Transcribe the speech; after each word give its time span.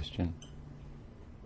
question. 0.00 0.32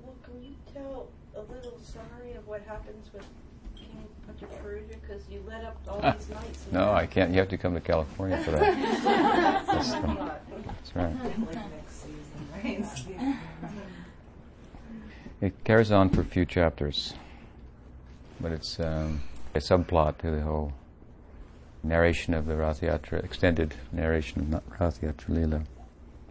Well, 0.01 0.15
can 0.23 0.41
you 0.41 0.55
tell 0.73 1.09
a 1.35 1.41
little 1.53 1.77
summary 1.83 2.35
of 2.35 2.47
what 2.47 2.63
happens 2.63 3.13
with 3.13 3.27
King 3.75 4.07
Prataparudra? 4.29 4.95
Because 5.03 5.23
you 5.29 5.41
lit 5.41 5.65
up 5.65 5.77
all 5.89 6.01
these 6.01 6.31
lights. 6.31 6.67
No, 6.71 6.93
I 6.93 7.05
can't. 7.05 7.33
You 7.33 7.41
have 7.41 7.49
to 7.49 7.59
come 7.59 7.75
to 7.75 7.81
California 7.81 8.41
for 8.45 8.53
that. 8.53 9.67
that's, 9.67 9.91
the, 9.91 10.33
that's 10.67 10.95
right. 10.95 11.17
It 15.41 15.65
carries 15.65 15.91
on 15.91 16.11
for 16.11 16.21
a 16.21 16.25
few 16.25 16.47
chapters, 16.47 17.13
but 18.41 18.53
it's 18.53 18.79
um, 18.79 19.21
a 19.57 19.59
subplot 19.59 20.19
to 20.19 20.31
the 20.31 20.43
whole 20.43 20.75
narration 21.83 22.35
of 22.35 22.47
the 22.47 22.55
Rath 22.55 22.83
Yatra, 22.83 23.25
extended 23.25 23.75
narration 23.91 24.55
of 24.55 24.63
Rath 24.81 25.01
Yatra 25.01 25.29
Lila, 25.29 25.65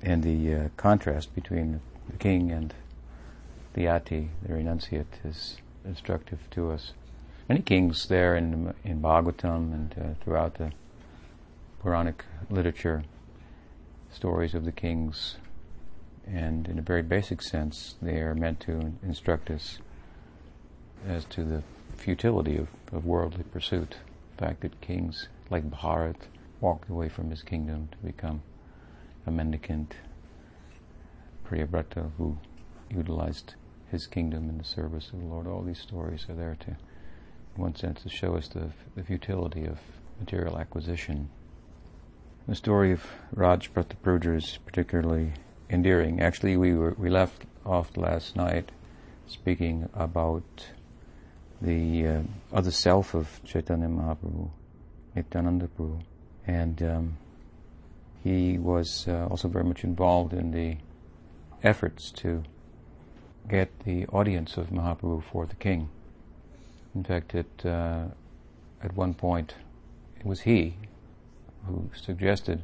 and 0.04 0.22
the 0.22 0.54
uh, 0.54 0.68
contrast 0.76 1.34
between 1.34 1.80
the 2.10 2.18
king 2.18 2.52
and 2.52 2.74
the 3.74 3.86
yati, 3.86 4.30
the 4.42 4.54
renunciate, 4.54 5.26
is 5.26 5.58
instructive 5.86 6.40
to 6.52 6.72
us. 6.72 6.94
Many 7.50 7.62
kings 7.62 8.08
there 8.08 8.36
in 8.36 8.74
in 8.84 9.02
Bhagavatam 9.02 9.74
and 9.74 9.96
uh, 10.00 10.24
throughout 10.24 10.56
the 10.56 10.72
Puranic 11.82 12.24
literature, 12.50 13.04
stories 14.10 14.54
of 14.54 14.64
the 14.64 14.72
kings, 14.72 15.36
and 16.26 16.68
in 16.68 16.80
a 16.80 16.82
very 16.82 17.02
basic 17.02 17.42
sense, 17.42 17.96
they 18.02 18.20
are 18.22 18.34
meant 18.34 18.62
to 18.62 18.94
instruct 19.04 19.50
us 19.52 19.80
as 21.06 21.26
to 21.26 21.44
the 21.44 21.64
futility 21.98 22.58
of, 22.58 22.70
of 22.92 23.06
worldly 23.06 23.44
pursuit. 23.44 23.98
The 24.38 24.46
fact 24.46 24.62
that 24.62 24.80
kings 24.80 25.28
like 25.50 25.70
Bharat 25.70 26.28
walked 26.62 26.90
away 26.90 27.10
from 27.10 27.30
his 27.30 27.44
kingdom 27.44 27.90
to 27.92 27.98
become 27.98 28.42
a 29.28 29.32
mendicant, 29.32 29.96
Priyabrata, 31.54 32.12
who 32.18 32.38
utilized 32.90 33.54
his 33.92 34.08
kingdom 34.08 34.50
in 34.50 34.58
the 34.58 34.64
service 34.64 35.12
of 35.14 35.20
the 35.20 35.26
Lord. 35.26 35.46
All 35.46 35.62
these 35.62 35.80
stories 35.80 36.26
are 36.28 36.34
there 36.34 36.58
to, 36.62 36.70
in 36.72 37.62
one 37.62 37.76
sense, 37.76 38.02
to 38.02 38.10
show 38.10 38.36
us 38.36 38.48
the, 38.48 38.72
the 38.96 39.04
futility 39.04 39.66
of 39.66 39.78
material 40.20 40.58
acquisition. 40.58 41.30
The 42.48 42.56
story 42.56 42.92
of 42.92 43.04
Raj 43.32 43.72
Prataparudra 43.72 44.38
is 44.38 44.58
particularly 44.66 45.34
endearing. 45.70 46.22
Actually, 46.22 46.58
we 46.58 46.74
were 46.74 46.96
we 46.98 47.10
left 47.10 47.44
off 47.66 47.96
last 47.96 48.36
night 48.36 48.72
speaking 49.28 49.90
about 49.94 50.44
the 51.62 52.08
uh, 52.08 52.22
other 52.52 52.72
self 52.72 53.14
of 53.14 53.40
Chaitanya 53.46 53.88
Mahaprabhu, 53.88 54.50
Nityananda 55.16 55.68
Prabhu, 55.68 56.02
and 56.48 56.82
um, 56.82 57.18
he 58.24 58.58
was 58.58 59.08
uh, 59.08 59.28
also 59.30 59.48
very 59.48 59.64
much 59.64 59.84
involved 59.84 60.34
in 60.34 60.52
the 60.52 60.78
efforts 61.64 62.12
to 62.12 62.44
get 63.50 63.70
the 63.86 64.06
audience 64.08 64.58
of 64.58 64.70
Mahaprabhu 64.70 65.24
for 65.24 65.46
the 65.46 65.56
king. 65.56 65.90
In 66.96 67.04
fact, 67.04 67.34
it, 67.34 67.66
uh, 67.66 68.06
at 68.82 68.96
one 68.96 69.14
point, 69.14 69.56
it 70.20 70.26
was 70.26 70.42
he 70.42 70.76
who 71.66 71.90
suggested 71.96 72.62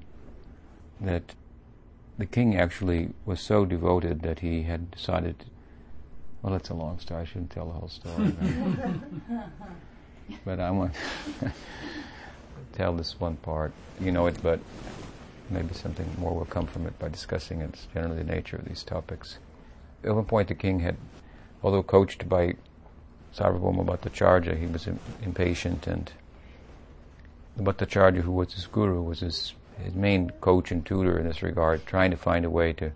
that 0.99 1.35
the 2.17 2.25
king 2.25 2.57
actually 2.57 3.13
was 3.25 3.39
so 3.39 3.65
devoted 3.65 4.21
that 4.21 4.39
he 4.39 4.63
had 4.63 4.91
decided. 4.91 5.45
Well, 6.41 6.53
it's 6.55 6.69
a 6.69 6.73
long 6.73 6.99
story. 6.99 7.21
I 7.21 7.25
shouldn't 7.25 7.49
tell 7.49 7.65
the 7.65 7.73
whole 7.73 7.89
story. 7.89 8.33
but 10.45 10.59
I 10.67 10.71
want 10.71 10.93
to 11.39 11.51
tell 12.73 12.93
this 12.93 13.19
one 13.19 13.37
part. 13.37 13.71
You 13.99 14.11
know 14.11 14.27
it, 14.27 14.41
but 14.43 14.59
maybe 15.49 15.73
something 15.73 16.09
more 16.17 16.33
will 16.33 16.45
come 16.45 16.67
from 16.67 16.85
it 16.85 16.97
by 16.99 17.09
discussing 17.09 17.61
it. 17.61 17.69
It's 17.73 17.87
generally 17.93 18.17
the 18.23 18.31
nature 18.31 18.57
of 18.57 18.65
these 18.65 18.83
topics. 18.83 19.37
At 20.03 20.15
one 20.15 20.25
point, 20.25 20.47
the 20.47 20.55
king 20.55 20.79
had, 20.79 20.97
although 21.63 21.83
coached 21.83 22.29
by 22.29 22.55
Sarvabhauma 23.35 23.85
Bhattacharya, 23.85 24.59
he 24.59 24.65
was 24.67 24.87
impatient, 25.21 25.87
and 25.87 26.11
the 27.55 27.63
Bhattacharya, 27.63 28.21
who 28.21 28.31
was 28.31 28.53
his 28.53 28.67
guru, 28.67 29.01
was 29.01 29.19
his 29.19 29.53
his 29.83 29.93
main 29.93 30.29
coach 30.41 30.71
and 30.71 30.85
tutor 30.85 31.17
in 31.17 31.27
this 31.27 31.41
regard, 31.41 31.85
trying 31.85 32.11
to 32.11 32.17
find 32.17 32.45
a 32.45 32.49
way 32.49 32.73
to 32.73 32.91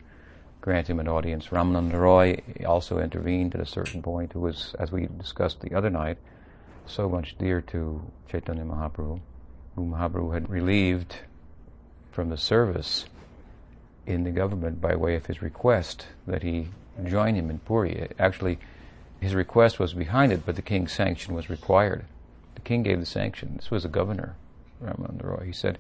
grant 0.61 0.89
him 0.89 1.00
an 1.00 1.07
audience. 1.07 1.47
Ramananda 1.47 2.00
Roy 2.00 2.41
also 2.66 3.00
intervened 3.00 3.56
at 3.56 3.61
a 3.61 3.66
certain 3.66 4.01
point, 4.01 4.33
who 4.33 4.39
was, 4.39 4.75
as 4.79 4.91
we 4.91 5.07
discussed 5.17 5.61
the 5.61 5.73
other 5.75 5.89
night, 5.89 6.17
so 6.85 7.07
much 7.07 7.38
dear 7.38 7.61
to 7.61 8.01
Chaitanya 8.29 8.63
Mahaprabhu, 8.63 9.19
whom 9.75 9.91
Mahaprabhu 9.91 10.33
had 10.33 10.50
relieved 10.50 11.16
from 12.13 12.29
the 12.29 12.38
service 12.38 13.06
in 14.06 14.24
the 14.24 14.31
government 14.31 14.79
by 14.79 14.96
way 14.96 15.16
of 15.16 15.25
his 15.25 15.41
request 15.41 16.07
that 16.28 16.44
he 16.44 16.68
join 17.06 17.35
him 17.35 17.50
in 17.50 17.59
Puri. 17.59 18.07
Actually, 18.19 18.59
his 19.19 19.34
request 19.34 19.79
was 19.79 19.94
behind 19.94 20.31
it, 20.31 20.46
but 20.46 20.56
the 20.56 20.62
king's 20.62 20.91
sanction 20.91 21.34
was 21.34 21.50
required. 21.50 22.06
The 22.56 22.62
king 22.62 22.84
gave 22.84 23.00
the 23.00 23.06
sanction. 23.06 23.53
This 23.56 23.72
was 23.72 23.84
a 23.84 23.90
governor, 23.90 24.35
Ramananda 24.84 25.24
Roy. 25.24 25.46
He 25.46 25.51
said, 25.51 25.79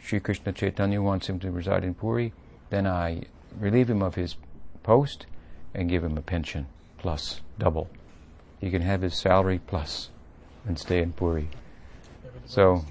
Sri 0.00 0.20
Krishna 0.20 0.52
Chaitanya 0.52 1.02
wants 1.02 1.28
him 1.28 1.40
to 1.40 1.50
reside 1.50 1.82
in 1.82 1.94
Puri, 1.94 2.32
then 2.70 2.86
I 2.86 3.22
relieve 3.58 3.90
him 3.90 4.02
of 4.02 4.14
his 4.14 4.36
post 4.82 5.26
and 5.74 5.88
give 5.88 6.04
him 6.04 6.16
a 6.16 6.22
pension 6.22 6.66
plus 6.98 7.40
double. 7.58 7.90
He 8.60 8.70
can 8.70 8.82
have 8.82 9.02
his 9.02 9.14
salary 9.14 9.60
plus 9.66 10.10
and 10.66 10.78
stay 10.78 11.00
in 11.00 11.12
Puri. 11.12 11.48
So, 12.46 12.84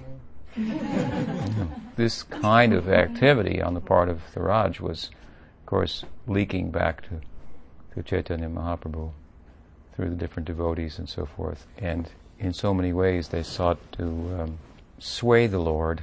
this 1.96 2.22
kind 2.22 2.72
of 2.72 2.88
activity 2.88 3.60
on 3.60 3.74
the 3.74 3.80
part 3.80 4.08
of 4.08 4.20
the 4.34 4.40
Raj 4.40 4.80
was, 4.80 5.10
of 5.60 5.66
course, 5.66 6.04
leaking 6.26 6.70
back 6.70 7.02
to, 7.08 7.20
to 7.94 8.02
Chaitanya 8.02 8.48
Mahaprabhu 8.48 9.10
through 9.94 10.10
the 10.10 10.16
different 10.16 10.46
devotees 10.46 10.98
and 10.98 11.08
so 11.08 11.26
forth. 11.26 11.66
And 11.78 12.10
in 12.38 12.52
so 12.52 12.72
many 12.72 12.92
ways, 12.92 13.28
they 13.28 13.42
sought 13.42 13.78
to 13.92 14.04
um, 14.04 14.58
sway 14.98 15.46
the 15.46 15.58
Lord 15.58 16.02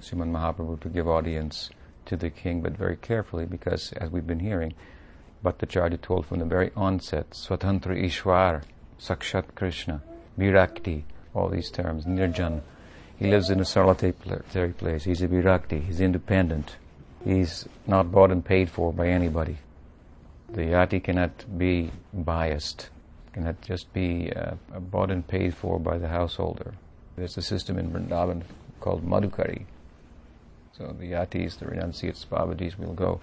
Sriman 0.00 0.30
Mahaprabhu 0.30 0.80
to 0.80 0.88
give 0.88 1.08
audience 1.08 1.70
to 2.06 2.16
the 2.16 2.30
king, 2.30 2.60
but 2.60 2.76
very 2.76 2.96
carefully 2.96 3.46
because, 3.46 3.92
as 3.94 4.10
we've 4.10 4.26
been 4.26 4.40
hearing, 4.40 4.74
Bhattacharya 5.42 6.00
told 6.00 6.26
from 6.26 6.38
the 6.38 6.44
very 6.44 6.70
onset, 6.76 7.30
Swatantra 7.30 8.00
Ishwar, 8.00 8.62
Sakshat 9.00 9.54
Krishna, 9.54 10.02
Virakti, 10.38 11.04
all 11.34 11.48
these 11.48 11.70
terms, 11.70 12.04
Nirjan. 12.04 12.62
He 13.16 13.28
lives 13.28 13.48
in 13.48 13.60
a 13.60 13.64
solitary 13.64 14.12
place. 14.12 15.04
He's 15.04 15.22
a 15.22 15.28
Virakti. 15.28 15.84
He's 15.84 16.00
independent. 16.00 16.76
He's 17.24 17.68
not 17.86 18.10
bought 18.10 18.32
and 18.32 18.44
paid 18.44 18.70
for 18.70 18.92
by 18.92 19.08
anybody. 19.08 19.58
The 20.50 20.62
yati 20.62 21.02
cannot 21.02 21.58
be 21.58 21.90
biased, 22.12 22.90
cannot 23.32 23.60
just 23.62 23.92
be 23.92 24.32
uh, 24.34 24.54
bought 24.78 25.10
and 25.10 25.26
paid 25.26 25.54
for 25.54 25.78
by 25.78 25.98
the 25.98 26.08
householder. 26.08 26.74
There's 27.16 27.36
a 27.36 27.42
system 27.42 27.78
in 27.78 27.90
Vrindavan 27.90 28.42
called 28.80 29.04
Madhukari, 29.04 29.64
so 30.76 30.94
the 30.98 31.12
yatis, 31.12 31.58
the 31.58 31.66
renunciates, 31.66 32.24
bhavadis 32.24 32.78
will 32.78 32.94
go. 32.94 33.20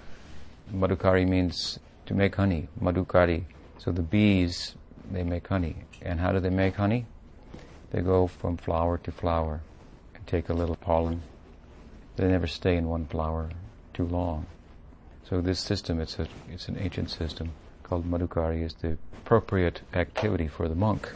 Madhukari 0.74 1.28
means 1.28 1.80
to 2.06 2.14
make 2.14 2.36
honey. 2.36 2.70
Madhukari. 2.82 3.44
So 3.78 3.92
the 3.92 4.02
bees, 4.02 4.76
they 5.12 5.24
make 5.24 5.48
honey. 5.48 5.76
And 6.02 6.20
how 6.20 6.32
do 6.32 6.40
they 6.40 6.50
make 6.50 6.76
honey? 6.76 7.06
They 7.92 8.02
go 8.02 8.28
from 8.28 8.58
flower 8.58 8.98
to 9.00 9.12
flower 9.12 9.62
take 10.32 10.48
a 10.48 10.54
little 10.54 10.78
pollen. 10.78 11.22
They 12.16 12.28
never 12.28 12.48
stay 12.48 12.78
in 12.78 12.88
one 12.88 13.06
flower 13.06 13.50
too 13.94 14.06
long. 14.06 14.46
So 15.28 15.42
this 15.42 15.60
system, 15.60 16.00
it's 16.00 16.20
a, 16.20 16.28
it's 16.50 16.70
an 16.70 16.78
ancient 16.80 17.12
system 17.12 17.52
called 17.84 18.10
Madhukari, 18.10 18.64
is 18.64 18.74
the 18.76 18.98
appropriate 19.22 19.82
activity 19.94 20.48
for 20.48 20.70
the 20.70 20.76
monk, 20.76 21.12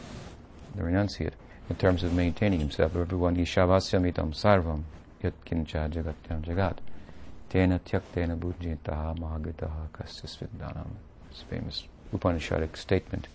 the 0.74 0.82
renunciate, 0.82 1.32
in 1.70 1.76
terms 1.76 2.04
of 2.04 2.12
maintaining 2.12 2.60
himself. 2.60 2.94
Everyone, 2.94 3.36
Ishavasyamitam 3.36 4.34
sarvam, 4.34 4.82
yatkincha 5.22 5.90
jagatyam 5.90 6.44
jagat. 6.44 6.76
Tena 7.50 7.80
tyaktena 7.80 8.36
bujjitaha 8.36 9.18
mahagataha 9.18 9.88
kasya 9.92 10.84
This 11.30 11.42
famous 11.48 11.84
Upanishadic 12.14 12.76
statement 12.76 13.28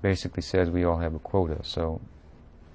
basically 0.00 0.42
says 0.42 0.70
we 0.70 0.84
all 0.84 0.98
have 0.98 1.14
a 1.14 1.18
quota. 1.18 1.58
So 1.64 2.00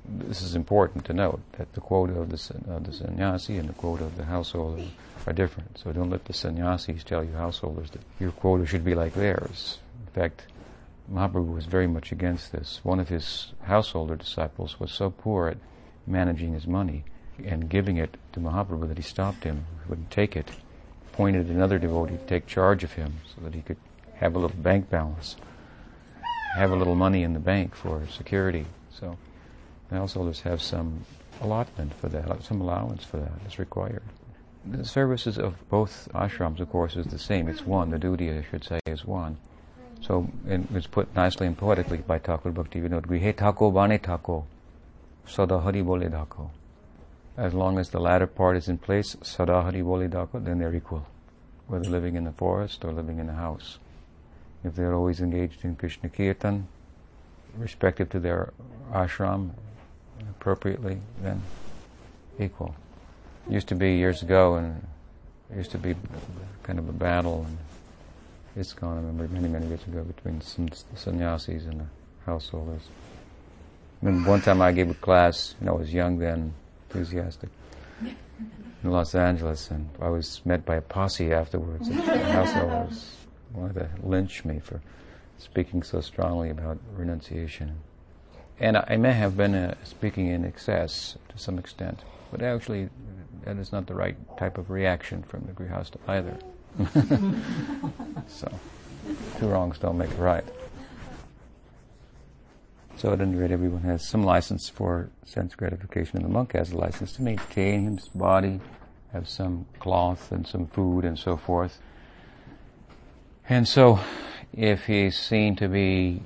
this 0.05 0.41
is 0.41 0.55
important 0.55 1.05
to 1.05 1.13
note 1.13 1.41
that 1.57 1.73
the 1.73 1.81
quota 1.81 2.19
of 2.19 2.29
the, 2.29 2.73
of 2.73 2.85
the 2.85 2.93
sannyasi 2.93 3.57
and 3.57 3.69
the 3.69 3.73
quota 3.73 4.03
of 4.03 4.17
the 4.17 4.25
householder 4.25 4.83
are 5.25 5.33
different. 5.33 5.77
So 5.77 5.91
don't 5.91 6.09
let 6.09 6.25
the 6.25 6.33
sannyasis 6.33 7.03
tell 7.03 7.23
you 7.23 7.33
householders 7.33 7.91
that 7.91 8.01
your 8.19 8.31
quota 8.31 8.65
should 8.65 8.83
be 8.83 8.95
like 8.95 9.13
theirs. 9.13 9.79
In 10.07 10.11
fact, 10.13 10.47
Mahaprabhu 11.11 11.53
was 11.53 11.65
very 11.65 11.87
much 11.87 12.11
against 12.11 12.51
this. 12.51 12.79
One 12.83 12.99
of 12.99 13.09
his 13.09 13.53
householder 13.63 14.15
disciples 14.15 14.79
was 14.79 14.91
so 14.91 15.09
poor 15.09 15.47
at 15.49 15.57
managing 16.05 16.53
his 16.53 16.67
money 16.67 17.03
and 17.43 17.69
giving 17.69 17.97
it 17.97 18.17
to 18.33 18.39
Mahaprabhu 18.39 18.87
that 18.87 18.97
he 18.97 19.03
stopped 19.03 19.43
him, 19.43 19.65
he 19.83 19.89
wouldn't 19.89 20.11
take 20.11 20.35
it, 20.35 20.49
appointed 21.11 21.47
another 21.47 21.79
devotee 21.79 22.17
to 22.17 22.25
take 22.25 22.45
charge 22.45 22.83
of 22.83 22.93
him 22.93 23.21
so 23.33 23.41
that 23.43 23.53
he 23.53 23.61
could 23.61 23.77
have 24.15 24.35
a 24.35 24.39
little 24.39 24.57
bank 24.57 24.89
balance, 24.89 25.35
have 26.55 26.71
a 26.71 26.75
little 26.75 26.95
money 26.95 27.23
in 27.23 27.33
the 27.33 27.39
bank 27.39 27.75
for 27.75 28.03
security. 28.11 28.65
So 28.91 29.17
the 29.93 29.99
householders 29.99 30.41
have 30.41 30.61
some 30.61 31.05
allotment 31.41 31.93
for 31.93 32.09
that, 32.09 32.43
some 32.43 32.61
allowance 32.61 33.03
for 33.03 33.17
that 33.17 33.31
is 33.47 33.59
required. 33.59 34.03
the 34.65 34.85
services 34.85 35.37
of 35.37 35.55
both 35.69 36.07
ashrams, 36.13 36.59
of 36.59 36.69
course, 36.69 36.95
is 36.95 37.05
the 37.07 37.19
same. 37.19 37.47
It's 37.47 37.65
one. 37.65 37.89
The 37.91 37.99
duty, 37.99 38.31
I 38.31 38.43
should 38.49 38.63
say, 38.63 38.79
is 38.87 39.05
one. 39.05 39.37
So 40.01 40.29
it's 40.47 40.87
put 40.87 41.13
nicely 41.15 41.47
and 41.47 41.57
poetically 41.57 41.97
by 41.97 42.19
Thakur 42.19 42.51
Bhakti 42.51 42.79
Vinod 42.81 43.05
Grihe 43.05 43.33
Thako 43.33 43.73
Bane 43.73 43.99
Thako 43.99 44.45
Sada 45.27 45.59
Hari 45.59 45.81
Bole 45.81 46.09
Dhako. 46.09 46.49
As 47.37 47.53
long 47.53 47.77
as 47.77 47.89
the 47.89 47.99
latter 47.99 48.27
part 48.27 48.57
is 48.57 48.67
in 48.67 48.77
place, 48.77 49.15
Sada 49.21 49.61
Hari 49.61 49.81
Bole 49.81 50.07
Dhako, 50.07 50.43
then 50.43 50.59
they're 50.59 50.73
equal, 50.73 51.05
whether 51.67 51.89
living 51.89 52.15
in 52.15 52.23
the 52.23 52.31
forest 52.31 52.83
or 52.83 52.91
living 52.91 53.19
in 53.19 53.29
a 53.29 53.33
house. 53.33 53.79
If 54.63 54.75
they're 54.75 54.93
always 54.93 55.19
engaged 55.19 55.63
in 55.65 55.75
Krishna 55.75 56.09
Kirtan, 56.09 56.67
respective 57.57 58.09
to 58.09 58.19
their 58.19 58.53
ashram, 58.91 59.51
appropriately, 60.29 60.99
then 61.21 61.41
equal. 62.39 62.75
It 63.47 63.53
used 63.53 63.67
to 63.69 63.75
be 63.75 63.95
years 63.95 64.21
ago, 64.21 64.55
and 64.55 64.85
it 65.51 65.57
used 65.57 65.71
to 65.71 65.77
be 65.77 65.95
kind 66.63 66.79
of 66.79 66.87
a 66.89 66.93
battle, 66.93 67.45
and 67.47 67.57
it's 68.55 68.73
gone, 68.73 68.93
I 68.93 69.01
remember, 69.01 69.27
many, 69.27 69.47
many 69.47 69.67
years 69.67 69.83
ago, 69.87 70.03
between 70.03 70.41
sannyasis 70.41 71.65
and 71.65 71.81
the 71.81 71.85
householders. 72.25 72.83
I 74.01 74.05
one 74.25 74.41
time 74.41 74.61
I 74.61 74.71
gave 74.71 74.89
a 74.89 74.95
class, 74.95 75.55
know, 75.65 75.73
I 75.73 75.79
was 75.79 75.93
young 75.93 76.17
then, 76.17 76.53
enthusiastic, 76.89 77.49
in 78.01 78.91
Los 78.91 79.15
Angeles, 79.15 79.71
and 79.71 79.89
I 80.01 80.09
was 80.09 80.41
met 80.45 80.65
by 80.65 80.75
a 80.75 80.81
posse 80.81 81.31
afterwards. 81.31 81.87
the 81.87 81.95
householders 81.95 83.15
wanted 83.53 83.75
to 83.75 83.89
lynch 84.03 84.43
me 84.43 84.59
for 84.59 84.81
speaking 85.37 85.83
so 85.83 86.01
strongly 86.01 86.49
about 86.49 86.77
renunciation. 86.95 87.79
And 88.63 88.77
I 88.77 88.95
may 88.95 89.11
have 89.11 89.35
been 89.35 89.55
uh, 89.55 89.75
speaking 89.83 90.27
in 90.27 90.45
excess 90.45 91.17
to 91.27 91.37
some 91.37 91.59
extent, 91.59 91.99
but 92.31 92.41
actually 92.41 92.89
that 93.43 93.57
is 93.57 93.73
not 93.73 93.87
the 93.87 93.93
right 93.93 94.15
type 94.37 94.57
of 94.57 94.69
reaction 94.69 95.21
from 95.21 95.41
the 95.41 95.51
Grihasta 95.51 95.97
either. 96.07 96.37
so, 98.29 98.49
two 99.37 99.47
wrongs 99.49 99.79
don't 99.79 99.97
make 99.97 100.11
a 100.11 100.15
right. 100.15 100.45
So 102.95 103.11
at 103.11 103.19
any 103.19 103.35
rate, 103.35 103.51
everyone 103.51 103.81
has 103.81 104.07
some 104.07 104.23
license 104.23 104.69
for 104.69 105.09
sense 105.25 105.55
gratification, 105.55 106.19
and 106.19 106.25
the 106.25 106.29
monk 106.29 106.53
has 106.53 106.71
a 106.71 106.77
license 106.77 107.11
to 107.17 107.21
maintain 107.21 107.97
his 107.97 108.07
body, 108.07 108.61
have 109.11 109.27
some 109.27 109.65
cloth 109.79 110.31
and 110.31 110.47
some 110.47 110.67
food 110.67 111.03
and 111.03 111.19
so 111.19 111.35
forth. 111.35 111.81
And 113.49 113.67
so, 113.67 113.99
if 114.53 114.85
he's 114.85 115.19
seen 115.19 115.57
to 115.57 115.67
be 115.67 116.21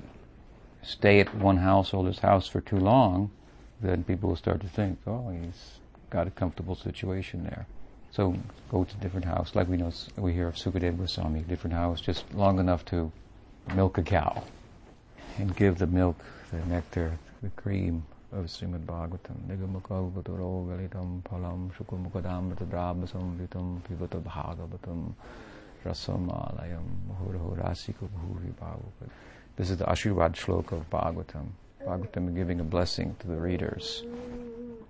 stay 0.82 1.20
at 1.20 1.34
one 1.34 1.58
householder's 1.58 2.20
house 2.20 2.46
for 2.46 2.60
too 2.60 2.78
long, 2.78 3.30
then 3.80 4.04
people 4.04 4.30
will 4.30 4.36
start 4.36 4.60
to 4.60 4.68
think, 4.68 4.98
oh, 5.06 5.30
he's 5.30 5.78
got 6.10 6.26
a 6.26 6.30
comfortable 6.30 6.74
situation 6.74 7.44
there. 7.44 7.66
So 8.10 8.34
go 8.70 8.84
to 8.84 8.96
different 8.96 9.26
house, 9.26 9.54
like 9.54 9.68
we 9.68 9.76
know 9.76 9.92
we 10.16 10.32
hear 10.32 10.48
of 10.48 10.54
Sukadeva 10.54 10.98
Goswami, 10.98 11.40
different 11.40 11.74
house, 11.74 12.00
just 12.00 12.32
long 12.34 12.58
enough 12.58 12.84
to 12.86 13.12
milk 13.74 13.98
a 13.98 14.02
cow 14.02 14.42
and 15.36 15.54
give 15.54 15.78
the 15.78 15.86
milk, 15.86 16.16
the 16.50 16.64
nectar, 16.66 17.18
the 17.42 17.50
cream 17.50 18.04
of 18.32 18.46
Srimad 18.46 18.84
Bhagavatam. 18.86 19.36
Nigamakavvataro 19.46 20.66
galitam 20.66 21.22
phalam 21.22 21.70
shukumukadam 21.74 22.54
brabhasam 22.54 23.36
vitam 23.36 23.80
pivata 23.82 24.20
bhagavatam 24.20 25.12
rasika 27.56 28.08
bhuvi 28.08 28.52
bhagavatam. 28.60 29.10
This 29.58 29.70
is 29.70 29.78
the 29.78 29.86
Ashirvad 29.86 30.34
shloka 30.34 30.72
of 30.72 30.88
Bhagavatam. 30.88 31.48
Bhagavatam 31.84 32.32
giving 32.36 32.60
a 32.60 32.64
blessing 32.64 33.16
to 33.18 33.26
the 33.26 33.34
readers 33.34 34.04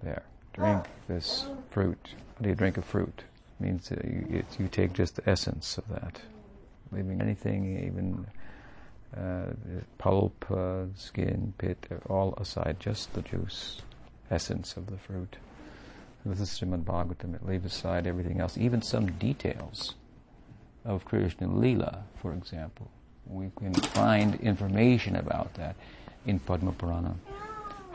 there 0.03 0.25
drink 0.53 0.85
this 1.09 1.47
fruit. 1.71 2.15
How 2.37 2.43
do 2.43 2.51
you 2.51 2.55
drink 2.55 2.77
a 2.77 2.83
fruit? 2.83 3.25
It 3.59 3.65
means 3.65 3.91
you, 3.91 4.27
it, 4.29 4.45
you 4.59 4.69
take 4.69 4.93
just 4.93 5.17
the 5.17 5.27
essence 5.27 5.79
of 5.79 5.89
that, 5.89 6.21
leaving 6.93 7.23
anything, 7.23 7.87
even 7.87 8.27
uh, 9.17 9.55
pulp, 9.97 10.45
uh, 10.51 10.85
skin, 10.97 11.55
pit, 11.57 11.87
all 12.11 12.35
aside, 12.37 12.77
just 12.79 13.15
the 13.15 13.23
juice, 13.23 13.81
essence 14.31 14.77
of 14.77 14.91
the 14.91 14.99
fruit. 14.99 15.37
This 16.27 16.41
is 16.41 16.51
Srimad 16.51 16.85
Bhagavatam. 16.85 17.35
It 17.35 17.47
leaves 17.47 17.65
aside 17.65 18.07
everything 18.07 18.39
else, 18.39 18.59
even 18.59 18.83
some 18.83 19.13
details 19.13 19.95
of 20.85 21.07
Krishna 21.07 21.47
Lila, 21.47 22.05
for 22.21 22.35
example. 22.35 22.91
We 23.29 23.51
can 23.59 23.75
find 23.75 24.37
information 24.37 25.17
about 25.17 25.55
that 25.55 25.77
in 26.25 26.39
Padma 26.39 26.73
Purana, 26.73 27.17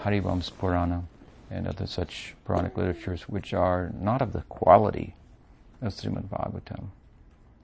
Harivams 0.02 0.52
Purana, 0.52 1.04
and 1.50 1.68
other 1.68 1.88
such 1.88 2.36
Puranic 2.46 2.78
literatures 2.78 3.24
which 3.24 3.54
are 3.54 3.92
not 4.00 4.22
of 4.22 4.34
the 4.34 4.42
quality 4.42 5.16
of 5.82 5.94
Srimad 5.94 6.30
Bhagavatam. 6.30 6.90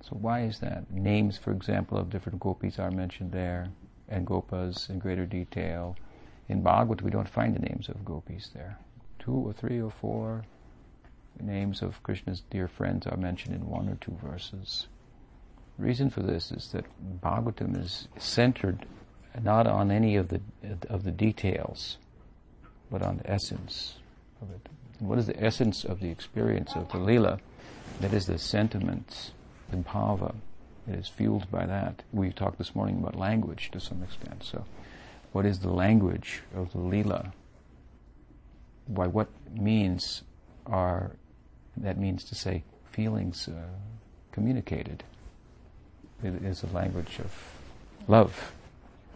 So 0.02 0.16
why 0.16 0.42
is 0.42 0.60
that? 0.60 0.92
Names, 0.92 1.38
for 1.38 1.52
example, 1.52 1.98
of 1.98 2.10
different 2.10 2.40
gopis 2.40 2.80
are 2.80 2.92
mentioned 2.92 3.32
there, 3.32 3.70
and 4.08 4.26
gopas 4.26 4.90
in 4.90 5.00
greater 5.00 5.26
detail. 5.26 5.96
In 6.48 6.64
Bhagavad, 6.64 7.02
we 7.02 7.12
don't 7.12 7.30
find 7.30 7.56
the 7.56 7.60
names 7.60 7.90
of 7.90 8.04
gopis 8.06 8.50
there. 8.54 8.80
Two 9.20 9.34
or 9.34 9.54
three 9.54 9.80
or 9.82 9.92
four 9.92 10.44
names 11.40 11.82
of 11.82 12.02
Krishna's 12.02 12.42
dear 12.50 12.68
friends 12.68 13.06
are 13.06 13.18
mentioned 13.18 13.56
in 13.56 13.70
one 13.70 13.88
or 13.88 13.96
two 13.96 14.18
verses. 14.24 14.88
The 15.80 15.86
reason 15.86 16.10
for 16.10 16.22
this 16.22 16.52
is 16.52 16.74
that 16.74 16.86
Bhagavatam 17.22 17.82
is 17.82 18.10
centered 18.18 18.86
not 19.42 19.66
on 19.66 19.92
any 19.92 20.18
of 20.18 20.28
the 20.28 20.42
of 20.90 21.04
the 21.04 21.12
details 21.12 21.98
but 22.92 23.02
on 23.02 23.18
the 23.18 23.30
essence 23.30 23.96
of 24.42 24.50
it. 24.52 24.68
And 25.00 25.08
what 25.08 25.20
is 25.20 25.28
the 25.28 25.42
essence 25.42 25.86
of 25.86 26.02
the 26.02 26.10
experience 26.10 26.76
of 26.76 26.92
the 26.92 26.98
lila? 26.98 27.40
That 28.02 28.14
is 28.14 28.26
the 28.26 28.38
sentiments, 28.38 29.32
the 29.70 29.78
bhava. 29.78 30.36
It 30.88 30.96
is 30.96 31.08
fueled 31.08 31.50
by 31.50 31.66
that. 31.66 32.04
We 32.12 32.32
talked 32.32 32.58
this 32.58 32.76
morning 32.76 32.98
about 32.98 33.16
language 33.16 33.72
to 33.72 33.80
some 33.80 34.04
extent. 34.04 34.44
So, 34.44 34.66
what 35.32 35.46
is 35.46 35.60
the 35.60 35.70
language 35.72 36.42
of 36.54 36.74
the 36.74 36.80
lila? 36.80 37.32
By 38.88 39.08
what 39.08 39.30
means 39.52 40.24
are 40.66 41.12
that 41.78 41.98
means 41.98 42.26
to 42.26 42.36
say 42.36 42.64
feelings 42.92 43.48
uh, 43.48 43.62
communicated? 44.34 45.04
It 46.24 46.44
is 46.44 46.64
a 46.64 46.68
language 46.68 47.20
of 47.20 47.34
love 48.08 48.54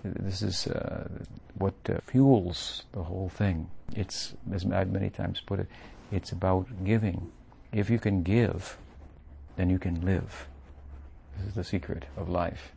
this 0.04 0.42
is 0.42 0.68
uh, 0.68 1.08
what 1.56 1.74
uh, 1.88 2.00
fuels 2.06 2.84
the 2.92 3.04
whole 3.04 3.30
thing. 3.30 3.70
It's, 3.96 4.34
as 4.52 4.66
I've 4.66 4.92
many 4.92 5.10
times 5.10 5.40
put 5.40 5.60
it, 5.60 5.68
it's 6.12 6.32
about 6.32 6.68
giving. 6.84 7.32
If 7.72 7.90
you 7.90 8.00
can 8.00 8.24
give, 8.24 8.78
then 9.56 9.70
you 9.70 9.80
can 9.80 10.02
live. 10.06 10.48
This 11.38 11.50
is 11.50 11.54
the 11.56 11.64
secret 11.64 12.06
of 12.18 12.30
life. 12.30 12.74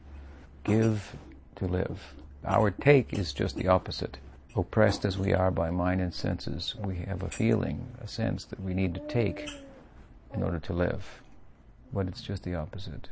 Give 0.65 1.17
to 1.57 1.67
live. 1.67 2.15
Our 2.45 2.71
take 2.71 3.13
is 3.13 3.33
just 3.33 3.57
the 3.57 3.69
opposite. 3.69 4.19
Oppressed 4.55 5.05
as 5.05 5.19
we 5.19 5.35
are 5.35 5.51
by 5.51 5.71
mind 5.71 6.01
and 6.01 6.15
senses, 6.15 6.75
we 6.79 6.97
have 7.09 7.23
a 7.23 7.29
feeling, 7.29 7.89
a 8.01 8.09
sense 8.09 8.45
that 8.47 8.61
we 8.61 8.73
need 8.73 8.95
to 8.95 9.01
take 9.01 9.51
in 10.33 10.43
order 10.43 10.59
to 10.61 10.73
live. 10.73 11.23
But 11.93 12.07
it's 12.07 12.23
just 12.23 12.45
the 12.45 12.55
opposite. 12.55 13.09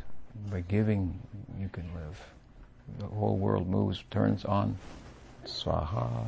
By 0.51 0.61
giving, 0.61 1.21
you 1.59 1.69
can 1.69 1.85
live 1.95 2.21
the 2.99 3.07
whole 3.07 3.37
world 3.37 3.69
moves, 3.69 4.03
turns 4.11 4.45
on. 4.45 4.77
Swaha. 5.47 6.27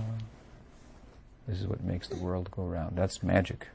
This 1.46 1.60
is 1.60 1.66
what 1.66 1.82
makes 1.84 2.08
the 2.08 2.16
world 2.16 2.50
go 2.50 2.64
round. 2.64 2.96
That's 2.96 3.22
magic. 3.22 3.68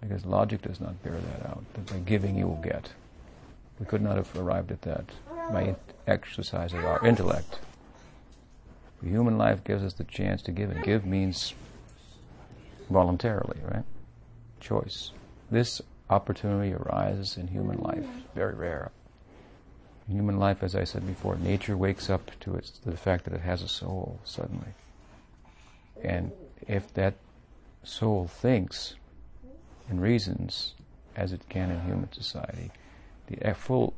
Because 0.00 0.26
logic 0.26 0.62
does 0.62 0.80
not 0.80 1.02
bear 1.02 1.14
that 1.14 1.48
out. 1.48 1.64
That 1.74 1.86
by 1.86 1.98
giving 1.98 2.36
you 2.36 2.46
will 2.46 2.62
get. 2.62 2.90
We 3.78 3.86
could 3.86 4.02
not 4.02 4.16
have 4.16 4.34
arrived 4.36 4.70
at 4.70 4.82
that 4.82 5.04
by 5.50 5.76
exercise 6.06 6.72
of 6.72 6.84
our 6.84 7.04
intellect. 7.06 7.58
The 9.02 9.08
human 9.08 9.38
life 9.38 9.64
gives 9.64 9.82
us 9.82 9.94
the 9.94 10.04
chance 10.04 10.42
to 10.42 10.52
give, 10.52 10.70
and 10.70 10.82
give 10.82 11.04
means 11.04 11.54
voluntarily, 12.90 13.58
right? 13.64 13.84
Choice. 14.60 15.10
This 15.50 15.82
opportunity 16.08 16.72
arises 16.72 17.36
in 17.36 17.48
human 17.48 17.78
life. 17.78 18.06
Very 18.34 18.54
rare. 18.54 18.90
Human 20.08 20.38
life, 20.38 20.62
as 20.62 20.74
I 20.74 20.84
said 20.84 21.06
before, 21.06 21.36
nature 21.36 21.76
wakes 21.76 22.10
up 22.10 22.30
to, 22.40 22.54
its, 22.56 22.70
the 22.84 22.96
fact 22.96 23.24
that 23.24 23.32
it 23.32 23.40
has 23.40 23.62
a 23.62 23.68
soul 23.68 24.20
suddenly. 24.24 24.74
And 26.02 26.32
if 26.68 26.92
that 26.94 27.14
soul 27.82 28.26
thinks 28.26 28.94
and 29.88 30.02
reasons 30.02 30.74
as 31.16 31.32
it 31.32 31.48
can 31.48 31.70
in 31.70 31.80
human 31.82 32.12
society, 32.12 32.70
the 33.26 33.54
full 33.54 33.94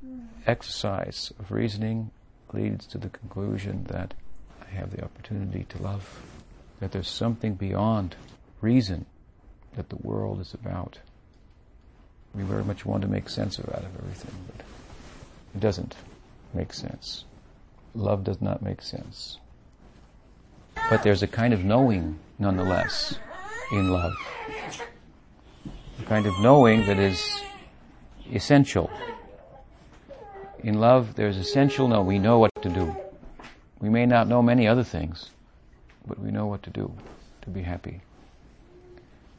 exercise 0.46 1.32
of 1.38 1.50
reasoning 1.50 2.10
leads 2.52 2.86
to 2.86 2.98
the 2.98 3.08
conclusion 3.08 3.84
that 3.88 4.14
I 4.62 4.72
have 4.74 4.94
the 4.94 5.02
opportunity 5.02 5.66
to 5.70 5.82
love, 5.82 6.20
that 6.78 6.92
there's 6.92 7.08
something 7.08 7.54
beyond 7.54 8.14
reason 8.60 9.06
that 9.74 9.88
the 9.88 9.96
world 9.96 10.40
is 10.40 10.54
about. 10.54 10.98
We 12.34 12.42
very 12.42 12.64
much 12.64 12.86
want 12.86 13.02
to 13.02 13.08
make 13.08 13.28
sense 13.28 13.58
of 13.58 13.68
out 13.68 13.84
of 13.84 13.96
everything, 13.98 14.34
but 14.46 14.64
it 15.56 15.60
doesn't 15.60 15.96
make 16.52 16.74
sense. 16.74 17.24
Love 17.94 18.24
does 18.24 18.42
not 18.42 18.60
make 18.60 18.82
sense. 18.82 19.38
But 20.90 21.02
there's 21.02 21.22
a 21.22 21.26
kind 21.26 21.54
of 21.54 21.64
knowing, 21.64 22.18
nonetheless, 22.38 23.18
in 23.72 23.88
love. 23.88 24.12
A 25.98 26.02
kind 26.04 26.26
of 26.26 26.38
knowing 26.40 26.84
that 26.84 26.98
is 26.98 27.40
essential. 28.30 28.90
In 30.62 30.78
love, 30.78 31.14
there's 31.14 31.38
essential 31.38 31.88
no, 31.88 32.02
we 32.02 32.18
know 32.18 32.38
what 32.38 32.50
to 32.60 32.68
do. 32.68 32.94
We 33.80 33.88
may 33.88 34.04
not 34.04 34.28
know 34.28 34.42
many 34.42 34.68
other 34.68 34.84
things, 34.84 35.30
but 36.06 36.18
we 36.18 36.30
know 36.30 36.46
what 36.46 36.62
to 36.64 36.70
do 36.70 36.92
to 37.42 37.48
be 37.48 37.62
happy. 37.62 38.02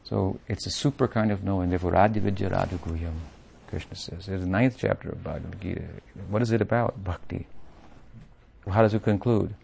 So 0.02 0.40
it's 0.48 0.66
a 0.66 0.70
super 0.70 1.06
kind 1.06 1.30
of 1.30 1.44
knowing. 1.44 1.70
Therefore, 1.70 1.94
Krishna 3.68 3.94
says. 3.94 4.26
There's 4.26 4.40
the 4.40 4.46
ninth 4.46 4.76
chapter 4.78 5.10
of 5.10 5.22
Bhagavad 5.22 5.60
Gita. 5.60 5.82
What 6.28 6.42
is 6.42 6.50
it 6.52 6.60
about? 6.60 7.04
Bhakti. 7.04 7.46
How 8.68 8.82
does 8.82 8.94
it 8.94 9.02
conclude? 9.02 9.54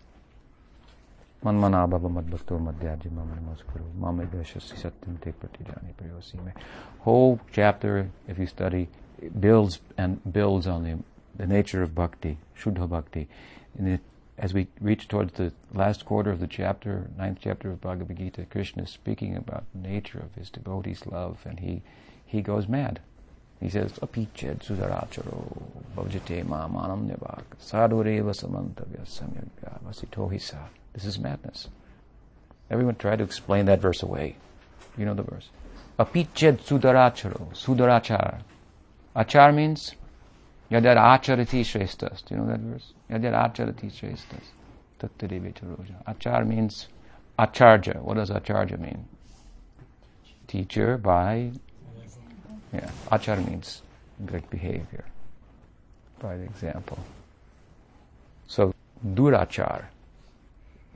Whole 7.00 7.40
chapter, 7.52 8.10
if 8.28 8.38
you 8.38 8.46
study, 8.46 8.88
builds 9.40 9.80
and 9.98 10.32
builds 10.32 10.66
on 10.66 10.84
the, 10.84 10.98
the 11.36 11.46
nature 11.46 11.82
of 11.82 11.94
bhakti, 11.94 12.38
shuddha 12.58 12.88
bhakti. 12.88 13.28
It 13.78 14.00
as 14.36 14.52
we 14.52 14.66
reach 14.80 15.06
towards 15.06 15.34
the 15.34 15.52
last 15.72 16.04
quarter 16.04 16.30
of 16.30 16.40
the 16.40 16.46
chapter, 16.46 17.08
ninth 17.16 17.38
chapter 17.40 17.70
of 17.70 17.80
Bhagavad 17.80 18.16
Gita, 18.16 18.44
Krishna 18.46 18.82
is 18.82 18.90
speaking 18.90 19.36
about 19.36 19.64
the 19.72 19.88
nature 19.88 20.18
of 20.18 20.34
his 20.34 20.50
devotees' 20.50 21.06
love, 21.06 21.38
and 21.44 21.60
he, 21.60 21.82
he 22.26 22.42
goes 22.42 22.66
mad. 22.66 23.00
He 23.64 23.70
says, 23.70 23.92
Apiched 24.02 24.58
sudaracharo 24.62 25.62
bhavjate 25.96 26.44
mamanam 26.44 27.08
nivak 27.08 27.44
sadureva 27.58 28.34
samantavya 28.34 29.06
samyagya 29.06 29.80
vasitohisa. 29.82 30.58
This 30.92 31.06
is 31.06 31.18
madness. 31.18 31.68
Everyone 32.70 32.96
try 32.96 33.16
to 33.16 33.24
explain 33.24 33.64
that 33.64 33.80
verse 33.80 34.02
away. 34.02 34.36
You 34.98 35.06
know 35.06 35.14
the 35.14 35.22
verse. 35.22 35.48
Apiched 35.98 36.58
sudaracharo, 36.66 37.54
sudarachar. 37.54 38.42
Achar 39.16 39.54
means 39.54 39.94
Yadar 40.70 40.98
acharati 40.98 41.64
shrestas. 41.64 42.22
Do 42.22 42.34
you 42.34 42.42
know 42.42 42.48
that 42.48 42.60
verse? 42.60 42.92
Yadar 43.10 43.46
acharati 43.46 43.86
shrestas. 43.86 44.44
Tattarivicharoja. 45.00 46.04
Achar 46.06 46.46
means 46.46 46.88
acharja. 47.38 48.02
What 48.02 48.18
does 48.18 48.28
acharja 48.28 48.78
mean? 48.78 49.08
Teacher 50.48 50.98
by, 50.98 51.52
yeah, 52.74 52.90
achar 53.10 53.38
means 53.48 53.82
good 54.26 54.48
behavior, 54.50 55.04
by 56.18 56.36
the 56.36 56.44
example. 56.44 56.98
So, 58.46 58.74
durachar 59.04 59.84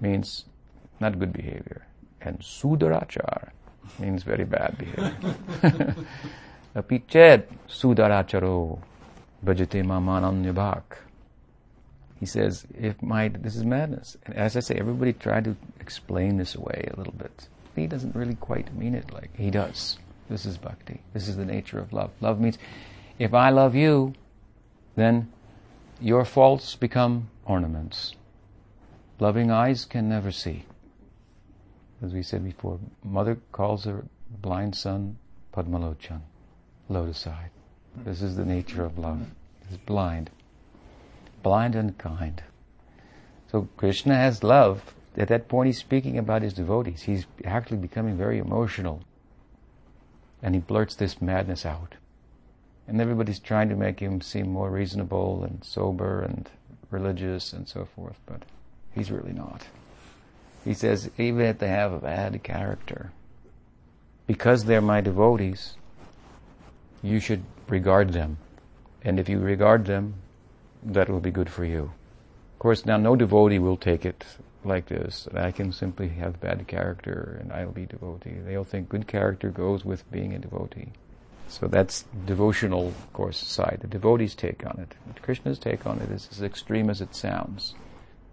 means 0.00 0.44
not 1.00 1.18
good 1.18 1.32
behavior. 1.32 1.86
And 2.20 2.40
sudarachar 2.40 3.50
means 3.98 4.22
very 4.22 4.44
bad 4.44 4.76
behavior. 4.78 5.14
Apiched 6.76 7.44
sudaracharo 7.68 8.78
Bhajate 9.44 9.84
Mamanam 9.84 10.92
He 12.18 12.26
says, 12.26 12.66
if 12.76 13.00
my, 13.02 13.28
this 13.28 13.56
is 13.56 13.64
madness. 13.64 14.16
And 14.26 14.34
as 14.34 14.56
I 14.56 14.60
say, 14.60 14.74
everybody 14.76 15.12
tried 15.12 15.44
to 15.44 15.56
explain 15.80 16.36
this 16.38 16.54
away 16.54 16.90
a 16.92 16.96
little 16.96 17.12
bit. 17.12 17.48
He 17.76 17.86
doesn't 17.86 18.16
really 18.16 18.34
quite 18.34 18.74
mean 18.74 18.94
it 18.94 19.12
like 19.12 19.30
he 19.36 19.50
does. 19.50 19.98
This 20.28 20.44
is 20.46 20.58
bhakti. 20.58 21.00
This 21.12 21.28
is 21.28 21.36
the 21.36 21.44
nature 21.44 21.78
of 21.78 21.92
love. 21.92 22.10
Love 22.20 22.40
means, 22.40 22.58
if 23.18 23.34
I 23.34 23.50
love 23.50 23.74
you, 23.74 24.14
then 24.96 25.32
your 26.00 26.24
faults 26.24 26.76
become 26.76 27.30
ornaments. 27.44 28.14
Loving 29.18 29.50
eyes 29.50 29.84
can 29.84 30.08
never 30.08 30.30
see. 30.30 30.64
As 32.02 32.12
we 32.12 32.22
said 32.22 32.44
before, 32.44 32.78
mother 33.02 33.38
calls 33.52 33.84
her 33.84 34.04
blind 34.30 34.76
son 34.76 35.18
Padmalochan, 35.52 36.20
lotus 36.88 37.26
eyed. 37.26 37.50
This 38.04 38.22
is 38.22 38.36
the 38.36 38.44
nature 38.44 38.84
of 38.84 38.98
love. 38.98 39.26
It's 39.66 39.76
blind. 39.78 40.30
Blind 41.42 41.74
and 41.74 41.98
kind. 41.98 42.42
So 43.50 43.68
Krishna 43.76 44.14
has 44.14 44.44
love. 44.44 44.94
At 45.16 45.28
that 45.28 45.48
point, 45.48 45.66
he's 45.66 45.78
speaking 45.78 46.16
about 46.16 46.42
his 46.42 46.52
devotees. 46.52 47.02
He's 47.02 47.26
actually 47.44 47.78
becoming 47.78 48.16
very 48.16 48.38
emotional. 48.38 49.02
And 50.42 50.54
he 50.54 50.60
blurts 50.60 50.94
this 50.94 51.20
madness 51.20 51.66
out. 51.66 51.94
And 52.86 53.00
everybody's 53.00 53.38
trying 53.38 53.68
to 53.68 53.76
make 53.76 54.00
him 54.00 54.20
seem 54.20 54.50
more 54.50 54.70
reasonable 54.70 55.44
and 55.44 55.62
sober 55.62 56.22
and 56.22 56.48
religious 56.90 57.52
and 57.52 57.68
so 57.68 57.84
forth, 57.84 58.18
but 58.24 58.42
he's 58.92 59.10
really 59.10 59.32
not. 59.32 59.64
He 60.64 60.74
says, 60.74 61.10
even 61.18 61.42
if 61.42 61.58
they 61.58 61.68
have 61.68 61.92
a 61.92 61.98
bad 61.98 62.42
character, 62.42 63.12
because 64.26 64.64
they're 64.64 64.80
my 64.80 65.00
devotees, 65.00 65.74
you 67.02 67.20
should 67.20 67.42
regard 67.68 68.12
them. 68.12 68.38
And 69.02 69.18
if 69.18 69.28
you 69.28 69.38
regard 69.38 69.86
them, 69.86 70.14
that 70.82 71.08
will 71.08 71.20
be 71.20 71.30
good 71.30 71.50
for 71.50 71.64
you. 71.64 71.92
Of 72.54 72.58
course, 72.58 72.84
now 72.84 72.96
no 72.96 73.16
devotee 73.16 73.58
will 73.58 73.76
take 73.76 74.04
it 74.04 74.24
like 74.68 74.86
this. 74.86 75.26
I 75.34 75.50
can 75.50 75.72
simply 75.72 76.08
have 76.08 76.40
bad 76.40 76.66
character 76.68 77.38
and 77.40 77.52
I'll 77.52 77.72
be 77.72 77.86
devotee. 77.86 78.36
They'll 78.44 78.64
think 78.64 78.88
good 78.88 79.06
character 79.06 79.50
goes 79.50 79.84
with 79.84 80.10
being 80.10 80.34
a 80.34 80.38
devotee. 80.38 80.92
So 81.48 81.66
that's 81.66 82.04
devotional, 82.26 82.88
of 82.88 83.12
course, 83.12 83.38
side. 83.38 83.78
The 83.80 83.88
devotees 83.88 84.34
take 84.34 84.66
on 84.66 84.78
it. 84.78 84.94
Krishna's 85.22 85.58
take 85.58 85.86
on 85.86 85.98
it 85.98 86.10
is 86.10 86.28
as 86.30 86.42
extreme 86.42 86.90
as 86.90 87.00
it 87.00 87.14
sounds, 87.14 87.74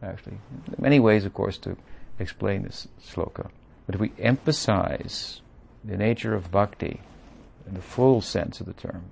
actually. 0.04 0.38
Many 0.78 1.00
ways, 1.00 1.24
of 1.26 1.34
course, 1.34 1.58
to 1.60 1.78
explain 2.20 2.64
this 2.64 2.88
sloka. 3.02 3.50
But 3.86 3.96
if 3.96 4.02
we 4.02 4.12
emphasize 4.20 5.42
the 5.84 5.96
nature 5.96 6.36
of 6.36 6.52
bhakti, 6.52 7.00
in 7.68 7.74
the 7.74 7.82
full 7.82 8.22
sense 8.22 8.60
of 8.60 8.66
the 8.66 8.74
term. 8.74 9.04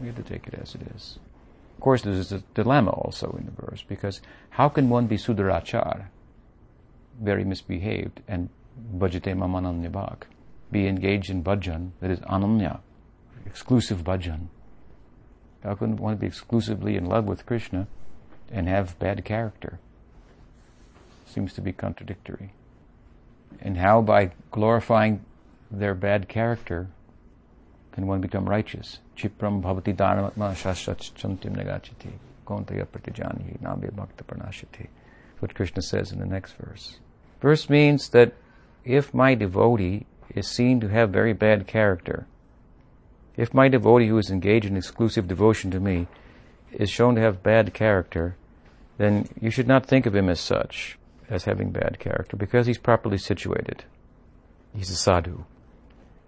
We 0.00 0.06
have 0.06 0.16
to 0.16 0.22
take 0.22 0.46
it 0.46 0.54
as 0.54 0.74
it 0.74 0.82
is. 0.94 1.18
Of 1.76 1.80
course, 1.80 2.02
there's 2.02 2.32
a 2.32 2.42
dilemma 2.54 2.90
also 2.90 3.36
in 3.38 3.46
the 3.46 3.62
verse 3.66 3.84
because 3.86 4.20
how 4.50 4.68
can 4.68 4.88
one 4.88 5.06
be 5.06 5.16
sudarachar, 5.16 6.06
very 7.20 7.44
misbehaved, 7.44 8.22
and 8.26 8.48
bhajate 8.96 9.36
mamananyabhak, 9.36 10.22
be 10.72 10.86
engaged 10.86 11.30
in 11.30 11.42
bhajan, 11.44 11.90
that 12.00 12.10
is 12.10 12.20
ananya, 12.20 12.80
exclusive 13.46 14.04
bhajan? 14.04 14.46
How 15.62 15.74
can 15.74 15.96
one 15.96 16.16
be 16.16 16.26
exclusively 16.26 16.96
in 16.96 17.04
love 17.04 17.26
with 17.26 17.44
Krishna 17.44 17.86
and 18.50 18.68
have 18.68 18.98
bad 18.98 19.24
character? 19.24 19.78
Seems 21.26 21.52
to 21.54 21.60
be 21.60 21.72
contradictory. 21.72 22.52
And 23.60 23.76
how 23.76 24.00
by 24.00 24.32
glorifying 24.50 25.24
their 25.70 25.94
bad 25.94 26.28
character 26.28 26.88
can 27.92 28.06
one 28.06 28.20
become 28.20 28.48
righteous? 28.48 29.00
Chipram 29.16 29.60
bhavati 29.62 29.94
dharmatma 29.94 30.54
shashachantim 30.54 31.56
negachiti. 31.56 32.12
Kontaya 32.46 32.86
pratijani 32.86 33.60
nabhi 33.60 33.94
bhakta 33.94 34.24
pranashiti. 34.24 34.88
What 35.40 35.54
Krishna 35.54 35.82
says 35.82 36.10
in 36.10 36.18
the 36.20 36.26
next 36.26 36.54
verse. 36.54 36.98
Verse 37.40 37.70
means 37.70 38.10
that 38.10 38.34
if 38.84 39.14
my 39.14 39.34
devotee 39.34 40.06
is 40.34 40.46
seen 40.46 40.80
to 40.80 40.88
have 40.88 41.10
very 41.10 41.32
bad 41.32 41.66
character, 41.66 42.26
if 43.36 43.54
my 43.54 43.68
devotee 43.68 44.08
who 44.08 44.18
is 44.18 44.30
engaged 44.30 44.66
in 44.66 44.76
exclusive 44.76 45.26
devotion 45.26 45.70
to 45.70 45.80
me 45.80 46.06
is 46.72 46.90
shown 46.90 47.14
to 47.14 47.20
have 47.20 47.42
bad 47.42 47.72
character, 47.72 48.36
then 48.98 49.28
you 49.40 49.50
should 49.50 49.66
not 49.66 49.86
think 49.86 50.06
of 50.06 50.14
him 50.14 50.28
as 50.28 50.40
such, 50.40 50.98
as 51.28 51.44
having 51.44 51.70
bad 51.70 51.98
character, 51.98 52.36
because 52.36 52.66
he's 52.66 52.78
properly 52.78 53.18
situated. 53.18 53.84
He's 54.74 54.90
a 54.90 54.96
sadhu. 54.96 55.44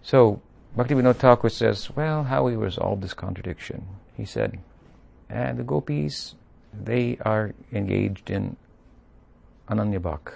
So, 0.03 0.41
Bhaktivinoda 0.77 1.17
Thakur 1.17 1.51
says, 1.51 1.91
well, 1.95 2.25
how 2.25 2.45
we 2.45 2.57
resolve 2.57 3.03
this 3.03 3.15
contradiction? 3.15 3.87
He 4.17 4.25
said, 4.25 4.59
and 5.29 5.59
the 5.59 5.65
gopis, 5.65 6.35
they 6.73 7.19
are 7.25 7.55
engaged 7.73 8.31
in 8.31 8.57
ananyabhak, 9.69 10.33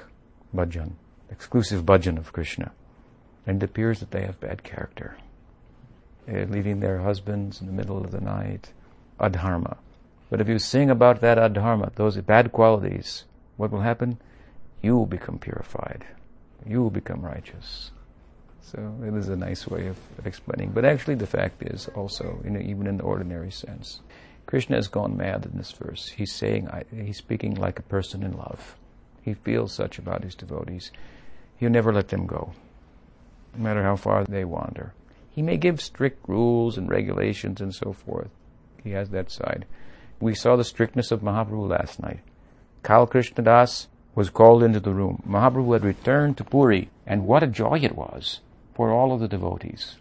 bhajan, 0.57 0.93
exclusive 1.31 1.85
bhajan 1.85 2.19
of 2.19 2.33
Krishna. 2.33 2.73
And 3.47 3.63
it 3.63 3.67
appears 3.67 4.01
that 4.01 4.11
they 4.11 4.23
have 4.23 4.41
bad 4.41 4.65
character. 4.65 5.17
They're 6.27 6.47
leaving 6.47 6.81
their 6.81 6.99
husbands 6.99 7.61
in 7.61 7.67
the 7.67 7.73
middle 7.73 7.99
of 8.05 8.11
the 8.11 8.21
night, 8.21 8.73
adharma. 9.21 9.77
But 10.29 10.41
if 10.41 10.49
you 10.49 10.59
sing 10.59 10.91
about 10.91 11.21
that 11.21 11.39
adharma, 11.39 11.95
those 11.95 12.17
bad 12.17 12.51
qualities, 12.51 13.25
what 13.57 13.71
will 13.71 13.83
happen? 13.83 14.19
You 14.83 14.97
will 14.97 15.07
become 15.07 15.39
purified. 15.39 16.05
You 16.67 16.83
will 16.83 16.91
become 16.91 17.25
righteous. 17.25 17.93
So 18.63 18.99
it 19.05 19.15
is 19.15 19.29
a 19.29 19.37
nice 19.37 19.69
way 19.69 19.87
of, 19.87 19.97
explaining. 20.25 20.73
But 20.73 20.85
actually, 20.85 21.15
the 21.15 21.27
fact 21.27 21.63
is 21.63 21.89
also, 21.95 22.41
you 22.45 22.51
know, 22.51 22.61
even 22.61 22.89
in 22.89 22.97
the 22.97 23.05
ordinary 23.05 23.53
sense, 23.53 24.01
Krishna 24.47 24.77
has 24.77 24.89
gone 24.89 25.17
mad 25.17 25.47
in 25.47 25.57
this 25.57 25.71
verse. 25.71 26.09
He's 26.09 26.33
saying, 26.33 26.69
I, 26.69 26.83
he's 26.93 27.19
speaking 27.19 27.55
like 27.55 27.79
a 27.79 27.83
person 27.83 28.25
in 28.25 28.37
love. 28.37 28.77
He 29.26 29.35
feels 29.35 29.73
such 29.73 29.99
about 29.99 30.23
his 30.23 30.37
devotees. 30.37 30.92
He'll 31.56 31.68
never 31.68 31.92
let 31.92 32.09
them 32.09 32.26
go, 32.26 32.52
no 33.56 33.64
matter 33.64 33.83
how 33.83 33.97
far 33.97 34.25
they 34.25 34.45
wander. 34.45 34.95
He 35.28 35.42
may 35.42 35.56
give 35.56 35.80
strict 35.80 36.28
rules 36.28 36.78
and 36.78 36.88
regulations 36.88 37.61
and 37.61 37.75
so 37.75 37.92
forth. 37.92 38.30
He 38.85 38.92
has 38.92 39.11
that 39.11 39.33
side. 39.33 39.66
We 40.21 40.37
saw 40.37 40.54
the 40.54 40.62
strictness 40.62 41.11
of 41.11 41.23
Mahaprabhu 41.23 41.68
last 41.68 42.00
night. 42.00 42.21
Kal 42.85 43.09
Krishna 43.09 43.42
Das 43.42 43.88
was 44.14 44.30
called 44.30 44.62
into 44.62 44.78
the 44.78 44.95
room. 44.95 45.25
Mahaprabhu 45.28 45.73
had 45.73 45.85
returned 45.85 46.37
to 46.37 46.45
Puri, 46.45 46.88
and 47.04 47.26
what 47.26 47.42
a 47.42 47.49
joy 47.49 47.80
it 47.83 47.97
was 47.97 48.42
for 48.75 48.92
all 48.92 49.12
of 49.12 49.18
the 49.18 49.26
devotees. 49.26 49.97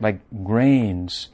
Like 0.00 0.18
grains 0.42 1.28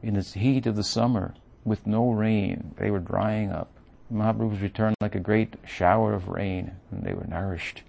in 0.00 0.14
the 0.14 0.22
heat 0.22 0.66
of 0.66 0.76
the 0.76 0.84
summer 0.84 1.34
with 1.64 1.88
no 1.88 2.12
rain. 2.12 2.72
They 2.78 2.92
were 2.92 3.00
drying 3.00 3.50
up. 3.50 3.73
Mahaprabhu's 4.14 4.60
returned 4.60 4.96
like 5.00 5.14
a 5.14 5.20
great 5.20 5.54
shower 5.66 6.12
of 6.14 6.28
rain, 6.28 6.76
and 6.90 7.02
they 7.02 7.12
were 7.12 7.26
nourished. 7.26 7.82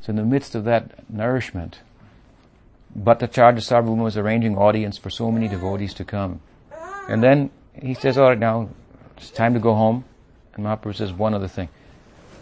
So 0.00 0.10
in 0.10 0.16
the 0.16 0.24
midst 0.24 0.54
of 0.54 0.64
that 0.64 1.10
nourishment, 1.10 1.80
Bhattacharya 2.96 3.58
Sarvabhauma 3.58 4.04
was 4.04 4.16
arranging 4.16 4.56
audience 4.56 4.98
for 4.98 5.10
so 5.10 5.30
many 5.30 5.48
devotees 5.48 5.94
to 5.94 6.04
come. 6.04 6.40
And 7.08 7.22
then 7.22 7.50
he 7.74 7.94
says, 7.94 8.18
all 8.18 8.28
right, 8.28 8.38
now 8.38 8.68
it's 9.16 9.30
time 9.30 9.54
to 9.54 9.60
go 9.60 9.74
home. 9.74 10.04
And 10.54 10.64
Mahaprabhu 10.64 10.94
says 10.94 11.12
one 11.12 11.34
other 11.34 11.48
thing. 11.48 11.68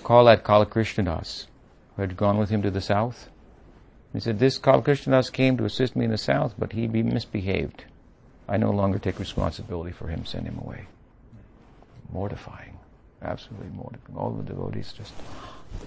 Call 0.02 0.24
that 0.26 0.44
Kala 0.44 0.66
Krishnadas, 0.66 1.46
who 1.94 2.02
had 2.02 2.16
gone 2.16 2.38
with 2.38 2.50
him 2.50 2.62
to 2.62 2.70
the 2.70 2.80
south. 2.80 3.28
He 4.12 4.20
said, 4.20 4.38
this 4.38 4.58
Kala 4.58 4.82
Krishnadas 4.82 5.32
came 5.32 5.56
to 5.56 5.64
assist 5.64 5.94
me 5.94 6.04
in 6.04 6.10
the 6.10 6.18
south, 6.18 6.54
but 6.58 6.72
he'd 6.72 6.92
be 6.92 7.02
misbehaved. 7.02 7.84
I 8.48 8.56
no 8.56 8.70
longer 8.70 8.98
take 8.98 9.18
responsibility 9.18 9.92
for 9.92 10.08
him, 10.08 10.24
send 10.24 10.46
him 10.46 10.58
away. 10.58 10.86
Mortifying. 12.12 12.75
Absolutely 13.22 13.68
mortifying. 13.68 14.16
All 14.16 14.30
the 14.30 14.42
devotees 14.42 14.92
just, 14.92 15.12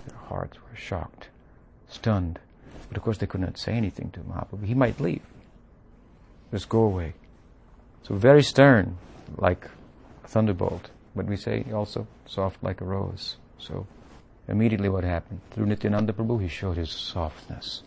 their 0.08 0.18
hearts 0.18 0.58
were 0.58 0.76
shocked, 0.76 1.30
stunned. 1.88 2.40
But 2.88 2.98
of 2.98 3.04
course 3.04 3.20
they 3.20 3.28
could 3.28 3.42
not 3.42 3.58
say 3.58 3.74
anything 3.74 4.10
to 4.12 4.20
Mahaprabhu. 4.22 4.66
He 4.66 4.74
might 4.74 5.00
leave. 5.00 5.22
Just 6.52 6.70
go 6.70 6.82
away. 6.82 7.14
So 8.04 8.16
very 8.16 8.42
stern, 8.42 8.98
like 9.38 9.70
a 10.24 10.28
thunderbolt. 10.28 10.90
But 11.16 11.28
we 11.28 11.36
say 11.36 11.66
also 11.74 12.08
soft 12.26 12.64
like 12.64 12.82
a 12.82 12.86
rose. 12.86 13.38
So 13.60 13.86
immediately 14.48 14.90
what 14.90 15.04
happened? 15.04 15.42
Through 15.52 15.68
Nityananda 15.68 16.14
Prabhu, 16.14 16.42
he 16.42 16.48
showed 16.48 16.78
his 16.78 16.90
softness. 16.90 17.84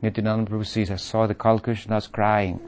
Nityananda 0.00 0.50
Prabhu 0.50 0.66
sees, 0.66 0.90
I 0.90 0.96
saw 0.96 1.26
the 1.26 1.34
Krishnas 1.34 2.10
crying. 2.10 2.60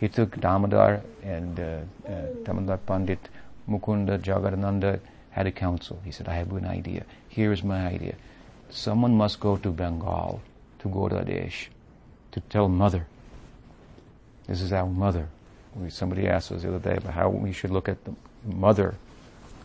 He 0.00 0.08
took 0.08 0.40
Damodar 0.40 1.02
and 1.22 1.60
uh, 1.60 1.80
uh, 2.08 2.12
Damodar 2.42 2.78
Pandit, 2.78 3.28
Mukunda, 3.68 4.18
Jagadananda 4.18 4.98
had 5.30 5.46
a 5.46 5.52
council. 5.52 6.00
He 6.04 6.10
said, 6.10 6.28
I 6.28 6.34
have 6.34 6.52
an 6.52 6.66
idea. 6.66 7.04
Here 7.28 7.52
is 7.52 7.62
my 7.62 7.86
idea. 7.86 8.14
Someone 8.68 9.14
must 9.16 9.40
go 9.40 9.56
to 9.56 9.70
Bengal 9.70 10.40
to 10.80 10.88
Gauda 10.88 11.24
Desh 11.24 11.70
to 12.32 12.40
tell 12.40 12.68
mother. 12.68 13.06
This 14.46 14.60
is 14.60 14.72
our 14.72 14.86
mother. 14.86 15.28
Somebody 15.88 16.26
asked 16.26 16.50
us 16.50 16.62
the 16.62 16.68
other 16.74 16.90
day 16.90 16.96
about 16.96 17.14
how 17.14 17.28
we 17.28 17.52
should 17.52 17.70
look 17.70 17.88
at 17.88 18.04
the 18.04 18.14
mother 18.44 18.96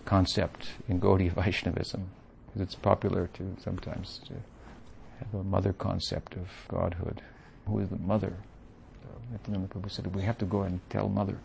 concept 0.05 0.69
in 0.88 1.00
Gaudiya 1.00 1.31
Vaishnavism. 1.36 2.10
Because 2.48 2.62
it's 2.62 2.75
popular 2.75 3.27
to 3.34 3.55
sometimes 3.63 4.22
to 4.27 4.34
have 5.19 5.34
a 5.34 5.43
mother 5.43 5.74
concept 5.74 6.36
of 6.36 6.48
godhood. 6.67 7.22
Who 7.67 7.79
is 7.79 7.89
the 7.89 7.98
mother? 7.98 8.34
Nityananda 9.31 9.67
Prabhu 9.67 9.89
said, 9.89 10.13
we 10.13 10.22
have 10.22 10.38
to 10.38 10.45
go 10.45 10.62
and 10.62 10.79
tell 10.89 11.10
mother. 11.10 11.38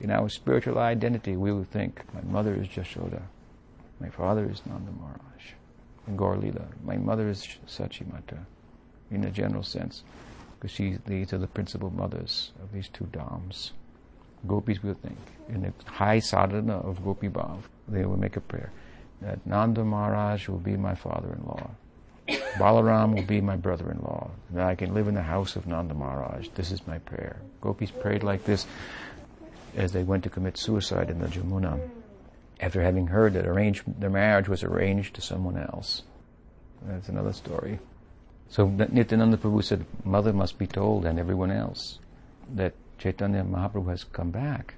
In 0.00 0.10
our 0.10 0.28
spiritual 0.28 0.78
identity, 0.78 1.36
we 1.36 1.52
would 1.52 1.70
think, 1.70 2.02
my 2.14 2.20
mother 2.20 2.54
is 2.54 2.68
Jashoda, 2.68 3.22
my 4.00 4.08
father 4.08 4.48
is 4.50 4.62
Nanda 4.66 4.92
Maharaj. 4.92 5.54
In 6.06 6.16
Gaur 6.16 6.36
Lila, 6.36 6.66
my 6.84 6.96
mother 6.96 7.28
is 7.28 7.46
Sachimata 7.66 8.38
in 9.10 9.24
a 9.24 9.30
general 9.30 9.62
sense, 9.62 10.02
because 10.54 10.70
she, 10.70 10.98
these 11.06 11.32
are 11.32 11.38
the 11.38 11.46
principal 11.46 11.90
mothers 11.90 12.52
of 12.62 12.72
these 12.72 12.88
two 12.88 13.04
Dhams. 13.04 13.72
Gopis 14.46 14.82
will 14.82 14.94
think, 14.94 15.18
in 15.48 15.62
the 15.62 15.72
high 15.90 16.18
sadhana 16.18 16.78
of 16.78 17.04
Gopi 17.04 17.28
Bhav, 17.28 17.62
they 17.88 18.04
will 18.04 18.16
make 18.16 18.36
a 18.36 18.40
prayer 18.40 18.70
that 19.20 19.44
Nanda 19.46 19.84
Maharaj 19.84 20.48
will 20.48 20.58
be 20.58 20.76
my 20.76 20.94
father-in-law. 20.94 21.70
Balaram 22.58 23.14
will 23.14 23.22
be 23.22 23.40
my 23.40 23.56
brother-in-law. 23.56 24.30
That 24.50 24.66
I 24.66 24.74
can 24.74 24.92
live 24.92 25.08
in 25.08 25.14
the 25.14 25.22
house 25.22 25.56
of 25.56 25.66
Nanda 25.66 25.94
Maharaj. 25.94 26.48
This 26.54 26.70
is 26.70 26.86
my 26.86 26.98
prayer. 26.98 27.36
Gopis 27.60 27.90
prayed 27.90 28.22
like 28.22 28.44
this 28.44 28.66
as 29.76 29.92
they 29.92 30.02
went 30.02 30.24
to 30.24 30.30
commit 30.30 30.58
suicide 30.58 31.10
in 31.10 31.18
the 31.20 31.28
Jamuna 31.28 31.80
after 32.60 32.82
having 32.82 33.08
heard 33.08 33.34
that 33.34 33.46
arranged, 33.46 33.84
their 34.00 34.10
marriage 34.10 34.48
was 34.48 34.62
arranged 34.62 35.14
to 35.14 35.20
someone 35.20 35.58
else. 35.58 36.02
That's 36.82 37.08
another 37.08 37.32
story. 37.32 37.78
So 38.48 38.68
Nityananda 38.68 39.36
Prabhu 39.36 39.62
said, 39.62 39.84
Mother 40.04 40.32
must 40.32 40.58
be 40.58 40.66
told 40.66 41.04
and 41.04 41.18
everyone 41.18 41.50
else 41.50 41.98
that 42.54 42.74
Chaitanya 42.98 43.44
Mahaprabhu 43.44 43.90
has 43.90 44.04
come 44.04 44.30
back. 44.30 44.74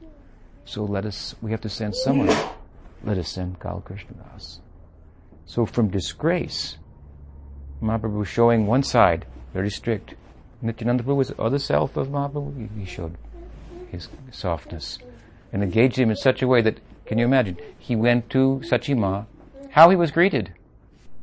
So 0.64 0.85
let 0.85 1.05
us, 1.05 1.35
we 1.40 1.50
have 1.50 1.61
to 1.62 1.68
send 1.68 1.94
someone. 1.94 2.35
Let 3.05 3.18
us 3.18 3.29
send 3.31 3.61
Kal 3.61 3.85
Das. 4.33 4.61
So 5.46 5.64
from 5.64 5.88
disgrace, 5.88 6.79
Mahaprabhu 7.83 8.18
was 8.18 8.29
showing 8.29 8.66
one 8.66 8.83
side, 8.83 9.24
very 9.55 9.70
strict. 9.70 10.14
Nityananda 10.61 11.05
Prabhu 11.05 11.16
was 11.16 11.29
the 11.29 11.40
other 11.40 11.59
self 11.59 11.96
of 11.96 12.09
Mahaprabhu. 12.09 12.68
He 12.76 12.85
showed 12.85 13.16
his 13.90 14.09
softness 14.33 14.98
and 15.53 15.62
engaged 15.62 15.96
him 15.96 16.11
in 16.11 16.16
such 16.16 16.42
a 16.42 16.48
way 16.48 16.61
that, 16.62 16.81
can 17.09 17.16
you 17.16 17.25
imagine? 17.25 17.57
He 17.79 17.97
went 17.97 18.29
to 18.31 18.61
Sachima, 18.62 19.25
how 19.71 19.88
he 19.88 19.97
was 19.97 20.11
greeted. 20.11 20.53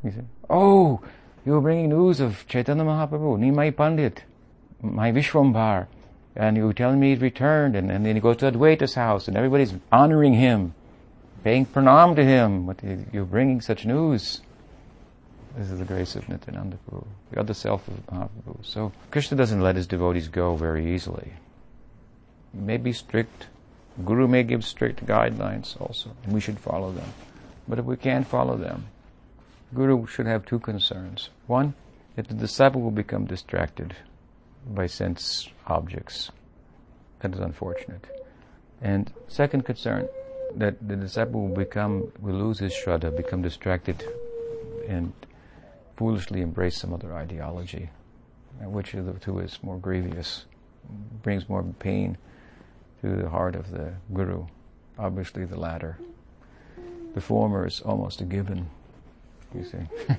He 0.02 0.10
said, 0.10 0.28
Oh, 0.50 1.00
you're 1.46 1.62
bringing 1.62 1.90
news 1.90 2.20
of 2.20 2.48
Chaitanya 2.48 2.84
Mahaprabhu, 2.84 3.38
Nimai 3.38 3.76
Pandit, 3.78 4.24
my 4.82 5.12
Vishwambar, 5.12 5.86
and 6.36 6.58
you 6.58 6.74
telling 6.74 7.00
me 7.00 7.12
he's 7.12 7.22
returned, 7.22 7.76
and, 7.76 7.92
and 7.92 8.04
then 8.04 8.16
he 8.16 8.20
goes 8.20 8.38
to 8.38 8.52
Advaita's 8.52 8.96
house, 8.96 9.28
and 9.28 9.38
everybody's 9.38 9.76
honoring 9.92 10.34
him, 10.34 10.74
paying 11.44 11.68
pranam 11.68 12.16
to 12.16 12.26
him. 12.26 12.66
But 12.66 12.80
you're 13.14 13.24
bringing 13.24 13.62
such 13.62 13.86
news. 13.86 14.42
This 15.56 15.70
is 15.70 15.78
the 15.78 15.86
grace 15.86 16.16
of 16.16 16.28
Nityananda 16.28 16.80
Prabhu, 16.90 17.06
the 17.30 17.40
other 17.40 17.54
self 17.54 17.88
of 17.88 17.94
Mahaprabhu. 18.08 18.66
So 18.66 18.92
Krishna 19.12 19.38
doesn't 19.38 19.62
let 19.62 19.76
his 19.76 19.86
devotees 19.86 20.30
go 20.30 20.56
very 20.56 20.96
easily. 20.96 21.34
He 22.54 22.60
may 22.60 22.78
be 22.78 22.92
strict. 22.92 23.50
Guru 24.04 24.28
may 24.28 24.44
give 24.44 24.66
strict 24.66 25.06
guidelines 25.06 25.80
also, 25.80 26.12
and 26.24 26.34
we 26.34 26.42
should 26.42 26.60
follow 26.60 26.92
them. 26.92 27.14
But 27.68 27.80
if 27.80 27.86
we 27.86 27.96
can't 27.96 28.28
follow 28.28 28.58
them, 28.58 28.88
Guru 29.74 30.06
should 30.06 30.26
have 30.26 30.46
two 30.46 30.60
concerns. 30.60 31.30
One, 31.48 31.74
that 32.16 32.28
the 32.28 32.34
disciple 32.34 32.82
will 32.82 32.92
become 32.92 33.26
distracted 33.26 33.96
by 34.68 34.88
sense 34.88 35.50
objects. 35.68 36.32
That 37.22 37.34
is 37.34 37.40
unfortunate. 37.40 38.06
And 38.82 39.12
second 39.28 39.64
concern, 39.64 40.10
that 40.56 40.88
the 40.88 40.96
disciple 40.96 41.48
will 41.48 41.56
become, 41.56 42.12
will 42.20 42.36
lose 42.36 42.60
his 42.60 42.74
shraddha, 42.74 43.16
become 43.16 43.42
distracted 43.42 44.04
and 44.88 45.14
foolishly 45.98 46.42
embrace 46.42 46.78
some 46.78 46.94
other 46.94 47.14
ideology, 47.14 47.90
which 48.62 48.94
of 48.94 49.06
the 49.06 49.14
two 49.14 49.40
is 49.40 49.60
more 49.64 49.78
grievous, 49.78 50.46
brings 51.24 51.48
more 51.50 51.64
pain 51.80 52.18
to 53.06 53.22
the 53.22 53.30
heart 53.30 53.56
of 53.56 53.72
the 53.72 53.94
guru. 54.14 54.46
Obviously 54.98 55.46
the 55.46 55.60
latter. 55.60 55.98
The 57.14 57.22
former 57.22 57.66
is 57.66 57.82
almost 57.82 58.22
a 58.22 58.26
given 58.26 58.70
you 59.56 59.64
see. 59.64 60.18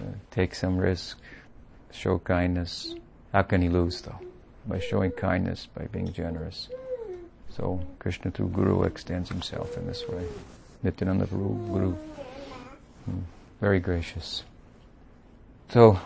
take 0.30 0.54
some 0.54 0.78
risk, 0.78 1.18
show 1.90 2.18
kindness. 2.18 2.94
How 3.32 3.42
can 3.42 3.62
he 3.62 3.68
lose 3.68 4.00
though? 4.02 4.18
By 4.66 4.78
showing 4.78 5.10
kindness, 5.12 5.66
by 5.74 5.86
being 5.86 6.12
generous. 6.12 6.68
So 7.50 7.80
Krishna 7.98 8.30
through 8.30 8.48
Guru 8.48 8.82
extends 8.82 9.28
himself 9.28 9.76
in 9.76 9.86
this 9.86 10.06
way. 10.08 10.24
Nityananda 10.82 11.26
Guru, 11.26 11.48
Guru, 11.72 11.92
hmm, 13.04 13.20
very 13.60 13.80
gracious. 13.80 14.44
So 15.70 15.98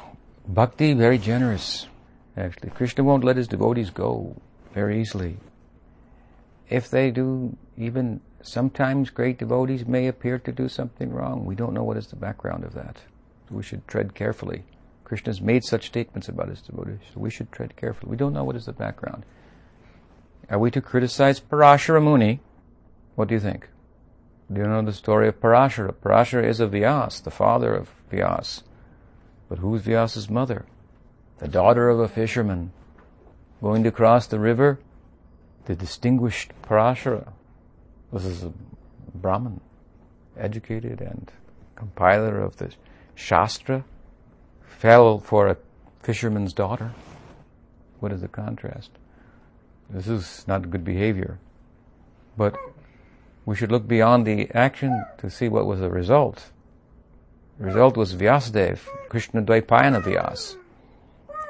bhakti, 0.47 0.95
very 0.95 1.19
generous. 1.19 1.87
Actually, 2.37 2.71
Krishna 2.71 3.05
won't 3.05 3.25
let 3.25 3.37
his 3.37 3.49
devotees 3.49 3.91
go 3.91 4.35
very 4.73 5.01
easily. 5.01 5.37
If 6.69 6.91
they 6.91 7.11
do 7.11 7.57
even 7.77 8.21
Sometimes 8.43 9.11
great 9.11 9.39
devotees 9.39 9.87
may 9.87 10.09
appear 10.09 10.39
to 10.41 10.53
do 10.53 10.69
something 10.69 11.13
wrong. 11.13 11.47
We 11.47 11.55
don't 11.55 11.73
know 11.73 11.85
what 11.85 11.97
is 11.97 12.09
the 12.09 12.17
background 12.17 12.65
of 12.65 12.75
that. 12.75 12.99
We 13.51 13.63
should 13.63 13.87
tread 13.87 14.15
carefully. 14.15 14.65
Krishna's 15.05 15.41
made 15.41 15.63
such 15.63 15.87
statements 15.87 16.29
about 16.29 16.49
his 16.49 16.61
devotees, 16.61 16.99
so 17.15 17.21
we 17.21 17.31
should 17.31 17.53
tread 17.53 17.77
carefully. 17.77 18.11
We 18.11 18.17
don't 18.17 18.33
know 18.33 18.43
what 18.43 18.57
is 18.57 18.67
the 18.67 18.73
background. 18.73 19.25
Are 20.51 20.59
we 20.59 20.73
to 20.73 20.81
criticize 20.81 21.39
Parashara 21.39 22.03
Muni? 22.03 22.41
What 23.15 23.29
do 23.29 23.35
you 23.35 23.41
think? 23.41 23.69
Do 24.53 24.61
you 24.61 24.67
know 24.67 24.83
the 24.83 24.93
story 24.93 25.29
of 25.29 25.41
Parashara? 25.41 25.93
Parashara 25.93 26.45
is 26.45 26.59
a 26.59 26.67
Vyas, 26.67 27.23
the 27.23 27.31
father 27.31 27.73
of 27.75 27.91
Vyas. 28.11 28.63
But 29.49 29.59
who's 29.59 29.83
Vyasa's 29.83 30.29
mother? 30.29 30.67
The 31.39 31.49
daughter 31.49 31.89
of 31.89 32.01
a 32.01 32.09
fisherman. 32.09 32.73
Going 33.63 33.85
to 33.85 33.93
cross 33.93 34.27
the 34.27 34.41
river, 34.41 34.81
the 35.67 35.77
distinguished 35.77 36.51
Parashara, 36.63 37.29
this 38.13 38.25
is 38.25 38.43
a 38.43 38.53
Brahmin, 39.15 39.61
educated 40.37 41.01
and 41.01 41.31
compiler 41.77 42.41
of 42.41 42.57
the 42.57 42.73
Shastra, 43.15 43.85
fell 44.67 45.21
for 45.21 45.47
a 45.47 45.57
fisherman's 46.03 46.53
daughter. 46.53 46.91
What 48.01 48.11
is 48.11 48.21
the 48.21 48.27
contrast? 48.27 48.91
This 49.89 50.09
is 50.09 50.45
not 50.49 50.71
good 50.71 50.85
behavior. 50.85 51.39
But 52.37 52.57
we 53.47 53.55
should 53.55 53.71
look 53.71 53.87
beyond 53.87 54.27
the 54.27 54.51
action 54.53 55.05
to 55.19 55.31
see 55.31 55.49
what 55.49 55.67
was 55.67 55.79
the 55.79 55.89
result. 55.89 56.51
The 57.61 57.67
result 57.67 57.97
was 57.97 58.17
Vyasadev, 58.17 58.81
Krishna 59.09 59.41
Dvaipayana 59.41 60.03
Vyas, 60.03 60.57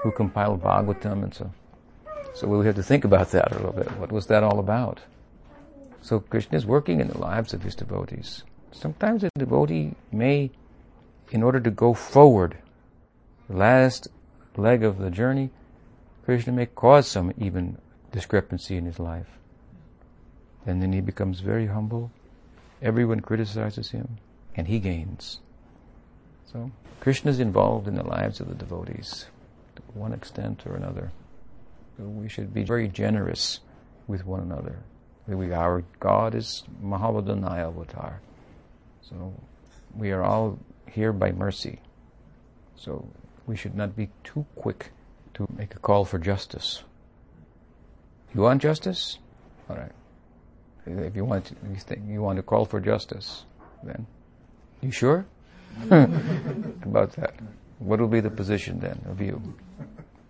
who 0.03 0.12
compiled 0.12 0.62
Bhagavatam 0.62 1.22
and 1.22 1.35
so. 1.35 1.51
So 2.35 2.47
we 2.49 2.64
have 2.66 2.77
to 2.77 2.83
think 2.83 3.05
about 3.05 3.31
that 3.31 3.53
a 3.53 3.55
little 3.55 3.73
bit. 3.73 3.90
What 3.99 4.11
was 4.11 4.27
that 4.27 4.42
all 4.42 4.59
about? 4.59 5.01
So 6.01 6.21
Krishna 6.21 6.57
is 6.57 6.66
working 6.66 7.01
in 7.01 7.09
the 7.09 7.18
lives 7.18 7.53
of 7.55 7.62
his 7.62 7.75
devotees. 7.75 8.42
Sometimes 8.73 9.23
a 9.23 9.31
devotee 9.38 9.95
may, 10.11 10.51
in 11.31 11.42
order 11.42 11.61
to 11.61 11.71
go 11.71 11.95
forward, 11.95 12.57
the 13.49 13.57
last 13.57 14.09
leg 14.57 14.83
of 14.83 14.99
the 14.99 15.11
journey, 15.11 15.51
Krishna 16.25 16.53
may 16.53 16.66
cause 16.66 17.07
some 17.07 17.33
even 17.37 17.79
discrepancy 18.11 18.77
in 18.77 18.87
his 18.87 18.99
life. 18.99 19.38
And 20.66 20.81
then 20.81 20.92
he 20.92 21.01
becomes 21.01 21.40
very 21.40 21.66
humble. 21.66 22.11
Everyone 22.81 23.21
criticizes 23.21 23.90
him, 23.90 24.18
and 24.57 24.68
he 24.68 24.79
gains. 24.79 25.40
So 26.53 26.71
Krishna 27.01 27.31
is 27.31 27.40
involved 27.40 27.88
in 27.88 27.95
the 27.95 28.07
lives 28.07 28.40
of 28.40 28.49
the 28.49 28.55
devotees 28.55 29.27
to 29.77 29.83
one 29.95 30.12
extent 30.12 30.66
or 30.66 30.75
another. 30.75 31.12
We 31.99 32.29
should 32.29 32.53
be 32.53 32.65
very 32.65 32.89
generous 32.89 33.61
with 34.07 34.27
one 34.27 34.41
another. 34.41 34.79
We, 35.27 35.53
our 35.53 35.85
God 36.01 36.35
is 36.35 36.65
Mahavadanyaya 36.83 37.69
Avatar. 37.69 38.21
So 39.03 39.33
we 39.95 40.11
are 40.11 40.23
all 40.23 40.59
here 40.91 41.13
by 41.13 41.33
mercy. 41.33 41.81
So 42.77 43.09
we 43.47 43.57
should 43.57 43.75
not 43.75 43.95
be 43.97 44.09
too 44.25 44.47
quick 44.57 44.91
to 45.35 45.47
make 45.57 45.75
a 45.75 45.79
call 45.79 46.05
for 46.05 46.19
justice. 46.19 46.83
You 48.35 48.43
want 48.43 48.63
justice? 48.63 49.19
All 49.69 49.77
right. 49.77 49.93
If 50.87 51.15
you 51.15 51.25
want, 51.25 51.53
you 52.07 52.23
want 52.23 52.37
to 52.39 52.43
call 52.43 52.65
for 52.65 52.81
justice, 52.81 53.45
then 53.85 54.07
you 54.81 54.91
sure 54.91 55.27
about 55.91 57.13
that? 57.13 57.35
What 57.79 58.01
will 58.01 58.09
be 58.09 58.21
the 58.21 58.31
position 58.31 58.81
then 58.81 59.01
of 59.09 59.21
you? 59.21 59.41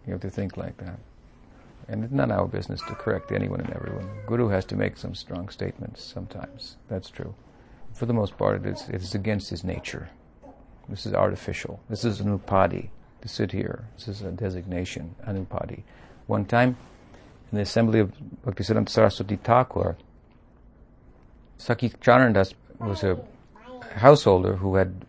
You 0.07 0.13
have 0.13 0.21
to 0.21 0.31
think 0.31 0.57
like 0.57 0.77
that. 0.79 0.99
And 1.93 2.05
it's 2.05 2.13
not 2.13 2.31
our 2.31 2.49
business 2.49 2.81
to 2.89 2.95
correct 2.95 3.33
anyone 3.33 3.61
and 3.61 3.71
everyone. 3.75 4.09
Guru 4.27 4.49
has 4.49 4.65
to 4.65 4.77
make 4.77 4.97
some 4.97 5.15
strong 5.15 5.51
statements 5.51 6.03
sometimes. 6.03 6.79
That's 6.89 7.11
true. 7.11 7.35
For 7.93 8.07
the 8.07 8.15
most 8.15 8.39
part, 8.39 8.65
it 8.65 8.67
is, 8.67 8.89
it 8.89 9.03
is 9.03 9.15
against 9.15 9.51
his 9.51 9.63
nature. 9.63 10.09
This 10.89 11.05
is 11.05 11.13
artificial. 11.13 11.81
This 11.91 12.07
is 12.07 12.21
an 12.21 12.39
upadi 12.39 12.89
to 13.21 13.29
sit 13.29 13.53
here. 13.53 13.85
This 13.97 14.09
is 14.09 14.23
a 14.23 14.33
designation, 14.33 15.15
anupadi. 15.29 15.83
One 16.29 16.47
time, 16.47 16.79
in 17.51 17.57
the 17.57 17.63
assembly 17.63 18.01
of 18.01 18.15
Bhaktisiddhanta 18.47 18.89
Saraswati 18.89 19.37
Thakur, 19.37 19.99
Sakhi 21.59 21.95
Charandas 21.99 22.55
was 22.81 23.05
a 23.05 23.23
householder 23.97 24.57
who 24.57 24.77
had 24.77 25.05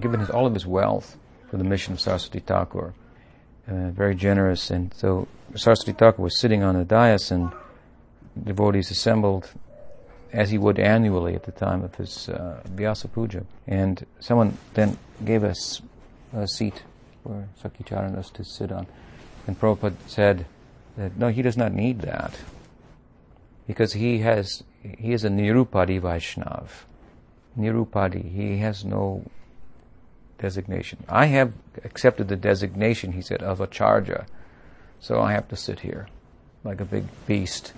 given 0.00 0.20
his, 0.20 0.30
all 0.30 0.46
of 0.46 0.54
his 0.54 0.66
wealth 0.66 1.18
for 1.50 1.58
the 1.58 1.64
mission 1.64 1.92
of 1.92 2.00
Saraswati 2.00 2.40
Thakur. 2.40 2.94
Uh, 3.68 3.90
very 3.90 4.14
generous, 4.16 4.70
and 4.70 4.92
so 4.94 5.28
Saraswati 5.54 5.92
Thakur 5.92 6.20
was 6.20 6.40
sitting 6.40 6.64
on 6.64 6.74
a 6.74 6.84
dais, 6.84 7.30
and 7.30 7.52
devotees 8.42 8.90
assembled 8.90 9.50
as 10.32 10.50
he 10.50 10.58
would 10.58 10.78
annually 10.78 11.34
at 11.34 11.44
the 11.44 11.52
time 11.52 11.84
of 11.84 11.94
his 11.94 12.28
uh, 12.28 12.60
Vyasa 12.64 13.06
Puja. 13.06 13.44
And 13.66 14.04
someone 14.18 14.58
then 14.74 14.98
gave 15.24 15.44
us 15.44 15.82
a 16.34 16.48
seat 16.48 16.82
for 17.22 17.48
Sakhicharandas 17.62 18.32
to 18.32 18.44
sit 18.44 18.72
on. 18.72 18.86
And 19.46 19.58
Prabhupada 19.60 19.94
said 20.06 20.46
that 20.96 21.16
no, 21.16 21.28
he 21.28 21.42
does 21.42 21.56
not 21.56 21.72
need 21.72 22.00
that 22.00 22.34
because 23.66 23.92
he 23.92 24.18
has 24.18 24.64
he 24.82 25.12
is 25.12 25.24
a 25.24 25.28
Nirupadi 25.28 26.00
Vaishnav. 26.00 26.68
Nirupadi, 27.58 28.32
he 28.32 28.58
has 28.58 28.84
no 28.84 29.24
designation. 30.42 31.04
I 31.08 31.26
have 31.26 31.52
accepted 31.84 32.26
the 32.28 32.36
designation, 32.36 33.12
he 33.12 33.22
said, 33.22 33.42
of 33.42 33.60
acharya, 33.60 34.26
so 35.00 35.20
I 35.20 35.32
have 35.32 35.48
to 35.48 35.56
sit 35.56 35.80
here 35.80 36.08
like 36.64 36.80
a 36.80 36.84
big 36.84 37.04
beast 37.26 37.72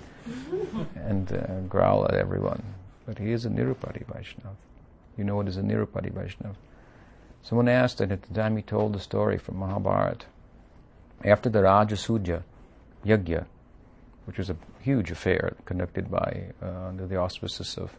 and 0.96 1.30
uh, 1.30 1.60
growl 1.68 2.06
at 2.06 2.14
everyone. 2.14 2.62
But 3.06 3.18
he 3.18 3.32
is 3.32 3.44
a 3.44 3.50
Nirupadi 3.50 4.06
Vaishnav. 4.06 4.56
You 5.18 5.24
know 5.24 5.36
what 5.36 5.46
is 5.46 5.58
a 5.58 5.62
Nirupadi 5.62 6.10
Vaishnav? 6.10 6.54
Someone 7.42 7.68
asked, 7.68 8.00
and 8.00 8.10
at 8.10 8.22
the 8.22 8.34
time 8.34 8.56
he 8.56 8.62
told 8.62 8.94
the 8.94 9.00
story 9.00 9.36
from 9.36 9.58
Mahabharata. 9.58 10.24
After 11.22 11.50
the 11.50 11.58
Rajasuya 11.58 12.42
Yajna, 13.04 13.44
which 14.24 14.38
was 14.38 14.48
a 14.48 14.56
huge 14.80 15.10
affair 15.10 15.54
conducted 15.66 16.10
by, 16.10 16.46
uh, 16.62 16.88
under 16.88 17.06
the 17.06 17.16
auspices 17.16 17.76
of 17.76 17.94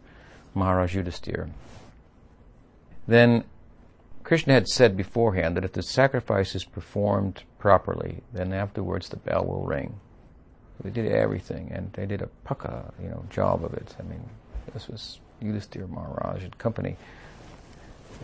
Maharaj 0.54 0.96
Yudhisthira, 0.96 1.48
then 3.06 3.44
Krishna 4.26 4.54
had 4.54 4.66
said 4.66 4.96
beforehand 4.96 5.56
that 5.56 5.64
if 5.64 5.70
the 5.70 5.84
sacrifice 5.84 6.56
is 6.56 6.64
performed 6.64 7.44
properly, 7.60 8.24
then 8.32 8.52
afterwards 8.52 9.08
the 9.08 9.16
bell 9.16 9.46
will 9.46 9.62
ring. 9.62 10.00
They 10.82 10.90
did 10.90 11.06
everything, 11.12 11.70
and 11.70 11.92
they 11.92 12.06
did 12.06 12.22
a 12.22 12.28
pukka, 12.44 12.92
you 13.00 13.08
know, 13.08 13.24
job 13.30 13.64
of 13.64 13.72
it. 13.74 13.94
I 14.00 14.02
mean, 14.02 14.28
this 14.74 14.88
was 14.88 15.20
Yudhisthira 15.40 15.88
Maharaj 15.88 16.42
and 16.42 16.58
company. 16.58 16.96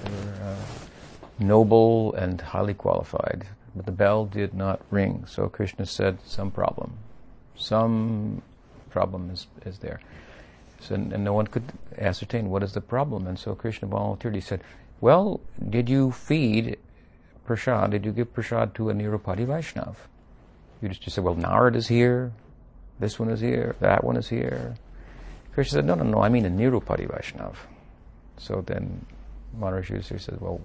They 0.03 0.11
were 0.11 0.33
uh, 0.43 0.57
noble 1.39 2.15
and 2.15 2.41
highly 2.41 2.75
qualified, 2.75 3.47
but 3.77 3.87
the 3.87 3.93
bell 3.93 4.25
did 4.25 4.55
not 4.55 4.81
ring. 4.91 5.25
So 5.29 5.49
Krishna 5.49 5.87
said, 5.87 6.19
"Some 6.27 6.51
problem, 6.51 6.99
some 7.55 8.43
problem 8.91 9.31
is 9.31 9.47
is 9.65 9.79
there." 9.79 10.01
So, 10.81 10.97
and 10.97 11.23
no 11.23 11.33
one 11.33 11.47
could 11.47 11.73
ascertain 11.97 12.51
what 12.51 12.65
is 12.65 12.73
the 12.73 12.81
problem. 12.81 13.29
And 13.29 13.39
so 13.39 13.55
Krishna 13.55 13.87
volunteered. 13.87 14.35
He 14.35 14.41
said, 14.41 14.63
"Well, 15.03 15.41
did 15.69 15.89
you 15.89 16.13
feed 16.13 16.79
prashad? 17.45 17.91
Did 17.91 18.05
you 18.05 18.13
give 18.13 18.33
prashad 18.33 18.73
to 18.75 18.89
a 18.89 18.95
Nirupadi 18.95 19.45
Vaishnav?" 19.45 19.97
You 20.81 20.89
just, 20.89 21.03
just 21.03 21.17
said, 21.17 21.25
"Well, 21.25 21.35
Narad 21.35 21.75
is 21.75 21.89
here. 21.89 22.31
This 23.01 23.19
one 23.19 23.29
is 23.29 23.41
here. 23.41 23.75
That 23.81 24.05
one 24.05 24.17
is 24.17 24.29
here." 24.29 24.77
Krishna 25.55 25.79
said, 25.79 25.87
"No, 25.87 25.97
no, 25.97 26.05
no. 26.05 26.23
I 26.23 26.29
mean 26.29 26.47
a 26.47 26.51
Nirupadi 26.51 27.09
Vaishnav." 27.09 27.57
So 28.39 28.63
then 28.65 29.05
Maharaj 29.59 29.91
Yudhisthira 29.91 30.21
said, 30.21 30.41
"Well, 30.41 30.61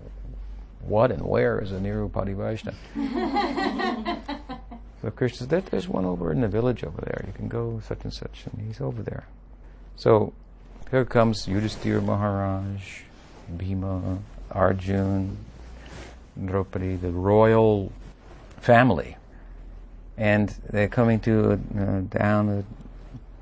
what 0.82 1.12
and 1.12 1.24
where 1.24 1.60
is 1.60 1.72
a 1.72 1.80
Nirupadi 1.80 2.36
Vaishnav?" 2.36 2.76
so 5.02 5.10
Krishna 5.10 5.48
said, 5.48 5.66
"There's 5.66 5.90
one 5.90 6.06
over 6.06 6.32
in 6.32 6.42
the 6.42 6.48
village 6.48 6.84
over 6.84 7.02
there. 7.02 7.24
You 7.26 7.34
can 7.34 7.48
go 7.48 7.82
such 7.88 8.04
and 8.04 8.14
such, 8.14 8.46
and 8.46 8.68
he's 8.68 8.82
over 8.82 9.02
there." 9.02 9.26
So 9.96 10.34
here 10.92 11.06
comes 11.06 11.48
Yudhisthira 11.48 12.04
Maharaj, 12.04 13.07
Bhima, 13.56 14.20
Arjun, 14.52 15.38
Draupadi, 16.44 16.96
the 16.96 17.12
royal 17.12 17.92
family. 18.60 19.18
And 20.18 20.54
they're 20.70 20.88
coming 20.88 21.20
to 21.22 21.54
uh, 21.54 22.02
down 22.10 22.50
a 22.50 22.64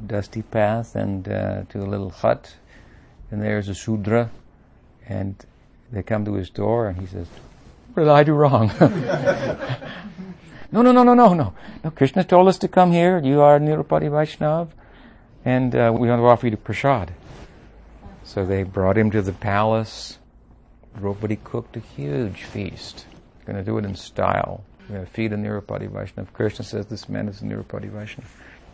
dusty 0.06 0.42
path 0.42 0.96
and 0.96 1.28
uh, 1.28 1.64
to 1.70 1.82
a 1.82 1.88
little 1.88 2.10
hut, 2.10 2.56
and 3.32 3.42
there's 3.42 3.70
a 3.70 3.76
Sudra, 3.76 4.30
and 5.08 5.36
they 5.92 6.04
come 6.04 6.26
to 6.26 6.34
his 6.34 6.50
door, 6.50 6.88
and 6.90 7.00
he 7.00 7.08
says, 7.08 7.28
"What 7.94 8.04
did 8.04 8.12
I 8.12 8.24
do 8.24 8.34
wrong?" 8.34 8.72
no, 10.72 10.82
no, 10.82 10.92
no, 10.92 11.04
no, 11.04 11.14
no, 11.14 11.34
no. 11.34 11.54
No, 11.84 11.92
Krishna 11.92 12.26
told 12.26 12.50
us 12.50 12.58
to 12.58 12.68
come 12.68 12.92
here. 12.92 13.22
You 13.24 13.40
are 13.42 13.58
Nirupadi 13.58 14.10
Vaishnav 14.10 14.68
and 15.46 15.76
uh, 15.76 15.94
we 15.98 16.10
want 16.10 16.20
to 16.20 16.26
offer 16.26 16.48
you 16.48 16.52
the 16.52 16.58
prasad. 16.58 17.14
So 18.26 18.44
they 18.44 18.64
brought 18.64 18.98
him 18.98 19.12
to 19.12 19.22
the 19.22 19.34
palace. 19.34 20.18
Draupadi 20.98 21.38
cooked 21.44 21.78
a 21.78 21.80
huge 21.80 22.44
feast. 22.44 23.06
Going 23.46 23.58
to 23.58 23.64
do 23.64 23.78
it 23.78 23.86
in 23.86 23.96
style. 23.96 24.64
We're 24.90 24.96
going 24.96 25.06
to 25.06 25.12
feed 25.12 25.32
a 25.32 25.38
Nirupadi 25.38 25.90
Vaishnava. 25.90 26.32
Krishna 26.34 26.66
says 26.66 26.88
this 26.88 27.08
man 27.08 27.30
is 27.30 27.42
a 27.42 27.46
Nirupadi 27.46 27.90
Vaishnava. 27.90 28.28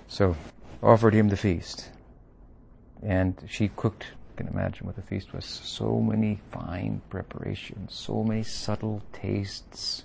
So 0.08 0.36
offered 0.82 1.14
him 1.14 1.28
the 1.28 1.38
feast. 1.38 1.90
And 3.04 3.36
she 3.50 3.68
cooked, 3.68 4.06
you 4.06 4.38
can 4.38 4.48
imagine 4.48 4.86
what 4.86 4.96
the 4.96 5.02
feast 5.02 5.34
was. 5.34 5.44
So 5.44 6.00
many 6.00 6.40
fine 6.52 7.02
preparations, 7.10 7.94
so 7.94 8.24
many 8.24 8.44
subtle 8.44 9.02
tastes. 9.12 10.04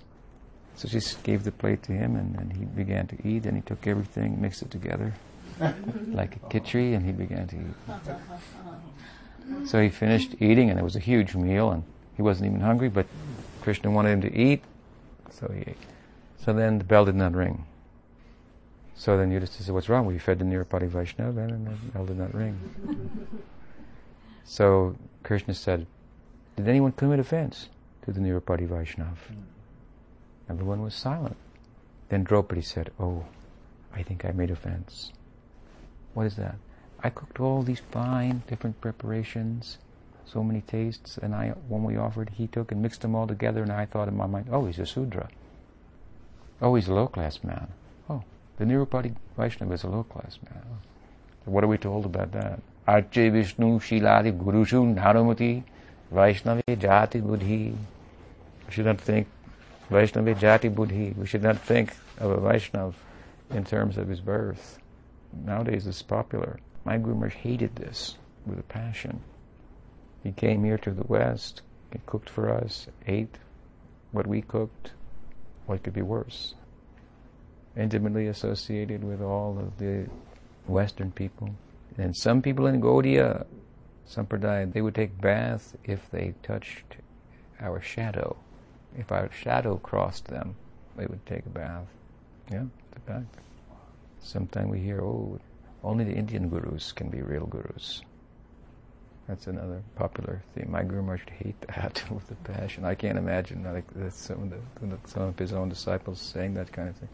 So 0.75 0.89
she 0.89 0.99
gave 1.23 1.45
the 1.45 1.51
plate 1.53 1.83
to 1.83 1.93
him 1.93 2.17
and, 2.17 2.35
and 2.35 2.51
he 2.51 2.65
began 2.65 3.07
to 3.07 3.27
eat 3.27 3.45
and 3.45 3.55
he 3.55 3.61
took 3.61 3.87
everything, 3.87 4.41
mixed 4.41 4.61
it 4.61 4.71
together 4.71 5.13
like 6.07 6.35
a 6.35 6.39
kitchery, 6.49 6.93
and 6.93 7.05
he 7.05 7.11
began 7.11 7.47
to 7.47 7.55
eat. 7.55 8.15
So 9.65 9.81
he 9.81 9.89
finished 9.89 10.35
eating, 10.39 10.69
and 10.69 10.79
it 10.79 10.83
was 10.83 10.95
a 10.95 10.99
huge 10.99 11.35
meal, 11.35 11.71
and 11.71 11.83
he 12.15 12.21
wasn't 12.21 12.47
even 12.47 12.61
hungry, 12.61 12.89
but 12.89 13.05
Krishna 13.61 13.91
wanted 13.91 14.11
him 14.11 14.21
to 14.21 14.35
eat, 14.35 14.63
so 15.29 15.51
he 15.53 15.61
ate. 15.61 15.77
So 16.43 16.53
then 16.53 16.77
the 16.77 16.83
bell 16.83 17.05
did 17.05 17.15
not 17.15 17.33
ring. 17.33 17.65
So 18.95 19.17
then 19.17 19.31
Yudhishthira 19.31 19.65
said, 19.65 19.73
what's 19.73 19.89
wrong? 19.89 20.05
We 20.05 20.17
fed 20.17 20.39
the 20.39 20.45
Nirupadi 20.45 20.87
Vaishnava, 20.87 21.41
and 21.41 21.67
the 21.67 21.91
bell 21.91 22.05
did 22.05 22.17
not 22.17 22.33
ring. 22.33 22.57
so 24.43 24.95
Krishna 25.23 25.53
said, 25.53 25.85
did 26.55 26.67
anyone 26.67 26.93
commit 26.93 27.19
offense 27.19 27.69
to 28.05 28.11
the 28.11 28.19
Nirupadi 28.19 28.65
Vaishnava? 28.65 29.15
Everyone 30.49 30.81
was 30.81 30.95
silent. 30.95 31.37
Then 32.09 32.23
Draupadi 32.23 32.61
said, 32.61 32.91
oh, 32.99 33.25
I 33.93 34.01
think 34.01 34.25
I 34.25 34.31
made 34.31 34.49
offense. 34.49 35.11
What 36.13 36.25
is 36.25 36.35
that? 36.37 36.55
I 37.03 37.09
cooked 37.09 37.39
all 37.39 37.61
these 37.61 37.81
fine 37.91 38.41
different 38.47 38.81
preparations, 38.81 39.77
so 40.25 40.43
many 40.43 40.61
tastes, 40.61 41.17
and 41.17 41.33
I 41.35 41.49
when 41.67 41.83
we 41.83 41.95
offered, 41.95 42.31
he 42.31 42.47
took 42.47 42.71
and 42.71 42.81
mixed 42.81 43.01
them 43.01 43.15
all 43.15 43.27
together, 43.27 43.61
and 43.61 43.71
I 43.71 43.85
thought 43.85 44.07
in 44.07 44.17
my 44.17 44.25
mind, 44.25 44.47
oh, 44.51 44.65
he's 44.65 44.79
a 44.79 44.85
Sudra. 44.85 45.29
Oh, 46.61 46.73
he's 46.75 46.87
a 46.87 46.93
low 46.93 47.07
class 47.07 47.43
man. 47.43 47.67
Oh, 48.09 48.23
The 48.57 48.65
Nirupadi 48.65 49.15
Vaishnava 49.37 49.73
is 49.73 49.83
a 49.83 49.87
low 49.87 50.03
class 50.03 50.39
man. 50.49 50.63
What 51.45 51.63
are 51.63 51.67
we 51.67 51.77
told 51.77 52.05
about 52.05 52.31
that? 52.33 52.59
Arche 52.87 53.31
Vishnu 53.31 53.79
Shiladi 53.79 54.37
Gurushu 54.37 54.95
Naramati 54.95 55.63
Vaishnavi 56.13 56.63
Jati 56.67 57.21
Buddhi. 57.25 57.75
We 58.65 58.71
should 58.71 58.85
not 58.85 58.99
think 58.99 59.27
Vaishnavi 59.91 60.35
Jati 60.35 60.73
Buddhi. 60.73 61.13
We 61.17 61.27
should 61.27 61.43
not 61.43 61.59
think 61.59 61.95
of 62.17 62.31
a 62.31 62.37
Vaishnav 62.37 62.95
in 63.51 63.63
terms 63.63 63.97
of 63.97 64.07
his 64.07 64.19
birth. 64.19 64.79
Nowadays 65.45 65.85
it's 65.87 66.01
popular. 66.01 66.59
My 66.87 66.97
Maharaj 66.97 67.33
hated 67.33 67.75
this 67.75 68.15
with 68.45 68.57
a 68.59 68.63
passion. 68.63 69.19
He 70.23 70.31
came 70.31 70.63
here 70.63 70.77
to 70.77 70.91
the 70.91 71.03
West, 71.03 71.61
he 71.91 71.99
cooked 72.05 72.29
for 72.29 72.49
us, 72.49 72.87
ate 73.05 73.35
what 74.13 74.25
we 74.25 74.41
cooked. 74.41 74.91
What 75.65 75.83
could 75.83 75.91
be 75.91 76.01
worse? 76.01 76.55
Intimately 77.75 78.27
associated 78.27 79.03
with 79.03 79.21
all 79.21 79.59
of 79.59 79.77
the 79.79 80.07
Western 80.65 81.11
people. 81.11 81.49
And 81.97 82.15
some 82.15 82.41
people 82.41 82.67
in 82.67 82.79
Gaudiya 82.79 83.45
Sampradaya, 84.09 84.71
they 84.71 84.81
would 84.81 84.95
take 84.95 85.19
bath 85.19 85.75
if 85.83 86.09
they 86.09 86.35
touched 86.41 86.95
our 87.59 87.81
shadow. 87.81 88.37
If 88.97 89.11
our 89.11 89.29
shadow 89.33 89.75
crossed 89.75 90.29
them, 90.29 90.55
they 90.95 91.05
would 91.05 91.25
take 91.25 91.45
a 91.47 91.49
bath. 91.49 91.87
Yeah, 92.49 92.63
it's 92.87 92.97
a 92.97 93.11
fact. 93.11 93.35
Sometimes 94.21 94.71
we 94.71 94.79
hear, 94.79 95.01
oh, 95.01 95.37
only 95.87 96.03
the 96.03 96.13
Indian 96.13 96.49
gurus 96.49 96.91
can 96.91 97.09
be 97.09 97.21
real 97.21 97.45
gurus. 97.45 98.01
That's 99.27 99.47
another 99.47 99.81
popular 99.95 100.41
theme. 100.53 100.71
My 100.71 100.83
Guru 100.83 101.01
Maharaj 101.01 101.21
hate 101.29 101.59
that 101.61 102.03
with 102.11 102.29
a 102.31 102.35
passion. 102.35 102.85
I 102.85 102.95
can't 102.95 103.17
imagine 103.17 103.63
like 103.63 103.85
some 104.11 104.43
of, 104.43 104.49
the, 104.51 104.97
some 105.07 105.23
of 105.23 105.39
his 105.39 105.53
own 105.53 105.69
disciples 105.69 106.19
saying 106.19 106.53
that 106.55 106.71
kind 106.71 106.89
of 106.89 106.95
thing. 106.97 107.09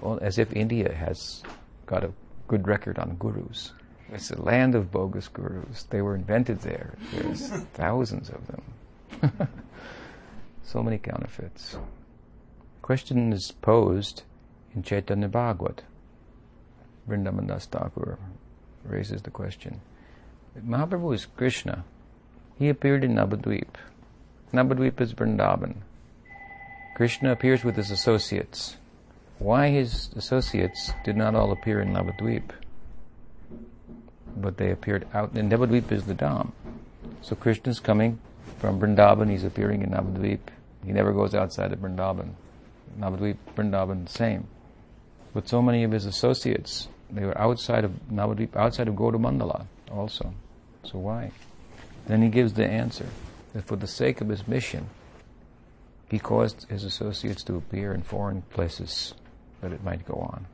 Well, 0.00 0.18
as 0.22 0.38
if 0.38 0.52
India 0.52 0.92
has 0.92 1.42
got 1.86 2.02
a 2.04 2.12
good 2.48 2.66
record 2.66 2.98
on 2.98 3.16
gurus. 3.16 3.72
It's 4.12 4.30
a 4.30 4.40
land 4.40 4.74
of 4.74 4.90
bogus 4.90 5.28
gurus. 5.28 5.84
They 5.84 6.02
were 6.02 6.14
invented 6.14 6.60
there. 6.60 6.96
There's 7.12 7.48
thousands 7.74 8.30
of 8.30 8.46
them. 8.46 9.32
so 10.62 10.82
many 10.82 10.98
counterfeits. 10.98 11.76
Question 12.82 13.32
is 13.32 13.50
posed 13.50 14.22
in 14.74 14.82
Chaitanya 14.82 15.28
Bhagavat. 15.28 15.82
Vrindavan 17.08 17.46
Das 17.46 17.66
Thakur 17.66 18.18
raises 18.84 19.22
the 19.22 19.30
question. 19.30 19.80
Mahaprabhu 20.58 21.14
is 21.14 21.26
Krishna. 21.26 21.84
He 22.58 22.68
appeared 22.68 23.04
in 23.04 23.14
Navadvip. 23.14 23.76
Navadvip 24.52 25.00
is 25.00 25.12
Vrindavan. 25.12 25.76
Krishna 26.94 27.32
appears 27.32 27.64
with 27.64 27.76
his 27.76 27.90
associates. 27.90 28.76
Why 29.38 29.70
his 29.70 30.10
associates 30.14 30.92
did 31.04 31.16
not 31.16 31.34
all 31.34 31.50
appear 31.50 31.80
in 31.80 31.92
Navadvip? 31.92 32.50
But 34.36 34.56
they 34.56 34.70
appeared 34.70 35.06
out, 35.12 35.32
and 35.32 35.50
Navadvip 35.50 35.90
is 35.90 36.06
the 36.06 36.14
Dham. 36.14 36.52
So 37.22 37.34
Krishna 37.34 37.70
is 37.70 37.80
coming 37.80 38.20
from 38.58 38.80
Vrindavan, 38.80 39.30
he's 39.30 39.44
appearing 39.44 39.82
in 39.82 39.90
Navadvip. 39.90 40.40
He 40.84 40.92
never 40.92 41.12
goes 41.12 41.34
outside 41.34 41.72
of 41.72 41.80
Vrindavan. 41.80 42.30
Navadvip, 42.98 43.36
Vrindavan, 43.56 44.08
same. 44.08 44.46
But 45.32 45.48
so 45.48 45.60
many 45.60 45.82
of 45.82 45.90
his 45.90 46.06
associates, 46.06 46.88
they 47.14 47.24
were 47.24 47.38
outside 47.38 47.84
of 47.84 47.92
Navadvip, 48.10 48.56
outside 48.56 48.88
of 48.88 48.94
Gaudamandala 48.94 49.66
also. 49.90 50.34
So 50.84 50.98
why? 50.98 51.32
Then 52.06 52.22
he 52.22 52.28
gives 52.28 52.52
the 52.54 52.66
answer 52.66 53.06
that 53.52 53.64
for 53.64 53.76
the 53.76 53.86
sake 53.86 54.20
of 54.20 54.28
his 54.28 54.46
mission, 54.46 54.88
he 56.08 56.18
caused 56.18 56.68
his 56.68 56.84
associates 56.84 57.42
to 57.44 57.56
appear 57.56 57.92
in 57.92 58.02
foreign 58.02 58.42
places 58.42 59.14
that 59.60 59.72
it 59.72 59.82
might 59.82 60.06
go 60.06 60.14
on. 60.14 60.46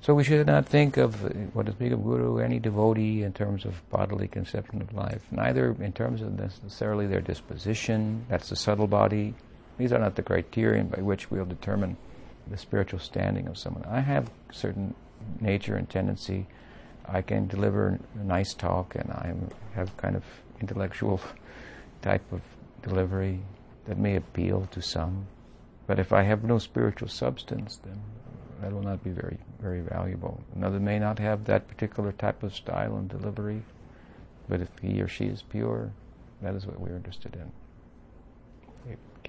So 0.00 0.14
we 0.14 0.22
should 0.22 0.46
not 0.46 0.66
think 0.66 0.96
of 0.96 1.24
uh, 1.24 1.28
what 1.52 1.68
is 1.68 1.74
big 1.74 1.92
of 1.92 2.04
Guru, 2.04 2.38
any 2.38 2.60
devotee, 2.60 3.24
in 3.24 3.32
terms 3.32 3.64
of 3.64 3.82
bodily 3.90 4.28
conception 4.28 4.80
of 4.80 4.94
life, 4.94 5.22
neither 5.32 5.76
in 5.82 5.92
terms 5.92 6.22
of 6.22 6.38
necessarily 6.38 7.06
their 7.06 7.20
disposition, 7.20 8.24
that's 8.28 8.48
the 8.48 8.56
subtle 8.56 8.86
body. 8.86 9.34
These 9.76 9.92
are 9.92 9.98
not 9.98 10.14
the 10.14 10.22
criterion 10.22 10.86
by 10.86 11.02
which 11.02 11.30
we'll 11.30 11.44
determine 11.44 11.96
the 12.48 12.56
spiritual 12.56 13.00
standing 13.00 13.48
of 13.48 13.58
someone. 13.58 13.84
I 13.84 14.00
have 14.00 14.30
certain 14.52 14.94
nature 15.40 15.76
and 15.76 15.88
tendency 15.88 16.46
I 17.10 17.22
can 17.22 17.46
deliver 17.46 17.98
a 18.20 18.24
nice 18.24 18.52
talk 18.52 18.94
and 18.94 19.10
I 19.10 19.32
have 19.74 19.96
kind 19.96 20.14
of 20.14 20.24
intellectual 20.60 21.20
type 22.02 22.30
of 22.32 22.42
delivery 22.82 23.40
that 23.86 23.98
may 23.98 24.16
appeal 24.16 24.68
to 24.72 24.82
some. 24.82 25.26
But 25.86 25.98
if 25.98 26.12
I 26.12 26.22
have 26.22 26.44
no 26.44 26.58
spiritual 26.58 27.08
substance, 27.08 27.80
then 27.82 27.98
that 28.60 28.72
will 28.72 28.82
not 28.82 29.02
be 29.02 29.10
very, 29.10 29.38
very 29.58 29.80
valuable. 29.80 30.42
Another 30.54 30.78
may 30.78 30.98
not 30.98 31.18
have 31.18 31.46
that 31.46 31.66
particular 31.66 32.12
type 32.12 32.42
of 32.42 32.54
style 32.54 32.96
and 32.96 33.08
delivery, 33.08 33.62
but 34.48 34.60
if 34.60 34.68
he 34.82 35.00
or 35.00 35.08
she 35.08 35.24
is 35.26 35.42
pure, 35.42 35.90
that 36.42 36.54
is 36.54 36.66
what 36.66 36.78
we're 36.78 36.96
interested 36.96 37.34
in. 37.34 37.50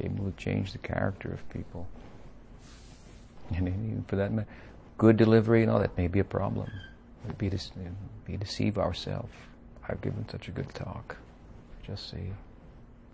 Able 0.02 0.32
to 0.32 0.38
change 0.38 0.72
the 0.72 0.78
character 0.78 1.30
of 1.30 1.50
people. 1.50 1.88
And 3.54 3.68
even 3.68 4.06
for 4.08 4.16
that 4.16 4.32
matter, 4.32 4.48
good 5.00 5.18
delivery 5.18 5.64
and 5.64 5.72
all 5.72 5.80
that 5.80 5.98
may 5.98 6.08
be 6.08 6.20
a 6.20 6.24
problem 6.24 6.70
we, 7.40 7.50
de- 7.50 8.38
deceive 8.38 8.78
ourselves. 8.78 9.34
I've 9.88 10.02
given 10.02 10.28
such 10.30 10.48
a 10.48 10.52
good 10.52 10.74
talk. 10.74 11.18
Just 11.86 12.12
see, 12.12 12.32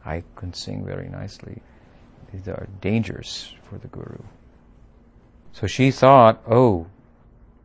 I 0.05 0.23
can 0.35 0.53
sing 0.53 0.85
very 0.85 1.07
nicely. 1.07 1.61
These 2.33 2.47
are 2.47 2.67
dangers 2.81 3.53
for 3.69 3.77
the 3.77 3.87
guru. 3.87 4.21
So 5.53 5.67
she 5.67 5.91
thought, 5.91 6.43
oh, 6.47 6.87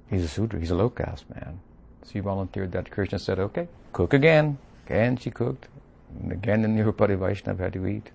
he's 0.08 0.22
a 0.22 0.28
Sudra, 0.28 0.60
he's 0.60 0.70
a 0.70 0.76
low 0.76 0.90
caste 0.90 1.28
man. 1.34 1.60
She 2.08 2.20
volunteered 2.20 2.72
that. 2.72 2.90
Krishna 2.90 3.18
said, 3.18 3.38
okay, 3.38 3.68
cook 3.92 4.14
again. 4.14 4.58
Again 4.86 5.16
she 5.16 5.30
cooked. 5.30 5.66
And 6.22 6.32
again 6.32 6.62
the 6.62 6.68
Nirupadi 6.68 7.18
Vaishnava 7.18 7.64
had 7.64 7.72
to 7.72 7.86
eat. 7.86 8.10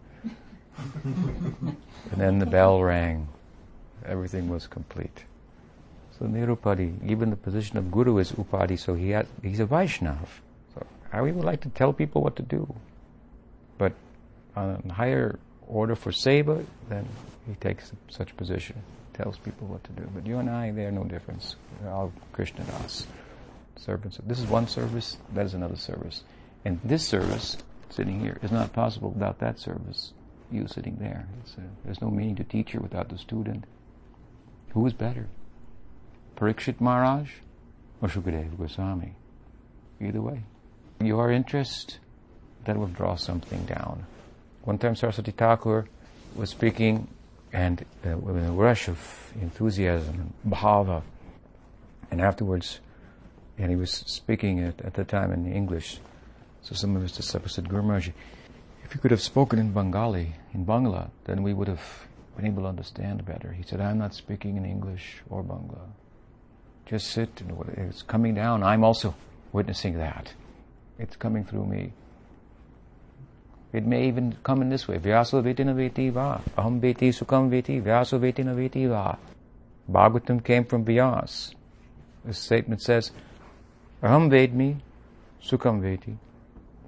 and 1.04 1.78
then 2.18 2.40
the 2.40 2.46
bell 2.46 2.82
rang. 2.82 3.28
Everything 4.06 4.50
was 4.50 4.68
complete. 4.68 5.26
So 6.18 6.26
Nirupadi, 6.26 7.10
even 7.10 7.30
the 7.30 7.36
position 7.36 7.78
of 7.78 7.92
Guru 7.92 8.18
is 8.20 8.32
Upadi, 8.32 8.80
so 8.80 8.94
he 8.94 9.10
had, 9.10 9.28
he's 9.44 9.60
a 9.60 9.66
Vaishnav. 9.66 10.28
So 10.74 10.86
I 11.12 11.22
would 11.22 11.36
like 11.44 11.62
to 11.62 11.70
tell 11.70 11.92
people 11.92 12.22
what 12.22 12.38
to 12.38 12.42
do. 12.42 12.74
But 13.78 13.94
on 14.56 14.82
a 14.90 14.94
higher 14.94 15.40
order 15.68 15.96
for 15.96 16.12
Seva, 16.12 16.66
then 16.88 17.06
he 17.46 17.56
takes 17.56 17.92
such 18.10 18.36
position, 18.38 18.82
tells 19.14 19.38
people 19.38 19.68
what 19.68 19.84
to 19.84 19.92
do. 19.92 20.10
But 20.14 20.26
you 20.26 20.38
and 20.40 20.50
I, 20.50 20.72
they're 20.72 20.92
no 20.92 21.04
difference. 21.04 21.58
We're 21.82 21.92
all 21.92 22.14
Krishna 22.32 22.64
Das, 22.64 23.08
servants. 23.76 24.18
This 24.26 24.40
is 24.40 24.48
one 24.48 24.70
service, 24.70 25.18
that 25.34 25.46
is 25.46 25.54
another 25.54 25.76
service. 25.76 26.24
And 26.64 26.80
this 26.84 27.06
service, 27.06 27.58
sitting 27.90 28.22
here, 28.22 28.38
is 28.42 28.52
not 28.52 28.72
possible 28.72 29.10
without 29.12 29.40
that 29.40 29.60
service. 29.60 30.14
You 30.50 30.68
sitting 30.68 30.96
there. 30.98 31.28
A, 31.58 31.62
uh, 31.62 31.64
there's 31.84 32.02
no 32.02 32.10
meaning 32.10 32.36
to 32.36 32.46
teacher 32.46 32.80
without 32.80 33.10
the 33.10 33.18
student. 33.18 33.66
Who 34.70 34.86
is 34.86 34.94
better? 34.94 35.28
Parikshit 36.36 36.82
Maharaj 36.82 37.30
or 38.02 38.10
Shukadev 38.10 38.58
Goswami. 38.58 39.14
Either 40.02 40.22
way. 40.22 40.44
Your 41.00 41.32
interest, 41.32 42.00
that 42.66 42.78
will 42.78 42.88
draw 42.88 43.16
something 43.16 43.66
down. 43.66 44.06
One 44.64 44.78
time 44.78 44.96
Saraswati 44.96 45.32
Thakur 45.32 45.88
was 46.36 46.50
speaking 46.50 47.08
and 47.54 47.86
uh, 48.06 48.18
with 48.18 48.36
a 48.36 48.52
rush 48.52 48.88
of 48.90 49.32
enthusiasm 49.42 50.34
and 50.44 50.54
bhava. 50.54 51.04
And 52.12 52.22
afterwards, 52.22 52.80
and 53.58 53.70
he 53.70 53.76
was 53.76 53.92
speaking 53.92 54.60
at, 54.60 54.82
at 54.82 54.96
the 54.96 55.06
time 55.06 55.32
in 55.32 55.52
English. 55.52 56.00
So 56.62 56.76
some 56.76 56.96
of 56.96 57.02
his 57.02 57.14
disciples 57.14 57.54
said, 57.54 57.70
Guru 57.70 57.84
Maharaj, 57.84 58.10
if 58.84 58.94
you 58.94 59.00
could 59.00 59.12
have 59.12 59.22
spoken 59.22 59.60
in 59.60 59.72
Bengali, 59.72 60.34
in 60.54 60.66
Bangla, 60.66 61.10
then 61.26 61.44
we 61.44 61.54
would 61.54 61.68
have 61.68 62.08
been 62.36 62.46
able 62.46 62.64
to 62.64 62.70
understand 62.70 63.26
better. 63.26 63.52
He 63.54 63.64
said, 63.64 63.80
I'm 63.80 63.98
not 63.98 64.14
speaking 64.14 64.58
in 64.58 64.66
English 64.66 65.22
or 65.30 65.44
Bangla. 65.44 65.88
Just 66.86 67.08
sit 67.08 67.42
and 67.42 67.90
it's 67.90 68.04
coming 68.04 68.36
down. 68.36 68.64
I'm 68.64 68.84
also 68.84 69.16
witnessing 69.52 69.98
that. 69.98 70.34
It's 71.00 71.16
coming 71.16 71.44
through 71.44 71.66
me. 71.66 71.94
It 73.74 73.86
may 73.86 74.08
even 74.08 74.38
come 74.44 74.62
in 74.62 74.70
this 74.70 74.88
way. 74.88 74.98
Vyaso 74.98 75.44
vetina 75.44 75.74
veti 75.76 76.12
va. 76.12 76.42
Aham 76.58 76.80
veti 76.80 77.10
sukam 77.10 77.50
veti. 77.50 77.82
Vyaso 77.82 78.20
vetina 78.20 78.56
veti 78.56 78.88
va. 78.88 79.18
Bhagavatam 79.92 80.44
came 80.44 80.64
from 80.64 80.86
Vyas. 80.86 81.54
This 82.24 82.40
statement 82.40 82.82
says, 82.82 83.12
Aham 84.02 84.30
vedmi 84.30 84.78
sukam 85.44 85.82
veti. 85.82 86.16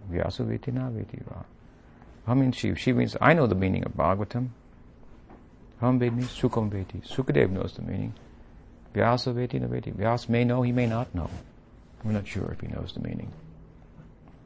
Vyaso 0.09 0.45
vetina 0.45 0.89
veti 0.91 1.21
va. 1.25 1.43
I 2.25 2.33
mean, 2.33 2.51
she, 2.51 2.73
she 2.75 2.93
means, 2.93 3.17
I 3.19 3.33
know 3.33 3.47
the 3.47 3.55
meaning 3.55 3.83
of 3.83 3.93
Bhagavatam. 3.93 4.49
Aham 5.81 5.99
vedmi 5.99 6.23
sukam 6.23 6.71
veti. 6.71 7.05
Sukadev 7.05 7.49
knows 7.49 7.73
the 7.73 7.81
meaning. 7.81 8.13
Vyasa 8.97 9.31
veti 9.31 9.59
na 9.59 9.67
veti. 9.67 9.93
Vyas 9.93 10.27
may 10.27 10.43
know, 10.43 10.63
he 10.63 10.71
may 10.71 10.87
not 10.87 11.13
know. 11.13 11.29
We're 12.03 12.13
not 12.13 12.27
sure 12.27 12.51
if 12.51 12.61
he 12.61 12.67
knows 12.67 12.93
the 12.93 12.99
meaning. 12.99 13.31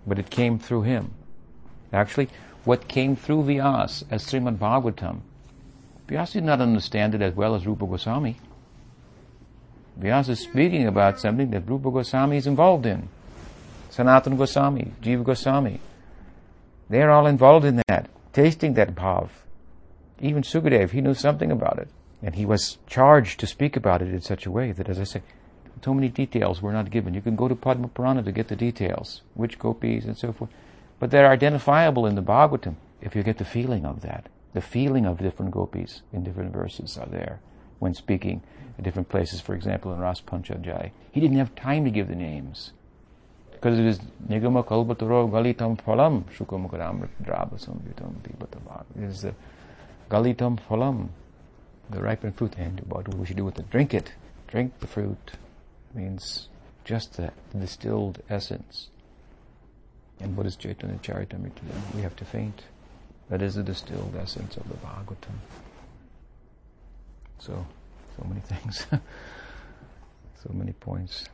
But 0.05 0.19
it 0.19 0.29
came 0.29 0.59
through 0.59 0.81
him. 0.81 1.13
Actually, 1.93 2.27
what 2.65 2.89
came 2.89 3.15
through 3.15 3.43
Vyas 3.43 4.03
as 4.11 4.25
Srimad 4.25 4.57
Bhagavatam, 4.57 5.21
Vyas 6.07 6.33
did 6.33 6.43
not 6.43 6.59
understand 6.59 7.15
it 7.15 7.21
as 7.21 7.33
well 7.33 7.55
as 7.55 7.65
Rupa 7.65 7.85
Goswami. 7.85 8.35
Vyasa 9.97 10.31
is 10.31 10.41
speaking 10.41 10.85
about 10.85 11.19
something 11.19 11.51
that 11.51 11.67
Rupa 11.67 11.89
Goswami 11.89 12.35
is 12.35 12.47
involved 12.47 12.85
in. 12.85 13.07
Sanatana 13.89 14.37
Goswami, 14.37 14.91
Jiva 15.01 15.23
Goswami. 15.23 15.79
They're 16.89 17.11
all 17.11 17.27
involved 17.27 17.65
in 17.65 17.81
that, 17.87 18.09
tasting 18.33 18.73
that 18.73 18.95
bhav. 18.95 19.29
Even 20.19 20.43
Sukadev, 20.43 20.89
he 20.89 20.99
knew 20.99 21.13
something 21.13 21.51
about 21.51 21.79
it. 21.79 21.87
And 22.23 22.35
he 22.35 22.45
was 22.45 22.77
charged 22.87 23.39
to 23.39 23.47
speak 23.47 23.75
about 23.75 24.01
it 24.01 24.09
in 24.09 24.21
such 24.21 24.45
a 24.45 24.51
way 24.51 24.71
that, 24.71 24.87
as 24.87 24.99
I 24.99 25.03
said, 25.03 25.23
so 25.83 25.93
many 25.93 26.09
details 26.09 26.61
were 26.61 26.73
not 26.73 26.91
given. 26.91 27.13
You 27.13 27.21
can 27.21 27.35
go 27.35 27.47
to 27.47 27.55
Padma 27.55 27.87
Purana 27.87 28.21
to 28.23 28.31
get 28.31 28.49
the 28.49 28.55
details, 28.55 29.21
which 29.33 29.57
gopis 29.57 30.05
and 30.05 30.17
so 30.17 30.31
forth. 30.31 30.51
But 30.99 31.09
they're 31.09 31.29
identifiable 31.29 32.05
in 32.05 32.15
the 32.15 32.21
Bhagavatam 32.21 32.75
if 33.01 33.15
you 33.15 33.23
get 33.23 33.39
the 33.39 33.45
feeling 33.45 33.85
of 33.85 34.01
that. 34.01 34.29
The 34.53 34.61
feeling 34.61 35.05
of 35.05 35.17
different 35.17 35.51
gopis 35.51 36.01
in 36.13 36.23
different 36.23 36.53
verses 36.53 36.97
are 36.97 37.07
there 37.07 37.39
when 37.79 37.95
speaking 37.95 38.43
at 38.77 38.83
different 38.83 39.09
places. 39.09 39.41
For 39.41 39.55
example, 39.55 39.91
in 39.93 39.99
Ras 39.99 40.21
Panchadhyay, 40.21 40.91
he 41.11 41.19
didn't 41.19 41.37
have 41.37 41.55
time 41.55 41.85
to 41.85 41.89
give 41.89 42.07
the 42.07 42.15
names 42.15 42.73
because 43.61 43.77
it 43.77 43.85
is 43.85 43.99
Nigama 44.27 44.65
Kalpataro 44.65 45.29
Galitam 45.29 45.79
Phalam 45.81 46.23
Shukamakaram 46.35 47.07
Drabasam 47.23 47.79
Yutam 47.81 48.85
It 48.97 49.03
is 49.03 49.21
the 49.21 49.35
Galitam 50.09 50.59
Phalam, 50.67 51.09
the 51.91 52.01
ripened 52.01 52.35
fruit. 52.35 52.55
And 52.57 52.79
what 52.81 53.13
we 53.13 53.25
should 53.25 53.37
do 53.37 53.45
with 53.45 53.59
it? 53.59 53.69
Drink 53.69 53.93
it. 53.93 54.13
Drink 54.47 54.79
the 54.79 54.87
fruit. 54.87 55.31
means 55.93 56.49
just 56.83 57.17
the 57.17 57.31
distilled 57.57 58.21
essence. 58.29 58.89
And 60.19 60.35
what 60.37 60.45
is 60.45 60.55
Chaitanya 60.55 60.99
Charitamrita? 60.99 61.61
We 61.95 62.01
have 62.01 62.15
to 62.17 62.25
faint. 62.25 62.63
That 63.29 63.41
is 63.41 63.55
the 63.55 63.63
distilled 63.63 64.15
essence 64.19 64.57
of 64.57 64.67
the 64.67 64.75
Bhagavatam. 64.75 65.37
So, 67.39 67.65
so 68.17 68.27
many 68.27 68.41
things. 68.51 68.85
so 68.91 70.51
many 70.53 70.73
points. 70.73 71.25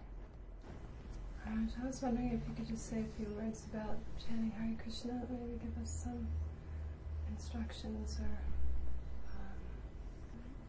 I 1.82 1.86
was 1.86 2.02
wondering 2.02 2.28
if 2.28 2.48
you 2.48 2.56
could 2.56 2.67
just 2.67 2.89
say 2.89 3.00
a 3.00 3.17
few 3.17 3.34
words 3.36 3.65
about 3.72 3.98
chanting 4.20 4.52
Hare 4.52 4.76
Krishna, 4.84 5.13
maybe 5.30 5.60
give 5.63 5.82
us 5.82 6.04
some 6.04 6.28
instructions 7.32 8.17
or 8.20 8.26
um, 8.26 8.57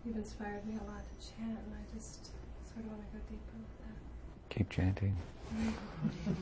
you've 0.05 0.17
inspired 0.17 0.67
me 0.67 0.75
a 0.75 0.85
lot 0.91 1.03
to 1.07 1.27
chant 1.27 1.59
and 1.59 1.75
I 1.75 1.95
just 1.95 2.27
sort 2.67 2.85
of 2.85 2.87
want 2.87 3.03
to 3.03 3.19
go 3.19 3.23
deeper 3.29 3.57
with 3.59 3.75
that. 3.81 4.55
Keep 4.55 4.71
chanting. 4.71 5.17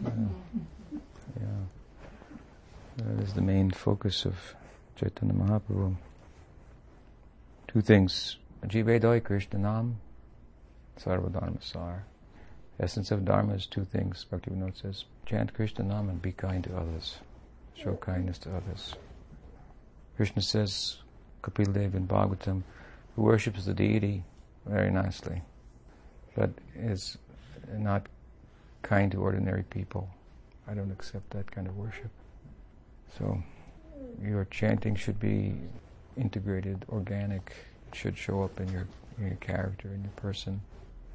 yeah. 0.05 1.01
yeah. 1.41 3.05
That 3.05 3.23
is 3.23 3.35
the 3.35 3.43
main 3.43 3.71
focus 3.71 4.25
of 4.25 4.55
Chaitanya 4.97 5.35
Mahaprabhu. 5.35 5.97
Two 7.69 7.81
things. 7.83 8.37
Jivedoi 8.65 9.23
Krishna 9.23 9.59
Nam, 9.59 9.99
Sarvadharma 10.99 11.63
Sar. 11.63 12.05
Essence 12.81 13.11
of 13.11 13.25
Dharma 13.25 13.55
is 13.55 13.67
two 13.67 13.85
things. 13.85 14.27
Bhaktivinoda 14.31 14.81
says, 14.81 15.05
chant 15.25 15.55
Krishna 15.55 15.85
Nam 15.85 16.09
and 16.09 16.21
be 16.21 16.33
kind 16.33 16.65
to 16.65 16.77
others. 16.77 17.19
Show 17.75 17.95
kindness 17.97 18.39
to 18.39 18.57
others. 18.57 18.95
Krishna 20.17 20.43
says, 20.43 20.97
Kapil 21.43 21.73
Dev 21.73 21.95
in 21.95 22.07
Bhagavatam, 22.07 22.63
who 23.17 23.23
worships 23.23 23.65
the 23.65 23.75
deity 23.75 24.23
very 24.67 24.91
nicely, 24.91 25.43
but 26.37 26.51
is 26.77 27.17
not 27.73 28.07
kind 28.83 29.11
to 29.11 29.19
ordinary 29.19 29.63
people. 29.65 30.09
I 30.69 30.75
don't 30.75 30.93
accept 30.93 31.31
that 31.31 31.51
kind 31.51 31.67
of 31.67 31.77
worship. 31.77 32.11
So 33.19 33.43
your 34.23 34.45
chanting 34.51 34.95
should 34.95 35.19
be 35.19 35.55
integrated, 36.17 36.85
organic. 36.91 37.53
It 37.89 37.95
should 37.97 38.19
show 38.19 38.43
up 38.43 38.61
in 38.61 38.69
your, 38.69 38.87
in 39.19 39.29
your 39.29 39.37
character, 39.37 39.89
in 39.89 40.03
your 40.03 40.13
person. 40.13 40.61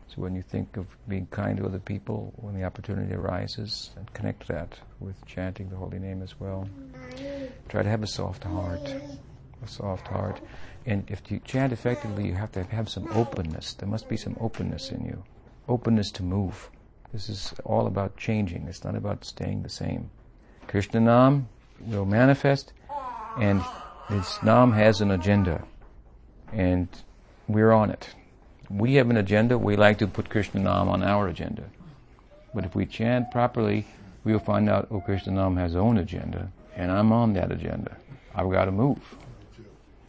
So 0.08 0.22
when 0.22 0.36
you 0.36 0.42
think 0.42 0.78
of 0.78 0.88
being 1.08 1.28
kind 1.28 1.58
to 1.60 1.66
other 1.66 1.80
people, 1.80 2.34
when 2.38 2.56
the 2.56 2.64
opportunity 2.64 3.14
arises, 3.14 3.92
and 3.96 4.12
connect 4.14 4.48
that 4.48 4.80
with 5.00 5.24
chanting 5.26 5.70
the 5.70 5.76
holy 5.76 6.00
name 6.00 6.22
as 6.22 6.40
well. 6.40 6.68
Try 7.70 7.84
to 7.84 7.90
have 7.90 8.04
a 8.04 8.08
soft 8.08 8.44
heart, 8.44 8.94
a 9.64 9.68
soft 9.68 10.08
heart. 10.08 10.40
And 10.86 11.10
if 11.10 11.30
you 11.30 11.40
chant 11.46 11.74
effectively, 11.74 12.28
you 12.28 12.34
have 12.34 12.52
to 12.54 12.64
have 12.64 12.90
some 12.90 13.08
openness. 13.14 13.74
There 13.74 13.88
must 13.88 14.10
be 14.10 14.18
some 14.18 14.36
openness 14.40 14.92
in 14.92 15.06
you, 15.06 15.24
openness 15.68 16.12
to 16.12 16.24
move. 16.24 16.70
This 17.14 17.30
is 17.30 17.54
all 17.66 17.88
about 17.88 18.18
changing. 18.18 18.68
It's 18.68 18.84
not 18.84 18.96
about 18.96 19.26
staying 19.26 19.64
the 19.64 19.70
same. 19.70 20.10
Krishna 20.68 21.02
Nam 21.02 21.50
will 21.82 22.06
manifest, 22.06 22.74
and 23.38 23.62
this 24.10 24.42
Nam 24.44 24.72
has 24.72 25.02
an 25.02 25.12
agenda, 25.12 25.64
and 26.54 26.88
we're 27.48 27.72
on 27.72 27.92
it. 27.92 28.16
We 28.70 28.96
have 28.96 29.10
an 29.10 29.18
agenda. 29.18 29.58
We 29.58 29.76
like 29.76 29.98
to 30.00 30.08
put 30.08 30.30
Krishna 30.30 30.62
Nam 30.62 30.88
on 30.88 31.04
our 31.04 31.28
agenda. 31.28 31.66
But 32.54 32.66
if 32.66 32.76
we 32.76 32.86
chant 32.86 33.32
properly, 33.32 33.86
we'll 34.24 34.40
find 34.40 34.70
out, 34.70 34.88
oh, 34.92 35.02
Krishna 35.02 35.34
Nam 35.34 35.58
has 35.58 35.76
own 35.76 35.98
agenda, 35.98 36.52
and 36.76 36.92
I'm 36.92 37.12
on 37.12 37.34
that 37.34 37.52
agenda. 37.52 37.98
I've 38.34 38.50
got 38.50 38.66
to 38.66 38.72
move. 38.72 39.00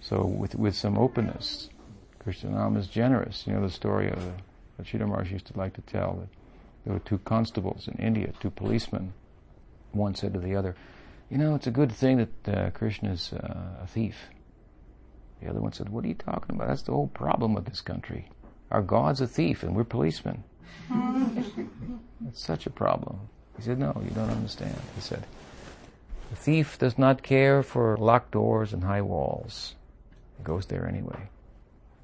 So 0.03 0.25
with 0.25 0.57
with 0.57 0.75
some 0.75 0.99
openness, 0.99 1.71
Krishna 2.19 2.51
Nam 2.51 2.77
is 2.77 2.89
generous. 2.89 3.47
You 3.47 3.55
know 3.55 3.63
the 3.63 3.71
story 3.71 4.11
of 4.11 4.21
the, 4.21 4.33
that 4.77 4.87
Sridhar 4.87 5.09
Maharaj 5.09 5.31
used 5.31 5.47
to 5.47 5.57
like 5.57 5.75
to 5.75 5.81
tell 5.83 6.15
that 6.21 6.29
there 6.85 6.93
were 6.93 6.99
two 6.99 7.19
constables 7.19 7.87
in 7.87 7.95
India, 7.95 8.33
two 8.41 8.51
policemen. 8.51 9.15
One 9.93 10.15
said 10.15 10.35
to 10.35 10.41
the 10.41 10.57
other, 10.57 10.75
you 11.31 11.39
know, 11.39 11.55
it's 11.55 11.67
a 11.67 11.71
good 11.71 11.93
thing 11.93 12.19
that 12.19 12.49
uh, 12.49 12.71
Krishna 12.71 13.13
is 13.13 13.33
uh, 13.33 13.83
a 13.83 13.87
thief. 13.87 14.17
The 15.41 15.49
other 15.49 15.61
one 15.61 15.73
said, 15.73 15.89
What 15.89 16.05
are 16.05 16.09
you 16.09 16.15
talking 16.15 16.57
about? 16.57 16.69
That's 16.69 16.83
the 16.83 16.93
whole 16.93 17.09
problem 17.09 17.55
with 17.55 17.67
this 17.67 17.81
country. 17.81 18.29
Our 18.71 18.83
God's 18.83 19.21
a 19.21 19.27
thief 19.27 19.63
and 19.63 19.75
we're 19.75 19.85
policemen. 19.85 20.45
it's 22.29 22.43
such 22.43 22.67
a 22.67 22.71
problem. 22.71 23.29
He 23.57 23.63
said, 23.63 23.79
No, 23.79 23.99
you 24.05 24.11
don't 24.11 24.31
understand. 24.31 24.77
He 24.95 25.01
said, 25.01 25.25
The 26.31 26.37
thief 26.37 26.79
does 26.79 26.99
not 26.99 27.23
care 27.23 27.63
for 27.63 27.97
locked 27.97 28.33
doors 28.33 28.73
and 28.73 28.85
high 28.85 29.03
walls. 29.03 29.75
Goes 30.43 30.67
there 30.67 30.87
anyway. 30.87 31.29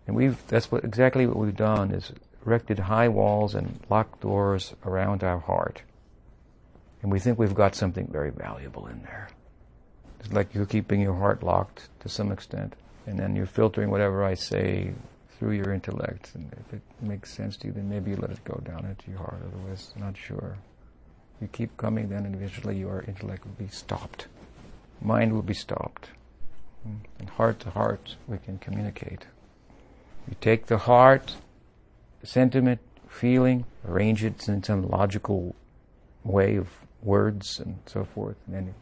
And 0.07 0.16
we've, 0.16 0.38
that's 0.48 0.70
what, 0.72 0.85
exactly 0.85 1.27
what 1.27 1.37
we've 1.37 1.57
done 1.57 1.90
is 1.90 2.12
erected 2.46 2.79
high 2.79 3.09
walls 3.09 3.55
and 3.55 3.81
locked 3.90 4.20
doors 4.20 4.74
around 4.85 5.22
our 5.22 5.38
heart. 5.38 5.83
And 7.03 7.12
we 7.12 7.20
think 7.20 7.38
we've 7.38 7.55
got 7.55 7.74
something 7.74 8.09
very 8.11 8.31
valuable 8.31 8.87
in 8.87 9.03
there. 9.03 9.29
It's 10.20 10.33
like 10.33 10.55
you're 10.55 10.66
keeping 10.66 11.01
your 11.01 11.14
heart 11.14 11.42
locked 11.42 11.88
to 12.01 12.09
some 12.09 12.33
extent, 12.33 12.74
and 13.07 13.18
then 13.18 13.37
you're 13.37 13.46
filtering 13.46 13.90
whatever 13.90 14.24
I 14.24 14.35
say 14.35 14.92
through 15.38 15.53
your 15.53 15.72
intellect. 15.72 16.33
And 16.35 16.53
if 16.53 16.74
it 16.74 16.83
makes 17.01 17.33
sense 17.33 17.57
to 17.59 17.68
you, 17.68 17.72
then 17.72 17.88
maybe 17.88 18.11
you 18.11 18.16
let 18.16 18.31
it 18.31 18.42
go 18.44 18.61
down 18.64 18.85
into 18.85 19.11
your 19.11 19.20
heart. 19.20 19.40
Otherwise, 19.46 19.92
not 19.96 20.16
sure. 20.16 20.57
You 21.40 21.48
keep 21.48 21.77
coming, 21.77 22.09
then 22.09 22.27
eventually 22.27 22.79
your 22.79 23.05
intellect 23.07 23.44
will 23.44 23.64
be 23.64 23.68
stopped. 23.68 24.27
Mind 25.01 25.33
will 25.33 25.42
be 25.42 25.55
stopped. 25.55 26.09
And 26.84 27.28
heart 27.30 27.60
to 27.60 27.70
heart, 27.70 28.16
we 28.26 28.38
can 28.38 28.58
communicate. 28.58 29.26
You 30.28 30.36
take 30.40 30.66
the 30.66 30.78
heart, 30.78 31.36
sentiment, 32.22 32.80
feeling, 33.08 33.64
arrange 33.86 34.24
it 34.24 34.48
in 34.48 34.62
some 34.62 34.88
logical 34.88 35.54
way 36.24 36.56
of 36.56 36.68
words 37.02 37.58
and 37.58 37.78
so 37.86 38.04
forth. 38.04 38.36
And 38.46 38.54
then 38.54 38.74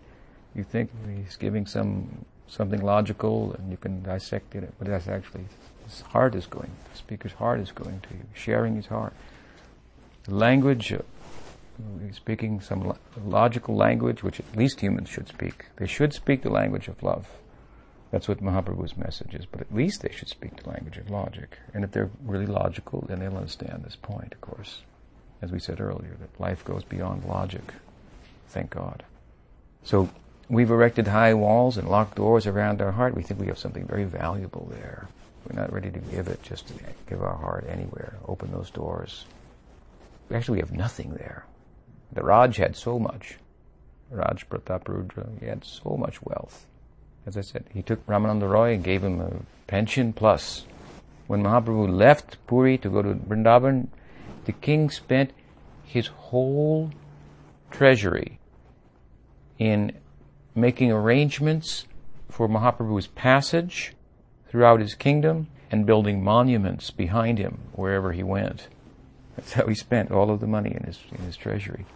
you 0.54 0.64
think 0.64 0.90
he's 1.06 1.36
giving 1.36 1.66
some 1.66 2.24
something 2.48 2.80
logical, 2.80 3.54
and 3.54 3.70
you 3.70 3.76
can 3.76 4.02
dissect 4.02 4.54
it, 4.54 4.72
but 4.78 4.86
that's 4.86 5.08
actually 5.08 5.44
his 5.84 6.00
heart 6.00 6.34
is 6.34 6.46
going. 6.46 6.70
The 6.92 6.98
speaker's 6.98 7.32
heart 7.32 7.60
is 7.60 7.72
going 7.72 8.00
to 8.00 8.14
you, 8.14 8.24
sharing 8.34 8.76
his 8.76 8.86
heart. 8.86 9.14
The 10.24 10.34
language, 10.34 10.92
uh, 10.92 11.02
speaking 12.12 12.60
some 12.60 12.88
lo- 12.88 12.98
logical 13.24 13.76
language, 13.76 14.22
which 14.22 14.40
at 14.40 14.56
least 14.56 14.80
humans 14.80 15.08
should 15.08 15.28
speak. 15.28 15.66
They 15.76 15.86
should 15.86 16.12
speak 16.12 16.42
the 16.42 16.50
language 16.50 16.88
of 16.88 17.02
love. 17.02 17.28
That's 18.10 18.28
what 18.28 18.42
Mahaprabhu's 18.42 18.96
message 18.96 19.34
is. 19.34 19.46
But 19.46 19.60
at 19.60 19.74
least 19.74 20.02
they 20.02 20.12
should 20.12 20.28
speak 20.28 20.56
the 20.56 20.70
language 20.70 20.96
of 20.96 21.10
logic. 21.10 21.58
And 21.74 21.84
if 21.84 21.90
they're 21.90 22.10
really 22.24 22.46
logical, 22.46 23.04
then 23.08 23.20
they'll 23.20 23.36
understand 23.36 23.82
this 23.84 23.96
point, 23.96 24.32
of 24.32 24.40
course. 24.40 24.82
As 25.42 25.52
we 25.52 25.58
said 25.58 25.80
earlier, 25.80 26.16
that 26.20 26.40
life 26.40 26.64
goes 26.64 26.84
beyond 26.84 27.24
logic. 27.24 27.74
Thank 28.48 28.70
God. 28.70 29.04
So 29.82 30.08
we've 30.48 30.70
erected 30.70 31.08
high 31.08 31.34
walls 31.34 31.76
and 31.76 31.88
locked 31.88 32.16
doors 32.16 32.46
around 32.46 32.80
our 32.80 32.92
heart. 32.92 33.14
We 33.14 33.22
think 33.22 33.40
we 33.40 33.48
have 33.48 33.58
something 33.58 33.86
very 33.86 34.04
valuable 34.04 34.70
there. 34.70 35.08
We're 35.46 35.60
not 35.60 35.72
ready 35.72 35.90
to 35.90 35.98
give 35.98 36.28
it, 36.28 36.42
just 36.42 36.68
to 36.68 36.74
give 37.08 37.22
our 37.22 37.36
heart 37.36 37.66
anywhere, 37.68 38.16
open 38.26 38.50
those 38.50 38.70
doors. 38.70 39.26
Actually, 40.32 40.56
we 40.56 40.60
have 40.60 40.72
nothing 40.72 41.10
there. 41.14 41.44
The 42.12 42.22
Raj 42.22 42.56
had 42.56 42.76
so 42.76 42.98
much. 42.98 43.36
Raj 44.10 44.48
Prataparudra, 44.48 45.38
he 45.38 45.46
had 45.46 45.64
so 45.64 45.96
much 45.96 46.22
wealth. 46.22 46.66
As 47.26 47.36
I 47.36 47.40
said, 47.40 47.64
he 47.74 47.82
took 47.82 48.06
Ramananda 48.06 48.48
Roy 48.48 48.72
and 48.72 48.84
gave 48.84 49.02
him 49.02 49.20
a 49.20 49.32
pension 49.66 50.12
plus. 50.12 50.64
When 51.26 51.42
Mahaprabhu 51.42 51.92
left 51.92 52.38
Puri 52.46 52.78
to 52.78 52.88
go 52.88 53.02
to 53.02 53.14
Vrindavan, 53.14 53.88
the 54.44 54.52
king 54.52 54.90
spent 54.90 55.32
his 55.82 56.06
whole 56.06 56.92
treasury 57.72 58.38
in 59.58 59.92
making 60.54 60.92
arrangements 60.92 61.86
for 62.28 62.48
Mahaprabhu's 62.48 63.08
passage 63.08 63.94
throughout 64.48 64.80
his 64.80 64.94
kingdom 64.94 65.48
and 65.70 65.84
building 65.84 66.22
monuments 66.22 66.92
behind 66.92 67.38
him 67.38 67.58
wherever 67.72 68.12
he 68.12 68.22
went. 68.22 68.68
That's 69.34 69.54
how 69.54 69.66
he 69.66 69.74
spent 69.74 70.12
all 70.12 70.30
of 70.30 70.38
the 70.38 70.46
money 70.46 70.70
in 70.70 70.84
his 70.84 71.00
in 71.10 71.24
his 71.24 71.36
treasury. 71.36 71.86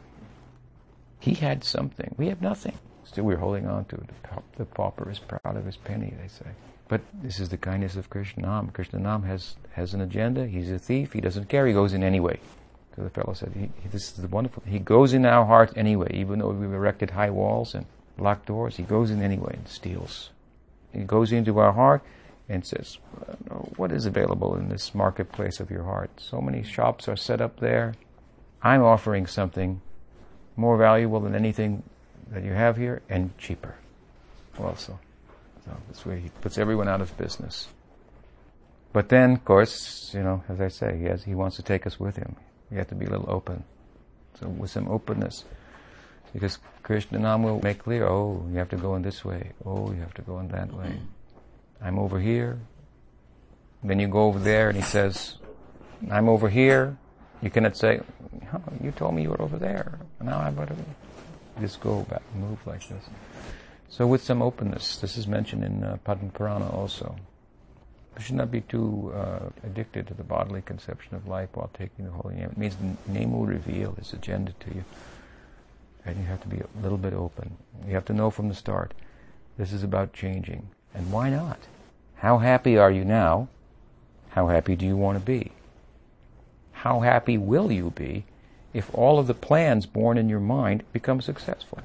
He 1.20 1.34
had 1.34 1.62
something. 1.62 2.14
We 2.18 2.28
have 2.28 2.42
nothing. 2.42 2.78
Still, 3.04 3.24
we're 3.24 3.36
holding 3.36 3.66
on 3.66 3.84
to 3.86 3.96
it. 3.96 4.10
The 4.56 4.64
pauper 4.64 5.10
is 5.10 5.18
proud 5.18 5.56
of 5.56 5.64
his 5.64 5.76
penny, 5.76 6.14
they 6.20 6.28
say. 6.28 6.46
But 6.88 7.00
this 7.22 7.40
is 7.40 7.48
the 7.48 7.56
kindness 7.56 7.96
of 7.96 8.10
Krishnanam. 8.10 8.72
Krishnanam 8.72 9.24
has, 9.24 9.56
has 9.72 9.94
an 9.94 10.00
agenda. 10.00 10.46
He's 10.46 10.70
a 10.70 10.78
thief. 10.78 11.12
He 11.12 11.20
doesn't 11.20 11.48
care. 11.48 11.66
He 11.66 11.72
goes 11.72 11.92
in 11.92 12.02
anyway. 12.02 12.40
So 12.96 13.02
the 13.02 13.10
fellow 13.10 13.32
said, 13.32 13.52
he, 13.54 13.70
this 13.88 14.10
is 14.10 14.14
the 14.14 14.28
wonderful. 14.28 14.62
He 14.66 14.80
goes 14.80 15.12
in 15.12 15.24
our 15.24 15.46
hearts 15.46 15.72
anyway, 15.76 16.10
even 16.12 16.40
though 16.40 16.50
we've 16.50 16.72
erected 16.72 17.10
high 17.10 17.30
walls 17.30 17.74
and 17.74 17.86
locked 18.18 18.46
doors. 18.46 18.76
He 18.76 18.82
goes 18.82 19.10
in 19.10 19.22
anyway 19.22 19.54
and 19.56 19.68
steals. 19.68 20.30
He 20.92 21.04
goes 21.04 21.30
into 21.30 21.58
our 21.58 21.72
heart 21.72 22.02
and 22.48 22.66
says, 22.66 22.98
"What 23.76 23.92
is 23.92 24.06
available 24.06 24.56
in 24.56 24.68
this 24.68 24.92
marketplace 24.92 25.60
of 25.60 25.70
your 25.70 25.84
heart? 25.84 26.10
So 26.18 26.40
many 26.40 26.64
shops 26.64 27.08
are 27.08 27.16
set 27.16 27.40
up 27.40 27.60
there. 27.60 27.94
I'm 28.62 28.82
offering 28.82 29.26
something 29.28 29.80
more 30.56 30.76
valuable 30.76 31.20
than 31.20 31.36
anything 31.36 31.84
that 32.30 32.44
you 32.44 32.52
have 32.52 32.76
here, 32.76 33.02
and 33.08 33.36
cheaper, 33.38 33.74
also." 34.58 34.98
So 35.64 35.76
this 35.88 36.06
way, 36.06 36.20
he 36.20 36.30
puts 36.40 36.58
everyone 36.58 36.88
out 36.88 37.00
of 37.00 37.16
business. 37.16 37.68
But 38.92 39.08
then, 39.08 39.32
of 39.32 39.44
course, 39.44 40.12
you 40.14 40.22
know, 40.22 40.42
as 40.48 40.60
I 40.60 40.68
say, 40.68 40.98
he 40.98 41.04
has, 41.04 41.24
he 41.24 41.34
wants 41.34 41.56
to 41.56 41.62
take 41.62 41.86
us 41.86 42.00
with 42.00 42.16
him. 42.16 42.36
We 42.70 42.76
have 42.78 42.88
to 42.88 42.94
be 42.94 43.06
a 43.06 43.10
little 43.10 43.30
open. 43.30 43.64
So 44.40 44.48
with 44.48 44.70
some 44.70 44.88
openness, 44.88 45.44
because 46.32 46.58
Krishnanam 46.82 47.42
will 47.42 47.60
make 47.62 47.80
clear, 47.80 48.06
oh, 48.06 48.44
you 48.50 48.58
have 48.58 48.70
to 48.70 48.76
go 48.76 48.94
in 48.96 49.02
this 49.02 49.24
way. 49.24 49.52
Oh, 49.64 49.92
you 49.92 50.00
have 50.00 50.14
to 50.14 50.22
go 50.22 50.40
in 50.40 50.48
that 50.48 50.72
way. 50.72 51.00
I'm 51.82 51.98
over 51.98 52.18
here. 52.18 52.58
Then 53.82 54.00
you 54.00 54.08
go 54.08 54.24
over 54.24 54.38
there, 54.38 54.68
and 54.68 54.76
he 54.76 54.82
says, 54.82 55.36
I'm 56.10 56.28
over 56.28 56.48
here. 56.48 56.96
You 57.42 57.50
cannot 57.50 57.76
say, 57.76 58.00
oh, 58.52 58.62
you 58.82 58.90
told 58.92 59.14
me 59.14 59.22
you 59.22 59.30
were 59.30 59.42
over 59.42 59.58
there. 59.58 59.98
Now 60.20 60.38
I'm 60.40 60.58
over 60.58 60.74
there. 60.74 60.84
Just 61.60 61.80
go 61.80 62.02
back, 62.02 62.22
and 62.32 62.42
move 62.42 62.58
like 62.66 62.86
this. 62.88 63.04
So 63.88 64.06
with 64.06 64.22
some 64.22 64.40
openness, 64.40 64.96
this 64.98 65.16
is 65.16 65.26
mentioned 65.26 65.64
in 65.64 65.82
uh, 65.82 65.98
also. 66.72 67.16
We 68.16 68.22
should 68.22 68.36
not 68.36 68.50
be 68.50 68.60
too 68.60 69.12
uh, 69.14 69.48
addicted 69.64 70.06
to 70.08 70.14
the 70.14 70.22
bodily 70.22 70.62
conception 70.62 71.14
of 71.14 71.26
life 71.26 71.48
while 71.54 71.70
taking 71.74 72.04
the 72.04 72.10
holy 72.10 72.34
name. 72.34 72.50
It 72.50 72.58
means 72.58 72.76
the 72.76 73.12
name 73.12 73.32
will 73.32 73.46
reveal 73.46 73.94
its 73.98 74.12
agenda 74.12 74.52
to 74.60 74.74
you. 74.74 74.84
And 76.04 76.18
you 76.18 76.24
have 76.24 76.42
to 76.42 76.48
be 76.48 76.58
a 76.58 76.82
little 76.82 76.98
bit 76.98 77.12
open. 77.12 77.56
You 77.86 77.94
have 77.94 78.04
to 78.06 78.12
know 78.12 78.30
from 78.30 78.48
the 78.48 78.54
start, 78.54 78.94
this 79.58 79.72
is 79.72 79.82
about 79.82 80.12
changing. 80.12 80.68
And 80.94 81.12
why 81.12 81.30
not? 81.30 81.58
How 82.16 82.38
happy 82.38 82.76
are 82.76 82.90
you 82.90 83.04
now? 83.04 83.48
How 84.30 84.48
happy 84.48 84.76
do 84.76 84.86
you 84.86 84.96
want 84.96 85.18
to 85.18 85.24
be? 85.24 85.52
How 86.72 87.00
happy 87.00 87.36
will 87.36 87.72
you 87.72 87.90
be 87.90 88.24
if 88.72 88.92
all 88.94 89.18
of 89.18 89.26
the 89.26 89.34
plans 89.34 89.86
born 89.86 90.16
in 90.16 90.28
your 90.28 90.40
mind 90.40 90.84
become 90.92 91.20
successful? 91.20 91.80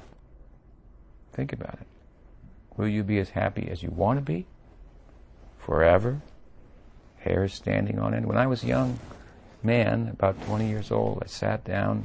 Think 1.32 1.52
about 1.52 1.74
it. 1.80 1.86
Will 2.76 2.88
you 2.88 3.02
be 3.02 3.18
as 3.18 3.30
happy 3.30 3.68
as 3.70 3.82
you 3.82 3.90
want 3.90 4.18
to 4.18 4.22
be? 4.22 4.46
Forever? 5.58 6.20
Hair 7.18 7.48
standing 7.48 7.98
on 7.98 8.14
end. 8.14 8.26
When 8.26 8.38
I 8.38 8.46
was 8.46 8.62
a 8.62 8.68
young 8.68 8.98
man, 9.62 10.08
about 10.12 10.40
20 10.46 10.68
years 10.68 10.90
old, 10.90 11.22
I 11.22 11.26
sat 11.26 11.64
down 11.64 12.04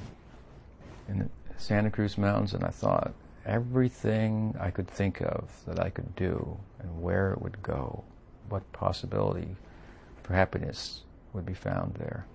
in 1.08 1.20
the 1.20 1.30
Santa 1.58 1.92
Cruz 1.92 2.18
Mountains 2.18 2.54
and 2.54 2.64
I 2.64 2.70
thought, 2.70 3.14
everything 3.46 4.56
I 4.60 4.70
could 4.70 4.88
think 4.88 5.22
of 5.22 5.50
that 5.66 5.80
I 5.80 5.90
could 5.90 6.16
do 6.16 6.58
and 6.80 7.02
where 7.02 7.32
it 7.34 7.42
would 7.42 7.62
go, 7.62 8.04
what 8.50 8.72
possibility 8.72 9.56
for 10.24 10.34
happiness 10.34 11.02
would 11.34 11.46
be 11.46 11.54
found 11.54 11.96
there. 11.96 12.26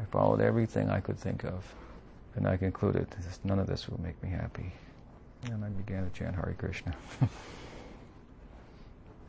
I 0.00 0.04
followed 0.04 0.40
everything 0.40 0.90
I 0.90 1.00
could 1.00 1.18
think 1.18 1.44
of, 1.44 1.64
and 2.34 2.46
I 2.46 2.56
concluded 2.56 3.06
none 3.44 3.58
of 3.58 3.66
this 3.66 3.88
will 3.88 4.00
make 4.00 4.22
me 4.22 4.30
happy. 4.30 4.72
And 5.50 5.64
I 5.64 5.68
began 5.68 6.04
to 6.04 6.10
chant 6.10 6.36
Hare 6.36 6.54
Krishna 6.56 6.94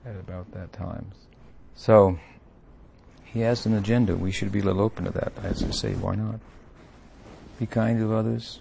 at 0.06 0.16
about 0.16 0.52
that 0.52 0.72
time. 0.74 1.12
So, 1.76 2.20
he 3.24 3.40
has 3.40 3.66
an 3.66 3.74
agenda. 3.74 4.16
We 4.16 4.32
should 4.32 4.52
be 4.52 4.60
a 4.60 4.64
little 4.64 4.84
open 4.84 5.06
to 5.06 5.12
that. 5.12 5.34
As 5.42 5.64
I 5.64 5.72
say, 5.72 5.94
why 5.94 6.16
not? 6.16 6.40
Be 7.60 7.66
kind 7.66 8.00
to 8.00 8.14
others, 8.14 8.60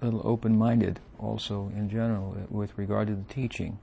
a 0.00 0.06
little 0.06 0.22
open-minded 0.24 0.98
also 1.18 1.70
in 1.76 1.90
general 1.90 2.36
with 2.48 2.76
regard 2.78 3.08
to 3.08 3.14
the 3.14 3.24
teaching. 3.24 3.78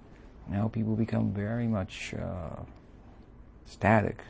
Now 0.50 0.68
people 0.68 0.96
become 0.96 1.32
very 1.32 1.68
much 1.68 2.14
uh, 2.14 2.64
static, 3.66 4.22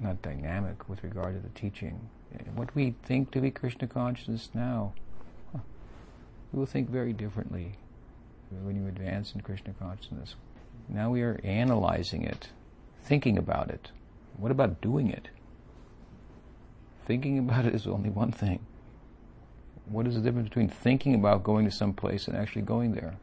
not 0.00 0.22
dynamic 0.22 0.88
with 0.88 1.02
regard 1.02 1.34
to 1.34 1.40
the 1.40 1.54
teaching. 1.58 2.08
What 2.54 2.74
we 2.74 2.94
think 3.04 3.30
to 3.32 3.40
be 3.40 3.50
Krishna 3.50 3.86
consciousness 3.86 4.50
now, 4.52 4.92
we 6.52 6.58
will 6.58 6.66
think 6.66 6.90
very 6.90 7.12
differently 7.12 7.74
when 8.50 8.76
you 8.76 8.88
advance 8.88 9.32
in 9.34 9.42
Krishna 9.42 9.74
consciousness. 9.78 10.34
Now 10.88 11.10
we 11.10 11.22
are 11.22 11.40
analyzing 11.44 12.22
it, 12.22 12.48
thinking 13.04 13.38
about 13.38 13.70
it. 13.70 13.90
What 14.36 14.50
about 14.50 14.80
doing 14.80 15.10
it? 15.10 15.28
Thinking 17.04 17.38
about 17.38 17.66
it 17.66 17.74
is 17.74 17.86
only 17.86 18.10
one 18.10 18.32
thing. 18.32 18.66
What 19.86 20.06
is 20.06 20.14
the 20.14 20.20
difference 20.20 20.48
between 20.48 20.68
thinking 20.68 21.14
about 21.14 21.44
going 21.44 21.64
to 21.64 21.70
some 21.70 21.92
place 21.92 22.28
and 22.28 22.36
actually 22.36 22.62
going 22.62 22.92
there? 22.92 23.16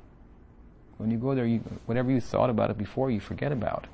When 0.98 1.12
you 1.12 1.18
go 1.18 1.36
there, 1.36 1.46
you, 1.46 1.60
whatever 1.86 2.12
you 2.12 2.22
thought 2.22 2.50
about 2.50 2.70
it 2.70 2.78
before, 2.78 3.12
you 3.12 3.20
forget 3.20 3.52
about, 3.52 3.88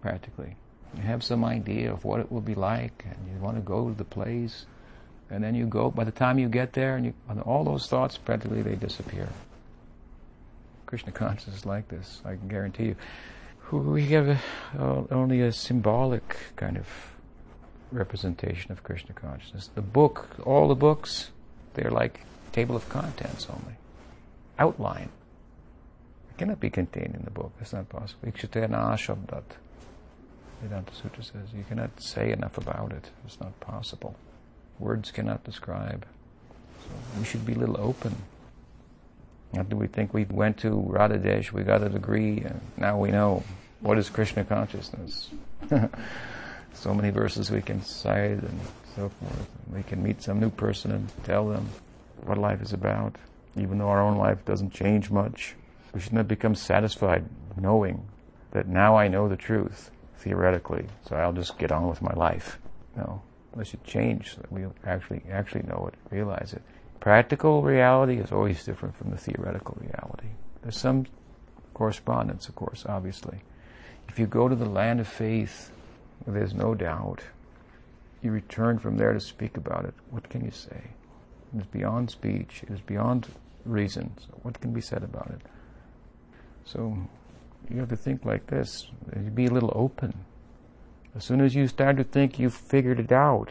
practically. 0.00 0.56
You 0.94 1.02
have 1.02 1.22
some 1.22 1.44
idea 1.44 1.92
of 1.92 2.04
what 2.04 2.20
it 2.20 2.30
will 2.30 2.40
be 2.40 2.54
like, 2.54 3.04
and 3.04 3.16
you 3.32 3.40
want 3.40 3.56
to 3.56 3.62
go 3.62 3.88
to 3.88 3.94
the 3.94 4.04
place, 4.04 4.66
and 5.30 5.42
then 5.42 5.54
you 5.54 5.66
go. 5.66 5.90
By 5.90 6.04
the 6.04 6.12
time 6.12 6.38
you 6.38 6.48
get 6.48 6.72
there, 6.72 6.96
and, 6.96 7.06
you, 7.06 7.14
and 7.28 7.40
all 7.40 7.64
those 7.64 7.86
thoughts, 7.86 8.16
practically, 8.16 8.62
they 8.62 8.76
disappear. 8.76 9.28
Krishna 10.86 11.12
consciousness 11.12 11.56
is 11.56 11.66
like 11.66 11.88
this, 11.88 12.22
I 12.24 12.36
can 12.36 12.48
guarantee 12.48 12.84
you. 12.84 12.96
We 13.72 14.06
have 14.06 14.28
a, 14.28 14.40
uh, 14.78 15.02
only 15.10 15.40
a 15.40 15.50
symbolic 15.50 16.36
kind 16.54 16.76
of 16.76 16.86
representation 17.90 18.70
of 18.70 18.84
Krishna 18.84 19.12
consciousness. 19.12 19.68
The 19.74 19.82
book, 19.82 20.28
all 20.44 20.68
the 20.68 20.76
books, 20.76 21.30
they're 21.74 21.90
like 21.90 22.20
table 22.52 22.76
of 22.76 22.88
contents 22.88 23.48
only. 23.50 23.74
Outline. 24.58 25.10
It 26.30 26.38
cannot 26.38 26.60
be 26.60 26.70
contained 26.70 27.14
in 27.14 27.24
the 27.24 27.30
book. 27.30 27.52
It's 27.60 27.72
not 27.72 27.88
possible. 27.88 28.28
Ikshitena 28.28 28.94
ashabdat. 28.94 29.42
Vedanta 30.62 30.94
Sutra 30.94 31.22
says 31.22 31.52
you 31.54 31.64
cannot 31.68 32.00
say 32.00 32.32
enough 32.32 32.58
about 32.58 32.92
it. 32.92 33.10
It's 33.24 33.40
not 33.40 33.58
possible. 33.60 34.16
Words 34.78 35.10
cannot 35.10 35.44
describe. 35.44 36.06
So 36.82 36.90
we 37.18 37.24
should 37.24 37.44
be 37.44 37.54
a 37.54 37.58
little 37.58 37.80
open. 37.80 38.16
Not 39.52 39.68
do 39.68 39.76
we 39.76 39.86
think 39.86 40.12
we 40.12 40.24
went 40.24 40.58
to 40.58 40.70
Radhadesh, 40.70 41.52
we 41.52 41.62
got 41.62 41.82
a 41.82 41.88
degree, 41.88 42.38
and 42.38 42.60
now 42.76 42.98
we 42.98 43.10
know 43.10 43.42
what 43.80 43.98
is 43.98 44.10
Krishna 44.10 44.44
consciousness. 44.44 45.30
so 46.74 46.94
many 46.94 47.10
verses 47.10 47.50
we 47.50 47.62
can 47.62 47.82
cite 47.82 48.42
and 48.42 48.60
so 48.94 49.08
forth. 49.08 49.48
We 49.72 49.82
can 49.82 50.02
meet 50.02 50.22
some 50.22 50.40
new 50.40 50.50
person 50.50 50.92
and 50.92 51.10
tell 51.24 51.48
them 51.48 51.68
what 52.24 52.38
life 52.38 52.60
is 52.60 52.72
about, 52.72 53.16
even 53.56 53.78
though 53.78 53.88
our 53.88 54.02
own 54.02 54.18
life 54.18 54.44
doesn't 54.44 54.72
change 54.72 55.10
much. 55.10 55.54
We 55.94 56.00
should 56.00 56.12
not 56.12 56.28
become 56.28 56.54
satisfied 56.54 57.24
knowing 57.56 58.06
that 58.50 58.68
now 58.68 58.96
I 58.96 59.08
know 59.08 59.28
the 59.28 59.36
truth, 59.36 59.90
theoretically, 60.18 60.86
so 61.08 61.16
I'll 61.16 61.32
just 61.32 61.58
get 61.58 61.72
on 61.72 61.88
with 61.88 62.02
my 62.02 62.12
life. 62.14 62.58
No. 62.96 63.22
We 63.54 63.64
should 63.64 63.84
change 63.84 64.34
so 64.34 64.42
that 64.42 64.52
we 64.52 64.66
actually 64.84 65.22
actually 65.30 65.62
know 65.62 65.88
it, 65.90 66.14
realize 66.14 66.52
it. 66.52 66.62
Practical 67.00 67.62
reality 67.62 68.18
is 68.18 68.30
always 68.30 68.64
different 68.64 68.96
from 68.96 69.10
the 69.10 69.16
theoretical 69.16 69.78
reality. 69.80 70.28
There's 70.62 70.76
some 70.76 71.06
correspondence, 71.72 72.48
of 72.48 72.54
course, 72.54 72.84
obviously. 72.86 73.38
If 74.08 74.18
you 74.18 74.26
go 74.26 74.48
to 74.48 74.54
the 74.54 74.68
land 74.68 75.00
of 75.00 75.08
faith, 75.08 75.70
there's 76.26 76.52
no 76.52 76.74
doubt 76.74 77.22
you 78.22 78.32
return 78.32 78.78
from 78.78 78.96
there 78.96 79.12
to 79.12 79.20
speak 79.20 79.56
about 79.56 79.84
it, 79.84 79.94
what 80.10 80.28
can 80.28 80.44
you 80.44 80.50
say? 80.50 80.90
It 81.54 81.60
is 81.60 81.66
beyond 81.66 82.10
speech, 82.10 82.62
it 82.62 82.70
is 82.70 82.80
beyond 82.80 83.28
reason. 83.64 84.14
So 84.18 84.38
what 84.42 84.60
can 84.60 84.72
be 84.72 84.80
said 84.80 85.02
about 85.02 85.30
it? 85.30 85.40
So 86.64 86.98
you 87.70 87.80
have 87.80 87.88
to 87.88 87.96
think 87.96 88.24
like 88.24 88.46
this. 88.46 88.88
Be 89.34 89.46
a 89.46 89.50
little 89.50 89.72
open. 89.74 90.14
As 91.14 91.24
soon 91.24 91.40
as 91.40 91.54
you 91.54 91.66
start 91.66 91.96
to 91.96 92.04
think 92.04 92.38
you've 92.38 92.54
figured 92.54 93.00
it 93.00 93.12
out, 93.12 93.50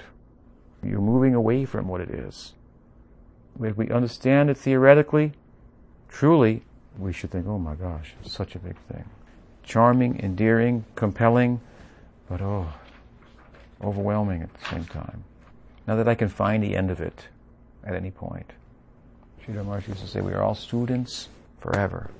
you're 0.83 1.01
moving 1.01 1.33
away 1.33 1.65
from 1.65 1.87
what 1.87 2.01
it 2.01 2.09
is. 2.09 2.53
If 3.61 3.77
we 3.77 3.89
understand 3.89 4.49
it 4.49 4.57
theoretically, 4.57 5.33
truly, 6.09 6.63
we 6.97 7.11
should 7.11 7.31
think, 7.31 7.47
oh 7.47 7.57
my 7.57 7.75
gosh, 7.75 8.13
such 8.23 8.55
a 8.55 8.59
big 8.59 8.77
thing. 8.91 9.05
Charming, 9.63 10.19
endearing, 10.19 10.85
compelling, 10.95 11.59
but 12.29 12.41
oh, 12.41 12.71
overwhelming 13.81 14.43
at 14.43 14.53
the 14.53 14.65
same 14.69 14.85
time. 14.85 15.23
Now 15.87 15.95
that 15.95 16.07
I 16.07 16.15
can 16.15 16.29
find 16.29 16.63
the 16.63 16.75
end 16.75 16.91
of 16.91 17.01
it 17.01 17.27
at 17.83 17.95
any 17.95 18.11
point. 18.11 18.51
Sridhar 19.43 19.65
Maharaj 19.65 19.87
used 19.87 20.01
to 20.01 20.07
say, 20.07 20.21
we 20.21 20.33
are 20.33 20.41
all 20.41 20.55
students 20.55 21.29
forever. 21.59 22.11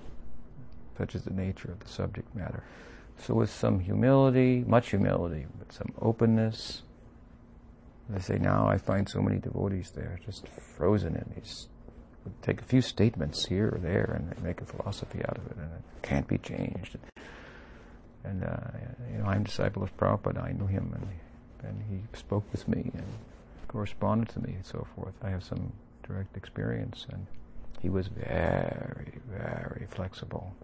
Such 0.98 1.16
is 1.16 1.24
the 1.24 1.34
nature 1.34 1.72
of 1.72 1.80
the 1.80 1.88
subject 1.88 2.34
matter. 2.36 2.64
So 3.18 3.34
with 3.34 3.50
some 3.50 3.80
humility, 3.80 4.64
much 4.68 4.89
humility, 4.89 5.46
but 5.58 5.72
some 5.72 5.93
openness, 6.02 6.84
I 8.14 8.20
say 8.20 8.38
now 8.38 8.68
I 8.68 8.78
find 8.78 9.08
so 9.08 9.22
many 9.22 9.39
devotees 9.39 9.91
there 9.91 10.20
just 10.26 10.48
frozen 10.48 11.16
in 11.16 11.34
these. 11.36 11.68
Take 12.41 12.62
a 12.62 12.66
few 12.66 12.82
statements 12.82 13.46
here 13.46 13.70
or 13.74 13.78
there 13.78 14.12
and 14.16 14.43
make 14.43 14.62
a 14.62 14.66
philosophy 14.66 15.20
out 15.24 15.38
of 15.38 15.46
it, 15.48 15.58
and 15.58 15.72
it 15.72 16.02
can't 16.02 16.28
be 16.28 16.38
changed. 16.38 16.98
And 18.24 18.43
uh, 18.43 18.58
you 19.12 19.20
know, 19.20 19.26
I'm 19.26 19.41
a 19.41 19.46
disciple 19.46 19.84
of 19.84 19.96
Prabhupada. 19.98 20.43
I 20.43 20.52
knew 20.52 20.66
him, 20.66 20.91
and 20.96 21.08
and 21.68 21.84
he 21.89 22.18
spoke 22.18 22.43
with 22.52 22.68
me 22.68 22.91
and 22.93 23.06
corresponded 23.68 24.30
to 24.30 24.39
me 24.39 24.54
and 24.54 24.66
so 24.66 24.88
forth. 24.96 25.14
I 25.22 25.30
have 25.30 25.43
some 25.43 25.74
direct 26.08 26.38
experience, 26.38 27.06
and 27.12 27.26
he 27.82 27.89
was 27.89 28.08
very, 28.08 29.20
very 29.30 29.88
flexible. 29.89 30.56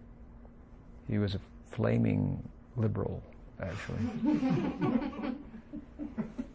He 1.08 1.18
was 1.18 1.34
a 1.34 1.40
flaming 1.70 2.48
liberal, 2.76 3.22
actually. 3.60 3.98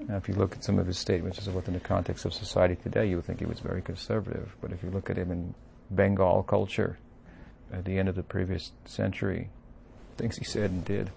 now, 0.08 0.18
if 0.18 0.28
you 0.28 0.36
look 0.36 0.56
at 0.56 0.64
some 0.64 0.80
of 0.80 0.88
his 0.88 0.98
statements 0.98 1.40
as 1.40 1.50
within 1.50 1.74
the 1.74 1.80
context 1.80 2.26
of 2.26 2.34
society 2.34 2.76
today, 2.76 3.08
you 3.08 3.18
would 3.18 3.26
think 3.26 3.40
he 3.40 3.46
was 3.46 3.60
very 3.60 3.82
conservative. 3.82 4.56
But 4.62 4.72
if 4.72 4.84
you 4.84 4.90
look 4.90 5.10
at 5.10 5.18
him 5.18 5.32
in 5.32 5.54
Bengal 5.92 6.44
culture 6.44 6.98
at 7.72 7.86
the 7.86 7.98
end 8.00 8.10
of 8.10 8.16
the 8.16 8.24
previous 8.24 8.72
century, 8.86 9.50
things 10.18 10.38
he 10.38 10.44
said 10.44 10.72
and 10.72 10.86
did, 10.86 11.12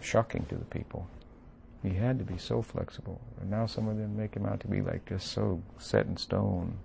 shocking 0.00 0.44
to 0.46 0.56
the 0.56 0.64
people. 0.64 1.08
He 1.82 1.94
had 1.94 2.18
to 2.18 2.24
be 2.24 2.38
so 2.38 2.62
flexible. 2.62 3.20
And 3.40 3.50
now 3.50 3.66
some 3.66 3.88
of 3.88 3.96
them 3.96 4.16
make 4.16 4.34
him 4.34 4.46
out 4.46 4.60
to 4.60 4.68
be 4.68 4.80
like 4.80 5.06
just 5.06 5.32
so 5.32 5.62
set 5.78 6.06
in 6.06 6.16
stone. 6.16 6.78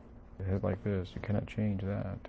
Head 0.48 0.64
like 0.64 0.84
this, 0.84 1.10
you 1.16 1.22
cannot 1.22 1.48
change 1.48 1.82
that. 1.82 2.20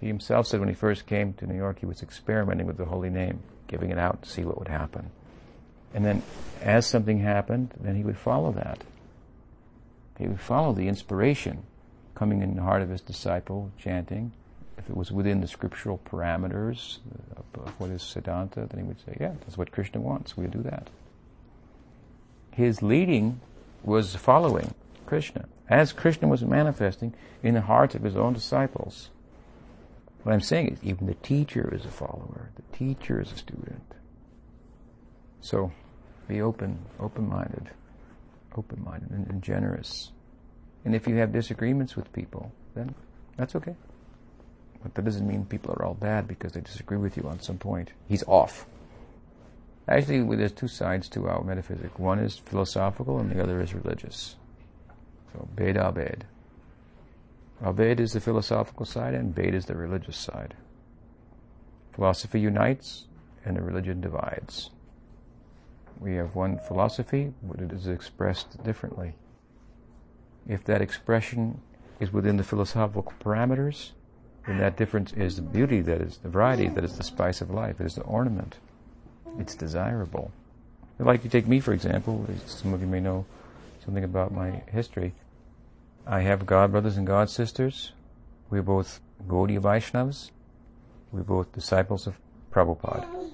He 0.00 0.06
himself 0.06 0.46
said 0.46 0.60
when 0.60 0.68
he 0.68 0.74
first 0.74 1.06
came 1.06 1.34
to 1.34 1.46
New 1.46 1.56
York, 1.56 1.78
he 1.80 1.86
was 1.86 2.02
experimenting 2.02 2.66
with 2.66 2.78
the 2.78 2.86
holy 2.86 3.10
name, 3.10 3.40
giving 3.68 3.90
it 3.90 3.98
out 3.98 4.22
to 4.22 4.28
see 4.28 4.44
what 4.44 4.58
would 4.58 4.68
happen. 4.68 5.10
And 5.92 6.04
then, 6.04 6.22
as 6.62 6.86
something 6.86 7.18
happened, 7.18 7.74
then 7.78 7.96
he 7.96 8.04
would 8.04 8.16
follow 8.16 8.52
that. 8.52 8.82
He 10.18 10.26
would 10.26 10.40
follow 10.40 10.72
the 10.72 10.88
inspiration 10.88 11.64
coming 12.14 12.42
in 12.42 12.56
the 12.56 12.62
heart 12.62 12.82
of 12.82 12.88
his 12.88 13.00
disciple, 13.00 13.70
chanting. 13.78 14.32
If 14.78 14.88
it 14.88 14.96
was 14.96 15.10
within 15.12 15.40
the 15.40 15.46
scriptural 15.46 16.00
parameters 16.06 16.98
of, 17.36 17.44
what 17.78 17.90
is 17.90 18.02
Siddhanta, 18.02 18.68
then 18.68 18.80
he 18.80 18.82
would 18.82 19.00
say, 19.04 19.16
Yeah, 19.20 19.32
that's 19.40 19.58
what 19.58 19.72
Krishna 19.72 20.00
wants. 20.00 20.36
We'll 20.36 20.48
do 20.48 20.62
that. 20.62 20.88
His 22.52 22.82
leading 22.82 23.40
was 23.82 24.14
following 24.14 24.74
Krishna, 25.06 25.46
as 25.68 25.92
Krishna 25.92 26.28
was 26.28 26.42
manifesting 26.42 27.14
in 27.42 27.54
the 27.54 27.62
hearts 27.62 27.94
of 27.94 28.02
his 28.02 28.16
own 28.16 28.32
disciples. 28.32 29.10
What 30.22 30.32
I'm 30.32 30.40
saying 30.40 30.68
is, 30.68 30.78
even 30.82 31.06
the 31.06 31.14
teacher 31.14 31.72
is 31.74 31.84
a 31.84 31.88
follower. 31.88 32.50
The 32.56 32.76
teacher 32.76 33.20
is 33.20 33.32
a 33.32 33.36
student. 33.36 33.82
So, 35.40 35.72
be 36.28 36.42
open, 36.42 36.78
open-minded, 36.98 37.70
open-minded, 38.56 39.10
and, 39.10 39.26
and 39.28 39.42
generous. 39.42 40.12
And 40.84 40.94
if 40.94 41.08
you 41.08 41.16
have 41.16 41.32
disagreements 41.32 41.96
with 41.96 42.12
people, 42.12 42.52
then 42.74 42.94
that's 43.36 43.56
okay. 43.56 43.74
But 44.82 44.94
that 44.94 45.04
doesn't 45.04 45.26
mean 45.26 45.46
people 45.46 45.72
are 45.72 45.84
all 45.84 45.94
bad 45.94 46.28
because 46.28 46.52
they 46.52 46.60
disagree 46.60 46.98
with 46.98 47.16
you 47.16 47.24
on 47.24 47.40
some 47.40 47.58
point. 47.58 47.92
He's 48.08 48.24
off. 48.26 48.66
Actually, 49.88 50.36
there's 50.36 50.52
two 50.52 50.68
sides 50.68 51.08
to 51.10 51.28
our 51.28 51.42
metaphysics. 51.42 51.98
One 51.98 52.18
is 52.18 52.36
philosophical, 52.38 53.18
and 53.18 53.30
the 53.30 53.42
other 53.42 53.60
is 53.60 53.74
religious. 53.74 54.36
So, 55.32 55.48
Beda 55.54 55.88
Abed. 55.88 56.26
Abed 57.64 58.00
is 58.00 58.12
the 58.12 58.20
philosophical 58.20 58.86
side, 58.86 59.14
and 59.14 59.34
Bed 59.34 59.54
is 59.54 59.66
the 59.66 59.76
religious 59.76 60.16
side. 60.16 60.54
Philosophy 61.92 62.40
unites, 62.40 63.06
and 63.44 63.56
the 63.56 63.62
religion 63.62 64.00
divides. 64.00 64.70
We 65.98 66.14
have 66.14 66.34
one 66.34 66.58
philosophy, 66.58 67.34
but 67.42 67.60
it 67.60 67.72
is 67.72 67.86
expressed 67.86 68.62
differently. 68.64 69.14
If 70.48 70.64
that 70.64 70.80
expression 70.80 71.60
is 72.00 72.12
within 72.12 72.38
the 72.38 72.44
philosophical 72.44 73.12
parameters, 73.22 73.90
then 74.46 74.58
that 74.58 74.78
difference 74.78 75.12
is 75.12 75.36
the 75.36 75.42
beauty 75.42 75.82
that 75.82 76.00
is 76.00 76.16
the 76.18 76.30
variety 76.30 76.68
that 76.68 76.84
is 76.84 76.96
the 76.96 77.04
spice 77.04 77.42
of 77.42 77.50
life, 77.50 77.80
it 77.80 77.86
is 77.86 77.94
the 77.94 78.02
ornament. 78.02 78.56
It's 79.38 79.54
desirable. 79.54 80.32
Like 80.98 81.24
you 81.24 81.30
take 81.30 81.46
me, 81.46 81.60
for 81.60 81.72
example, 81.72 82.26
some 82.46 82.72
of 82.72 82.80
you 82.80 82.86
may 82.86 83.00
know 83.00 83.26
something 83.84 84.04
about 84.04 84.32
my 84.32 84.62
history. 84.70 85.12
I 86.06 86.20
have 86.22 86.46
God 86.46 86.72
brothers 86.72 86.96
and 86.96 87.06
God 87.06 87.30
sisters. 87.30 87.92
We're 88.48 88.62
both 88.62 89.00
Gaudiya 89.26 89.60
Vaishnavas. 89.60 90.30
We're 91.12 91.22
both 91.22 91.52
disciples 91.52 92.06
of 92.06 92.18
Prabhupada. 92.52 93.30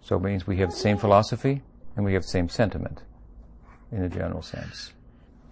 So 0.00 0.16
it 0.16 0.22
means 0.22 0.46
we 0.46 0.58
have 0.58 0.70
the 0.70 0.76
same 0.76 0.98
philosophy 0.98 1.62
and 1.94 2.04
we 2.04 2.14
have 2.14 2.22
the 2.22 2.28
same 2.28 2.48
sentiment 2.48 3.02
in 3.90 4.02
a 4.02 4.08
general 4.08 4.42
sense. 4.42 4.92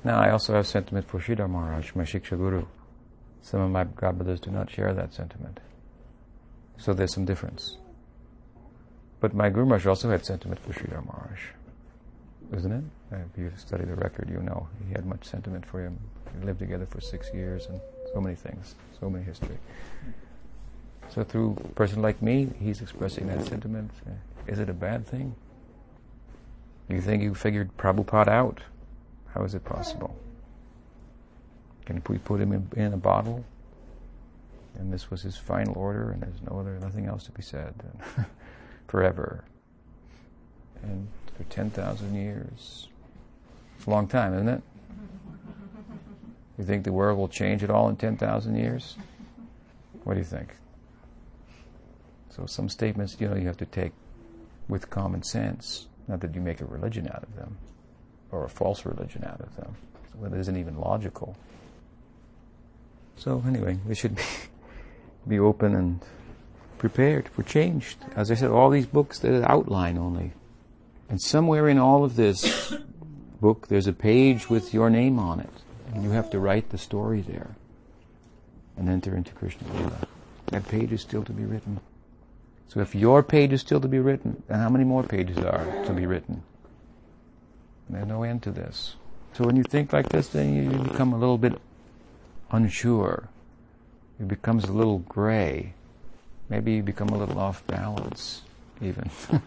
Now, 0.05 0.21
I 0.21 0.31
also 0.31 0.55
have 0.55 0.67
sentiment 0.67 1.09
for 1.09 1.19
Sridhar 1.19 1.49
Maharaj, 1.49 1.95
my 1.95 2.05
Shiksha 2.05 2.37
Guru. 2.37 2.67
Some 3.41 3.61
of 3.61 3.71
my 3.71 3.85
God 3.85 4.19
brothers 4.19 4.41
do 4.41 4.51
not 4.51 4.71
share 4.71 4.93
that 4.93 5.15
sentiment. 5.15 5.61
So 6.77 6.93
there's 6.93 7.15
some 7.15 7.25
difference. 7.25 7.79
But 9.21 9.33
my 9.33 9.49
Guru 9.49 9.65
Maharaj 9.67 9.87
also 9.87 10.11
had 10.11 10.25
sentiment 10.25 10.61
for 10.61 10.73
Sridhar 10.73 11.05
Maharaj. 11.07 11.41
Isn't 12.53 12.73
it? 12.73 12.85
If 13.13 13.39
you 13.39 13.53
study 13.57 13.85
the 13.85 13.95
record, 13.95 14.29
you 14.29 14.41
know 14.41 14.69
he 14.87 14.93
had 14.93 15.07
much 15.07 15.25
sentiment 15.25 15.65
for 15.67 15.81
him. 15.81 15.99
We 16.39 16.47
lived 16.47 16.59
together 16.59 16.87
for 16.87 17.01
six 17.01 17.33
years 17.33 17.67
and 17.67 17.81
so 18.13 18.21
many 18.21 18.35
things, 18.35 18.75
so 19.01 19.09
many 19.09 19.25
history. 19.25 19.59
So 21.09 21.25
through 21.25 21.57
a 21.65 21.69
person 21.69 22.03
like 22.03 22.21
me, 22.23 22.51
he's 22.61 22.81
expressing 22.81 23.27
that 23.29 23.45
sentiment. 23.47 23.91
Is 24.47 24.59
it 24.59 24.69
a 24.69 24.75
bad 24.75 25.07
thing? 25.07 25.35
You 26.89 27.01
think 27.01 27.23
you 27.23 27.35
figured 27.35 27.77
Prabhupada 27.77 28.29
out? 28.29 28.61
How 29.33 29.43
is 29.45 29.55
it 29.55 29.65
possible? 29.65 30.17
Can 31.87 32.03
we 32.09 32.19
put 32.19 32.41
him 32.41 32.53
in, 32.53 32.69
in 32.77 32.93
a 32.93 32.97
bottle? 32.97 33.45
And 34.79 34.93
this 34.93 35.11
was 35.11 35.23
his 35.23 35.37
final 35.37 35.75
order, 35.77 36.11
and 36.11 36.23
there's 36.23 36.43
no 36.43 36.59
other, 36.59 36.79
nothing 36.81 37.07
else 37.07 37.25
to 37.25 37.33
be 37.33 37.43
said. 37.43 37.75
Forever. 38.89 39.45
And 40.83 41.09
for 41.37 41.45
10,000 41.45 42.14
years. 42.14 42.89
It's 43.76 43.87
a 43.87 43.91
long 43.91 44.07
time, 44.09 44.35
isn't 44.35 44.49
it? 44.49 44.62
You 46.57 46.64
think 46.64 46.85
the 46.85 46.93
world 46.93 47.18
will 47.18 47.26
change 47.26 47.64
at 47.64 47.70
all 47.70 47.89
in 47.89 47.97
10,000 47.97 48.55
years? 48.55 48.97
What 50.05 50.14
do 50.14 50.20
you 50.20 50.24
think? 50.24 50.55
So 52.30 52.47
some 52.47 52.68
statements, 52.68 53.16
you 53.18 53.28
know, 53.28 53.35
you 53.35 53.47
have 53.49 53.57
to 53.57 53.66
take 53.66 53.93
with 54.68 54.89
common 54.91 55.22
sense. 55.22 55.89
Not 56.07 56.20
that 56.20 56.35
you 56.35 56.41
make 56.41 56.61
a 56.61 56.64
religion 56.64 57.09
out 57.09 57.22
of 57.22 57.35
them 57.37 57.57
or 58.30 58.45
a 58.45 58.49
false 58.49 58.85
religion 58.85 59.24
out 59.24 59.41
of 59.41 59.55
them. 59.57 59.76
So 60.12 60.26
it 60.26 60.32
isn't 60.39 60.57
even 60.57 60.78
logical. 60.78 61.37
So 63.16 63.43
anyway, 63.47 63.78
we 63.87 63.95
should 63.95 64.16
be, 64.16 64.22
be 65.28 65.39
open 65.39 65.74
and 65.74 66.01
prepared 66.78 67.28
for 67.28 67.43
change. 67.43 67.97
As 68.16 68.30
I 68.30 68.35
said, 68.35 68.51
all 68.51 68.70
these 68.70 68.87
books, 68.87 69.18
they're 69.18 69.49
outline 69.51 69.97
only. 69.97 70.32
And 71.15 71.23
somewhere 71.23 71.69
in 71.69 71.79
all 71.79 72.03
of 72.03 72.17
this 72.17 72.75
book, 73.41 73.69
there's 73.69 73.87
a 73.87 73.93
page 73.93 74.51
with 74.51 74.75
your 74.75 74.91
name 74.91 75.21
on 75.21 75.39
it. 75.39 75.62
And 75.93 76.03
you 76.03 76.11
have 76.11 76.29
to 76.31 76.41
write 76.41 76.71
the 76.71 76.77
story 76.77 77.21
there 77.21 77.55
and 78.77 78.89
enter 78.89 79.17
into 79.17 79.31
Krishna 79.31 79.73
Lila. 79.75 80.09
That 80.47 80.67
page 80.67 80.91
is 80.91 81.03
still 81.03 81.23
to 81.23 81.33
be 81.33 81.45
written. 81.45 81.79
So 82.67 82.81
if 82.81 82.97
your 82.97 83.23
page 83.23 83.53
is 83.53 83.61
still 83.61 83.81
to 83.81 83.87
be 83.87 84.01
written, 84.01 84.43
then 84.49 84.59
how 84.59 84.69
many 84.69 84.83
more 84.83 85.05
pages 85.05 85.39
are 85.39 85.85
to 85.85 85.93
be 85.93 86.05
written? 86.05 86.43
There's 87.89 88.09
no 88.09 88.25
end 88.25 88.43
to 88.43 88.51
this. 88.51 88.97
So 89.35 89.45
when 89.45 89.55
you 89.55 89.62
think 89.62 89.93
like 89.93 90.09
this, 90.09 90.27
then 90.27 90.73
you 90.73 90.79
become 90.79 91.12
a 91.12 91.17
little 91.17 91.39
bit 91.39 91.61
unsure. 92.51 93.29
It 94.19 94.27
becomes 94.27 94.65
a 94.65 94.73
little 94.73 94.99
gray. 94.99 95.75
Maybe 96.49 96.73
you 96.73 96.83
become 96.83 97.11
a 97.11 97.17
little 97.17 97.39
off 97.39 97.65
balance, 97.69 98.43
even. 98.81 99.12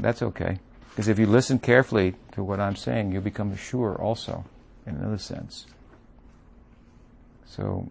That's 0.00 0.20
okay. 0.22 0.58
Because 0.92 1.08
if 1.08 1.18
you 1.18 1.26
listen 1.26 1.58
carefully 1.58 2.14
to 2.32 2.44
what 2.44 2.60
I'm 2.60 2.76
saying, 2.76 3.12
you'll 3.12 3.22
become 3.22 3.56
sure 3.56 3.94
also, 3.94 4.44
in 4.86 4.96
another 4.96 5.18
sense. 5.18 5.66
So, 7.46 7.90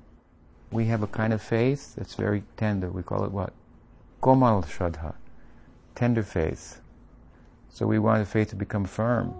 we 0.71 0.85
have 0.85 1.03
a 1.03 1.07
kind 1.07 1.33
of 1.33 1.41
faith 1.41 1.95
that's 1.95 2.15
very 2.15 2.43
tender. 2.57 2.89
We 2.89 3.03
call 3.03 3.25
it 3.25 3.31
what? 3.31 3.53
Komal 4.21 4.63
Shraddha. 4.63 5.15
Tender 5.95 6.23
faith. 6.23 6.79
So 7.69 7.85
we 7.85 7.99
want 7.99 8.19
the 8.19 8.29
faith 8.29 8.49
to 8.49 8.55
become 8.55 8.85
firm. 8.85 9.33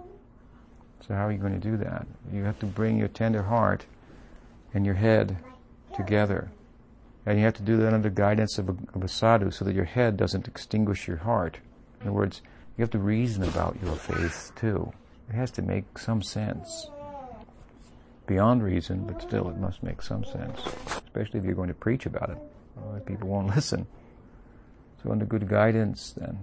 So 1.06 1.14
how 1.14 1.26
are 1.26 1.32
you 1.32 1.38
going 1.38 1.58
to 1.58 1.70
do 1.70 1.76
that? 1.78 2.06
You 2.32 2.44
have 2.44 2.58
to 2.60 2.66
bring 2.66 2.98
your 2.98 3.08
tender 3.08 3.42
heart 3.44 3.86
and 4.74 4.84
your 4.84 4.94
head 4.94 5.36
together. 5.94 6.50
And 7.24 7.38
you 7.38 7.44
have 7.44 7.54
to 7.54 7.62
do 7.62 7.76
that 7.78 7.94
under 7.94 8.10
guidance 8.10 8.58
of 8.58 8.68
a, 8.68 8.76
of 8.94 9.02
a 9.02 9.08
sadhu 9.08 9.50
so 9.50 9.64
that 9.64 9.74
your 9.74 9.84
head 9.84 10.16
doesn't 10.16 10.48
extinguish 10.48 11.06
your 11.06 11.18
heart. 11.18 11.58
In 12.00 12.08
other 12.08 12.16
words, 12.16 12.42
you 12.76 12.82
have 12.82 12.90
to 12.90 12.98
reason 12.98 13.42
about 13.44 13.76
your 13.82 13.94
faith 13.96 14.52
too. 14.56 14.92
It 15.28 15.34
has 15.34 15.50
to 15.52 15.62
make 15.62 15.98
some 15.98 16.22
sense. 16.22 16.88
Beyond 18.26 18.62
reason, 18.62 19.04
but 19.04 19.20
still 19.20 19.48
it 19.50 19.58
must 19.58 19.82
make 19.82 20.00
some 20.02 20.24
sense. 20.24 20.60
Especially 20.86 21.40
if 21.40 21.44
you're 21.44 21.54
going 21.54 21.68
to 21.68 21.74
preach 21.74 22.06
about 22.06 22.30
it. 22.30 22.38
Otherwise 22.78 23.02
people 23.04 23.28
won't 23.28 23.48
listen. 23.54 23.86
So 25.02 25.10
under 25.10 25.24
good 25.24 25.48
guidance 25.48 26.12
then 26.12 26.38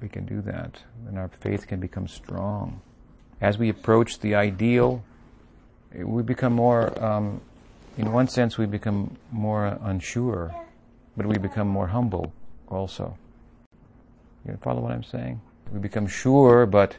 we 0.00 0.08
can 0.08 0.24
do 0.24 0.40
that. 0.42 0.80
And 1.06 1.18
our 1.18 1.28
faith 1.28 1.66
can 1.66 1.80
become 1.80 2.08
strong. 2.08 2.80
as 3.40 3.58
we 3.58 3.68
approach 3.68 4.20
the 4.20 4.34
ideal, 4.34 5.04
we 5.94 6.22
become 6.22 6.52
more, 6.52 7.02
um, 7.04 7.40
in 7.98 8.10
one 8.12 8.28
sense, 8.28 8.56
we 8.58 8.66
become 8.66 9.16
more 9.30 9.78
unsure, 9.82 10.54
but 11.16 11.26
we 11.26 11.36
become 11.38 11.68
more 11.68 11.86
humble 11.86 12.32
also. 12.68 13.16
You 14.46 14.58
follow 14.62 14.80
what 14.80 14.92
I'm 14.92 15.04
saying? 15.04 15.40
We 15.74 15.80
become 15.80 16.06
sure, 16.06 16.66
but 16.66 16.96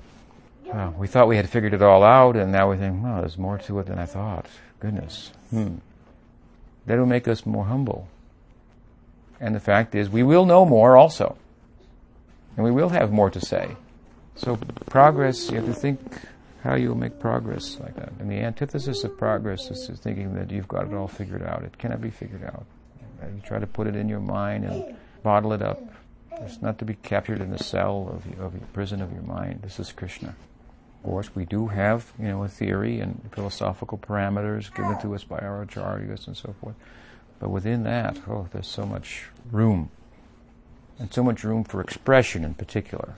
well, 0.65 0.93
we 0.97 1.07
thought 1.07 1.29
we 1.29 1.37
had 1.37 1.49
figured 1.49 1.73
it 1.73 1.81
all 1.81 2.03
out, 2.03 2.35
and 2.35 2.51
now 2.51 2.69
we 2.69 2.75
think, 2.75 3.01
well, 3.01 3.21
there's 3.21 3.37
more 3.37 3.57
to 3.59 3.79
it 3.79 3.85
than 3.85 3.97
I 3.97 4.05
thought. 4.05 4.47
Goodness. 4.81 5.31
Hmm. 5.49 5.75
That 6.85 6.99
will 6.99 7.05
make 7.05 7.25
us 7.25 7.45
more 7.45 7.63
humble. 7.63 8.09
And 9.39 9.55
the 9.55 9.61
fact 9.61 9.95
is, 9.95 10.09
we 10.09 10.23
will 10.23 10.45
know 10.45 10.65
more 10.65 10.97
also. 10.97 11.37
And 12.57 12.65
we 12.65 12.71
will 12.71 12.89
have 12.89 13.13
more 13.13 13.29
to 13.29 13.39
say. 13.39 13.77
So 14.35 14.57
progress, 14.87 15.49
you 15.49 15.55
have 15.55 15.67
to 15.67 15.73
think 15.73 15.99
how 16.61 16.75
you'll 16.75 16.95
make 16.95 17.17
progress 17.17 17.79
like 17.79 17.95
that. 17.95 18.11
And 18.19 18.29
the 18.29 18.39
antithesis 18.39 19.05
of 19.05 19.17
progress 19.17 19.71
is 19.71 19.87
thinking 19.99 20.33
that 20.35 20.51
you've 20.51 20.67
got 20.67 20.87
it 20.87 20.93
all 20.93 21.07
figured 21.07 21.43
out. 21.43 21.63
It 21.63 21.77
cannot 21.77 22.01
be 22.01 22.09
figured 22.09 22.43
out. 22.43 22.65
You 23.23 23.41
try 23.45 23.59
to 23.59 23.67
put 23.67 23.87
it 23.87 23.95
in 23.95 24.09
your 24.09 24.19
mind 24.19 24.65
and 24.65 24.97
bottle 25.23 25.53
it 25.53 25.61
up. 25.61 25.81
It's 26.41 26.61
not 26.61 26.79
to 26.79 26.85
be 26.85 26.95
captured 26.95 27.41
in 27.41 27.51
the 27.51 27.63
cell 27.63 28.09
of, 28.09 28.39
of 28.39 28.53
your 28.53 28.67
prison 28.73 29.01
of 29.01 29.11
your 29.11 29.21
mind. 29.21 29.61
This 29.63 29.79
is 29.79 29.91
Krishna. 29.91 30.35
Of 30.97 31.03
course, 31.03 31.35
we 31.35 31.45
do 31.45 31.67
have, 31.67 32.11
you 32.19 32.27
know, 32.27 32.43
a 32.43 32.47
theory 32.47 32.99
and 32.99 33.29
philosophical 33.31 33.97
parameters 33.97 34.73
given 34.73 34.99
to 35.01 35.15
us 35.15 35.23
by 35.23 35.39
our 35.39 35.65
acharyas 35.65 36.27
and 36.27 36.35
so 36.35 36.55
forth. 36.59 36.75
But 37.39 37.49
within 37.49 37.83
that, 37.83 38.17
oh, 38.27 38.47
there's 38.51 38.67
so 38.67 38.85
much 38.85 39.25
room. 39.51 39.91
And 40.99 41.13
so 41.13 41.23
much 41.23 41.43
room 41.43 41.63
for 41.63 41.81
expression 41.81 42.43
in 42.43 42.53
particular. 42.53 43.15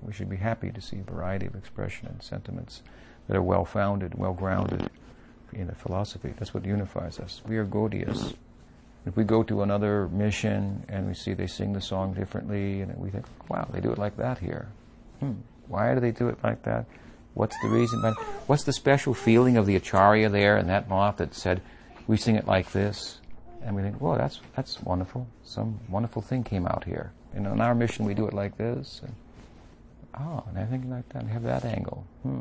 We 0.00 0.12
should 0.12 0.30
be 0.30 0.36
happy 0.36 0.70
to 0.70 0.80
see 0.80 0.98
a 0.98 1.02
variety 1.02 1.46
of 1.46 1.54
expression 1.54 2.08
and 2.08 2.22
sentiments 2.22 2.82
that 3.28 3.36
are 3.36 3.42
well 3.42 3.64
founded, 3.64 4.14
well 4.14 4.32
grounded 4.32 4.90
in 5.52 5.66
the 5.68 5.74
philosophy. 5.74 6.34
That's 6.38 6.52
what 6.52 6.64
unifies 6.64 7.18
us. 7.18 7.42
We 7.46 7.56
are 7.56 7.64
Gaudiyas. 7.64 8.34
If 9.06 9.16
we 9.16 9.24
go 9.24 9.42
to 9.42 9.62
another 9.62 10.08
mission 10.08 10.84
and 10.88 11.06
we 11.06 11.14
see 11.14 11.34
they 11.34 11.46
sing 11.46 11.72
the 11.74 11.80
song 11.80 12.14
differently, 12.14 12.80
and 12.80 12.96
we 12.96 13.10
think, 13.10 13.26
wow, 13.48 13.68
they 13.70 13.80
do 13.80 13.92
it 13.92 13.98
like 13.98 14.16
that 14.16 14.38
here. 14.38 14.68
Hmm. 15.20 15.32
Why 15.68 15.94
do 15.94 16.00
they 16.00 16.10
do 16.10 16.28
it 16.28 16.38
like 16.42 16.62
that? 16.62 16.86
What's 17.34 17.56
the 17.62 17.68
reason? 17.68 18.00
What's 18.46 18.64
the 18.64 18.72
special 18.72 19.12
feeling 19.12 19.56
of 19.56 19.66
the 19.66 19.76
acharya 19.76 20.28
there 20.28 20.56
and 20.56 20.68
that 20.68 20.88
moth 20.88 21.16
that 21.18 21.34
said, 21.34 21.60
we 22.06 22.16
sing 22.16 22.36
it 22.36 22.46
like 22.46 22.72
this? 22.72 23.20
And 23.62 23.74
we 23.74 23.82
think, 23.82 24.00
whoa, 24.00 24.16
that's, 24.16 24.40
that's 24.54 24.80
wonderful. 24.82 25.26
Some 25.42 25.80
wonderful 25.88 26.22
thing 26.22 26.44
came 26.44 26.66
out 26.66 26.84
here. 26.84 27.12
And 27.34 27.46
on 27.46 27.60
our 27.60 27.74
mission, 27.74 28.04
we 28.04 28.14
do 28.14 28.26
it 28.26 28.34
like 28.34 28.56
this. 28.56 29.00
And, 29.02 29.14
oh, 30.20 30.44
and 30.48 30.58
I 30.58 30.64
think 30.64 30.84
like 30.86 31.08
that, 31.10 31.22
and 31.22 31.30
have 31.30 31.42
that 31.42 31.64
angle. 31.64 32.06
Hmm. 32.22 32.40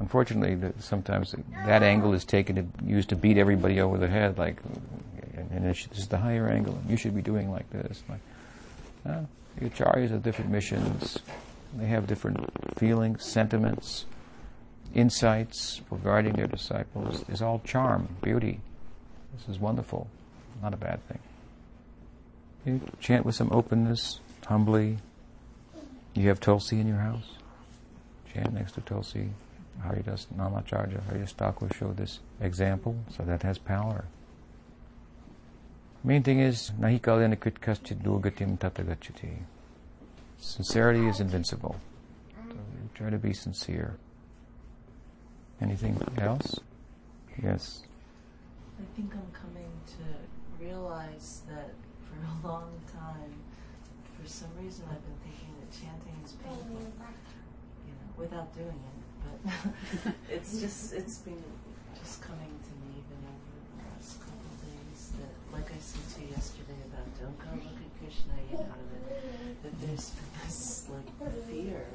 Unfortunately, 0.00 0.72
sometimes 0.80 1.34
that 1.66 1.82
angle 1.82 2.12
is 2.12 2.24
taken 2.24 2.56
to 2.56 2.84
used 2.84 3.08
to 3.10 3.16
beat 3.16 3.38
everybody 3.38 3.80
over 3.80 3.96
the 3.96 4.08
head, 4.08 4.36
like, 4.36 4.60
and 5.36 5.64
this 5.64 5.86
is 5.92 6.08
the 6.08 6.18
higher 6.18 6.48
angle, 6.48 6.74
and 6.74 6.90
you 6.90 6.96
should 6.96 7.14
be 7.14 7.22
doing 7.22 7.50
like 7.50 7.68
this. 7.70 8.02
Like, 8.08 8.20
the 9.04 9.68
acharyas 9.68 10.10
have 10.10 10.22
different 10.22 10.50
missions. 10.50 11.18
They 11.76 11.86
have 11.86 12.06
different 12.06 12.50
feelings, 12.78 13.24
sentiments, 13.24 14.06
insights 14.94 15.80
regarding 15.90 16.34
their 16.34 16.46
disciples. 16.46 17.24
It's 17.28 17.42
all 17.42 17.60
charm, 17.64 18.16
beauty. 18.22 18.60
This 19.36 19.48
is 19.48 19.60
wonderful, 19.60 20.08
not 20.62 20.72
a 20.72 20.76
bad 20.76 21.00
thing. 21.08 21.18
You 22.64 22.80
chant 23.00 23.26
with 23.26 23.34
some 23.34 23.50
openness, 23.52 24.20
humbly. 24.46 24.98
You 26.14 26.28
have 26.28 26.38
Tulsi 26.38 26.78
in 26.78 26.86
your 26.86 26.98
house. 26.98 27.32
Chant 28.32 28.54
next 28.54 28.72
to 28.72 28.80
Tulsi. 28.80 29.30
Haridas 29.82 30.28
Namacharya, 30.36 31.04
Haridas 31.06 31.32
Thakur 31.32 31.68
showed 31.74 31.96
this 31.96 32.20
example, 32.40 32.96
so 33.16 33.24
that 33.24 33.42
has 33.42 33.58
power. 33.58 34.04
Main 36.04 36.22
thing 36.22 36.40
is. 36.40 36.70
Sincerity 40.38 41.06
is 41.06 41.20
invincible. 41.20 41.76
So 42.48 42.56
try 42.94 43.10
to 43.10 43.18
be 43.18 43.32
sincere. 43.32 43.96
Anything 45.60 46.00
else? 46.18 46.60
Yes. 47.42 47.82
I 48.78 48.84
think 48.96 49.14
I'm 49.14 49.32
coming 49.32 49.70
to 49.86 50.62
realize 50.62 51.42
that 51.48 51.70
for 52.04 52.48
a 52.48 52.48
long 52.48 52.70
time, 52.92 53.34
for 54.20 54.28
some 54.28 54.50
reason, 54.60 54.84
I've 54.90 55.02
been 55.02 55.16
thinking 55.24 55.54
that 55.60 55.72
chanting 55.72 56.14
is 56.24 56.32
painful, 56.32 56.92
you 57.86 57.92
know, 57.92 58.12
without 58.18 58.54
doing 58.54 58.68
it 58.68 59.04
but 59.24 59.52
it's 60.30 60.60
just 60.60 60.92
it's 60.92 61.18
been 61.18 61.42
just 61.98 62.20
coming 62.22 62.58
to 62.62 62.70
me 62.86 62.93
I 65.74 65.78
said 65.80 66.02
to 66.14 66.20
you 66.22 66.30
yesterday 66.30 66.78
about 66.86 67.06
don't 67.20 67.38
go 67.38 67.50
look 67.54 67.74
at 67.74 67.98
Krishna, 67.98 68.32
you 68.50 68.58
know, 68.58 68.64
that, 69.08 69.62
that 69.62 69.80
there's 69.80 70.12
this 70.44 70.88
like 70.88 71.46
fear 71.48 71.86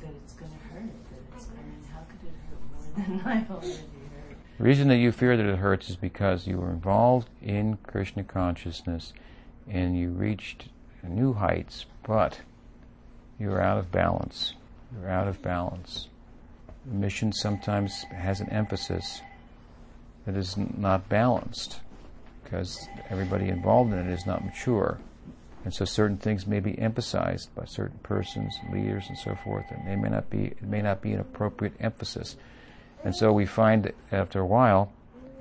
that 0.00 0.10
it's 0.24 0.32
gonna 0.34 0.52
hurt, 0.72 0.90
that 1.10 1.36
it's 1.36 1.46
I 1.46 1.62
mean, 1.62 1.84
how 1.92 2.00
could 2.08 2.26
it 2.26 2.34
hurt 2.48 2.62
more 2.72 3.20
than 3.20 3.20
I've 3.26 3.50
already 3.50 3.72
hurt? 3.72 4.36
The 4.56 4.64
reason 4.64 4.88
that 4.88 4.96
you 4.96 5.12
fear 5.12 5.36
that 5.36 5.46
it 5.46 5.58
hurts 5.58 5.90
is 5.90 5.96
because 5.96 6.46
you 6.46 6.56
were 6.56 6.70
involved 6.70 7.28
in 7.42 7.76
Krishna 7.82 8.24
consciousness 8.24 9.12
and 9.68 9.98
you 9.98 10.10
reached 10.10 10.68
new 11.02 11.34
heights, 11.34 11.84
but 12.06 12.40
you're 13.38 13.60
out 13.60 13.78
of 13.78 13.92
balance. 13.92 14.54
You're 14.94 15.10
out 15.10 15.28
of 15.28 15.42
balance 15.42 16.08
mission 16.90 17.32
sometimes 17.32 18.04
has 18.04 18.40
an 18.40 18.48
emphasis 18.50 19.20
that 20.26 20.36
is 20.36 20.56
not 20.56 21.08
balanced 21.08 21.80
because 22.48 22.88
everybody 23.10 23.48
involved 23.48 23.92
in 23.92 23.98
it 23.98 24.12
is 24.12 24.26
not 24.26 24.44
mature. 24.44 24.98
And 25.64 25.74
so 25.74 25.84
certain 25.84 26.16
things 26.16 26.46
may 26.46 26.60
be 26.60 26.78
emphasized 26.78 27.54
by 27.54 27.66
certain 27.66 27.98
persons, 28.02 28.58
leaders, 28.72 29.04
and 29.08 29.18
so 29.18 29.34
forth, 29.44 29.66
and 29.70 29.86
they 29.86 29.96
may 29.96 30.08
not 30.08 30.30
be, 30.30 30.44
it 30.46 30.62
may 30.62 30.80
not 30.80 31.02
be 31.02 31.12
an 31.12 31.20
appropriate 31.20 31.74
emphasis. 31.78 32.36
And 33.04 33.14
so 33.14 33.32
we 33.32 33.44
find 33.44 33.82
that 33.82 33.94
after 34.10 34.40
a 34.40 34.46
while, 34.46 34.90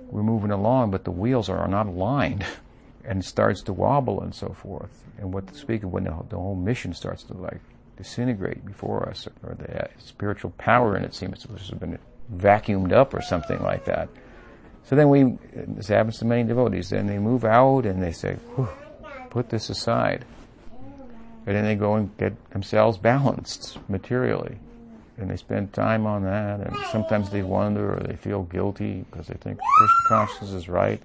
we're 0.09 0.23
moving 0.23 0.51
along, 0.51 0.91
but 0.91 1.05
the 1.05 1.11
wheels 1.11 1.49
are 1.49 1.67
not 1.67 1.87
aligned, 1.87 2.45
and 3.05 3.21
it 3.21 3.25
starts 3.25 3.61
to 3.63 3.73
wobble 3.73 4.21
and 4.21 4.35
so 4.35 4.49
forth. 4.49 5.05
And 5.17 5.33
what 5.33 5.55
speaking 5.55 5.91
when 5.91 6.03
the, 6.03 6.15
the 6.29 6.35
whole 6.35 6.55
mission 6.55 6.93
starts 6.93 7.23
to 7.23 7.33
like 7.33 7.61
disintegrate 7.95 8.65
before 8.65 9.07
us, 9.07 9.27
or 9.43 9.55
the 9.55 9.85
uh, 9.85 9.87
spiritual 9.97 10.51
power 10.57 10.97
in 10.97 11.03
it 11.03 11.13
seems 11.13 11.39
to 11.43 11.47
have 11.47 11.79
been 11.79 11.97
vacuumed 12.35 12.91
up 12.91 13.13
or 13.13 13.21
something 13.21 13.61
like 13.63 13.85
that. 13.85 14.09
So 14.87 14.95
then 14.95 15.09
we, 15.09 15.37
this 15.53 15.89
happens 15.89 16.17
to 16.19 16.25
many 16.25 16.43
devotees, 16.43 16.89
then 16.89 17.07
they 17.07 17.19
move 17.19 17.43
out 17.43 17.85
and 17.85 18.01
they 18.01 18.13
say, 18.13 18.37
put 19.29 19.49
this 19.49 19.69
aside. 19.69 20.23
And 21.45 21.55
then 21.55 21.65
they 21.65 21.75
go 21.75 21.95
and 21.95 22.15
get 22.17 22.51
themselves 22.51 22.97
balanced 22.97 23.77
materially. 23.89 24.57
And 25.17 25.29
they 25.29 25.35
spend 25.35 25.73
time 25.73 26.05
on 26.05 26.23
that, 26.23 26.59
and 26.59 26.77
sometimes 26.91 27.31
they 27.31 27.41
wonder 27.41 27.95
or 27.95 27.99
they 28.01 28.15
feel 28.15 28.43
guilty 28.43 29.03
because 29.09 29.27
they 29.27 29.33
think 29.33 29.57
Krishna 29.57 29.95
consciousness 30.07 30.53
is 30.53 30.69
right. 30.69 31.01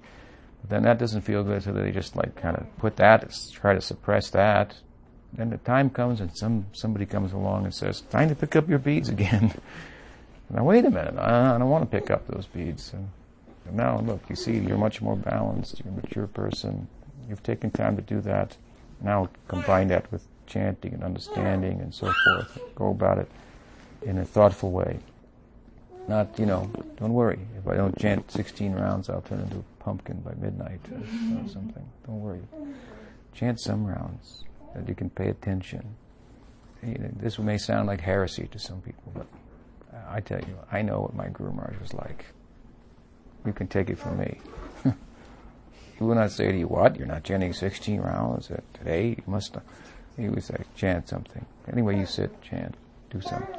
But 0.61 0.69
then 0.69 0.83
that 0.83 0.99
doesn't 0.99 1.21
feel 1.21 1.43
good, 1.43 1.63
so 1.63 1.73
they 1.73 1.91
just 1.91 2.15
like 2.15 2.35
kind 2.35 2.55
of 2.55 2.77
put 2.77 2.97
that, 2.97 3.35
try 3.53 3.73
to 3.73 3.81
suppress 3.81 4.29
that, 4.29 4.75
then 5.33 5.49
the 5.49 5.57
time 5.57 5.89
comes 5.89 6.21
and 6.21 6.35
some 6.37 6.67
somebody 6.73 7.07
comes 7.07 7.33
along 7.33 7.65
and 7.65 7.73
says, 7.73 8.01
"Time 8.01 8.29
to 8.29 8.35
pick 8.35 8.55
up 8.55 8.69
your 8.69 8.77
beads 8.77 9.09
again." 9.09 9.51
now 10.51 10.63
wait 10.63 10.85
a 10.85 10.91
minute, 10.91 11.17
I, 11.17 11.57
don't 11.57 11.69
want 11.69 11.89
to 11.89 11.99
pick 11.99 12.11
up 12.11 12.27
those 12.27 12.45
beads. 12.45 12.93
And 12.93 13.09
now 13.71 13.99
look, 13.99 14.21
you 14.29 14.35
see, 14.35 14.57
you're 14.57 14.77
much 14.77 15.01
more 15.01 15.15
balanced. 15.15 15.81
You're 15.83 15.93
a 15.93 15.95
mature 15.95 16.27
person. 16.27 16.87
You've 17.29 17.43
taken 17.43 17.71
time 17.71 17.95
to 17.95 18.01
do 18.01 18.19
that. 18.21 18.57
Now 19.01 19.29
combine 19.47 19.87
that 19.89 20.11
with 20.11 20.27
chanting 20.45 20.93
and 20.93 21.03
understanding 21.03 21.79
and 21.79 21.93
so 21.93 22.11
forth. 22.25 22.59
Go 22.75 22.91
about 22.91 23.17
it 23.17 23.31
in 24.01 24.17
a 24.17 24.25
thoughtful 24.25 24.71
way. 24.71 24.99
Not, 26.07 26.37
you 26.37 26.45
know, 26.45 26.69
don't 26.97 27.13
worry. 27.13 27.39
If 27.57 27.67
I 27.67 27.75
don't 27.75 27.97
chant 27.97 28.29
16 28.29 28.73
rounds, 28.73 29.09
I'll 29.09 29.21
turn 29.21 29.39
into 29.39 29.57
a 29.57 29.83
pumpkin 29.83 30.19
by 30.19 30.33
midnight 30.35 30.81
or, 30.91 30.97
or 30.97 31.47
something. 31.49 31.85
Don't 32.05 32.19
worry. 32.19 32.41
Chant 33.33 33.59
some 33.59 33.85
rounds 33.85 34.43
that 34.75 34.87
you 34.87 34.95
can 34.95 35.09
pay 35.09 35.29
attention. 35.29 35.95
This 36.81 37.39
may 37.39 37.57
sound 37.57 37.87
like 37.87 38.01
heresy 38.01 38.47
to 38.47 38.59
some 38.59 38.81
people, 38.81 39.13
but 39.15 39.27
I 40.09 40.19
tell 40.19 40.39
you, 40.39 40.57
I 40.69 40.81
know 40.81 40.99
what 40.99 41.15
my 41.15 41.29
Guru 41.29 41.53
Maharaj 41.53 41.79
was 41.79 41.93
like. 41.93 42.25
You 43.45 43.53
can 43.53 43.67
take 43.67 43.89
it 43.89 43.97
from 43.97 44.19
me. 44.19 44.39
he 44.83 46.03
will 46.03 46.15
not 46.15 46.31
say 46.31 46.51
to 46.51 46.57
you, 46.57 46.67
what, 46.67 46.97
you're 46.97 47.07
not 47.07 47.23
chanting 47.23 47.53
16 47.53 47.99
rounds 47.99 48.51
today? 48.73 49.09
You 49.09 49.23
must 49.27 49.55
uh, 49.55 49.59
not. 49.59 49.65
He 50.17 50.29
would 50.29 50.43
say, 50.43 50.63
chant 50.75 51.09
something. 51.09 51.45
Anyway 51.71 51.97
you 51.97 52.05
sit, 52.05 52.41
chant, 52.41 52.75
do 53.09 53.19
something. 53.21 53.55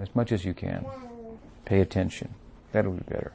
As 0.00 0.14
much 0.14 0.32
as 0.32 0.44
you 0.44 0.52
can. 0.52 0.84
Pay 1.64 1.80
attention. 1.80 2.34
That'll 2.72 2.92
be 2.92 3.04
better. 3.08 3.32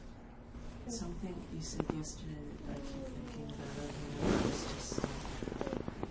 Something 0.87 1.35
you 1.53 1.61
said 1.61 1.85
yesterday 1.97 2.33
I 2.69 2.73
keep 2.75 3.05
thinking 3.05 3.51
about 3.55 4.35
it, 4.35 4.51
just, 4.51 4.99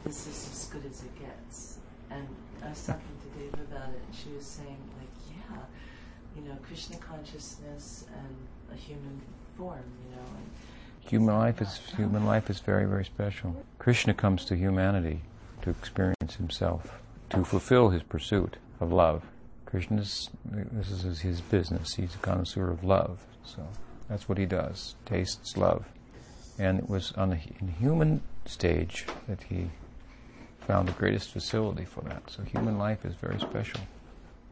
this 0.04 0.26
is 0.26 0.50
as 0.52 0.68
good 0.72 0.86
as 0.90 1.02
it 1.02 1.20
gets. 1.20 1.78
And 2.10 2.26
I 2.64 2.70
was 2.70 2.86
talking 2.86 3.02
to 3.02 3.38
Dave 3.38 3.54
about 3.54 3.90
it, 3.90 4.00
and 4.06 4.14
she 4.14 4.30
was 4.30 4.46
saying, 4.46 4.78
like, 4.98 5.36
yeah, 5.50 5.58
you 6.36 6.48
know, 6.48 6.56
Krishna 6.62 6.96
consciousness 6.96 8.04
and 8.14 8.36
a 8.72 8.80
human 8.80 9.20
form, 9.56 9.78
you 10.10 10.16
know. 10.16 10.22
And 11.02 11.10
Human 11.10 11.38
life 11.38 11.62
is 11.62 11.80
human 11.96 12.26
life 12.26 12.50
is 12.50 12.60
very 12.60 12.86
very 12.86 13.04
special. 13.04 13.64
Krishna 13.78 14.14
comes 14.14 14.44
to 14.46 14.56
humanity 14.56 15.22
to 15.62 15.70
experience 15.70 16.36
himself, 16.36 16.98
to 17.30 17.44
fulfill 17.44 17.90
his 17.90 18.02
pursuit 18.02 18.56
of 18.80 18.92
love. 18.92 19.22
Krishna's 19.64 20.30
this 20.44 20.90
is 20.90 21.20
his 21.20 21.40
business. 21.40 21.94
He's 21.94 22.14
a 22.14 22.18
connoisseur 22.18 22.70
of 22.70 22.84
love, 22.84 23.24
so 23.44 23.66
that's 24.08 24.28
what 24.28 24.38
he 24.38 24.46
does. 24.46 24.94
Tastes 25.04 25.56
love, 25.56 25.84
and 26.58 26.78
it 26.78 26.88
was 26.88 27.12
on 27.12 27.30
the 27.30 27.38
in 27.60 27.68
human 27.78 28.22
stage 28.44 29.06
that 29.28 29.42
he 29.44 29.70
found 30.66 30.88
the 30.88 30.92
greatest 30.92 31.30
facility 31.30 31.84
for 31.84 32.00
that. 32.02 32.22
So 32.28 32.42
human 32.42 32.78
life 32.78 33.04
is 33.04 33.14
very 33.14 33.38
special, 33.38 33.80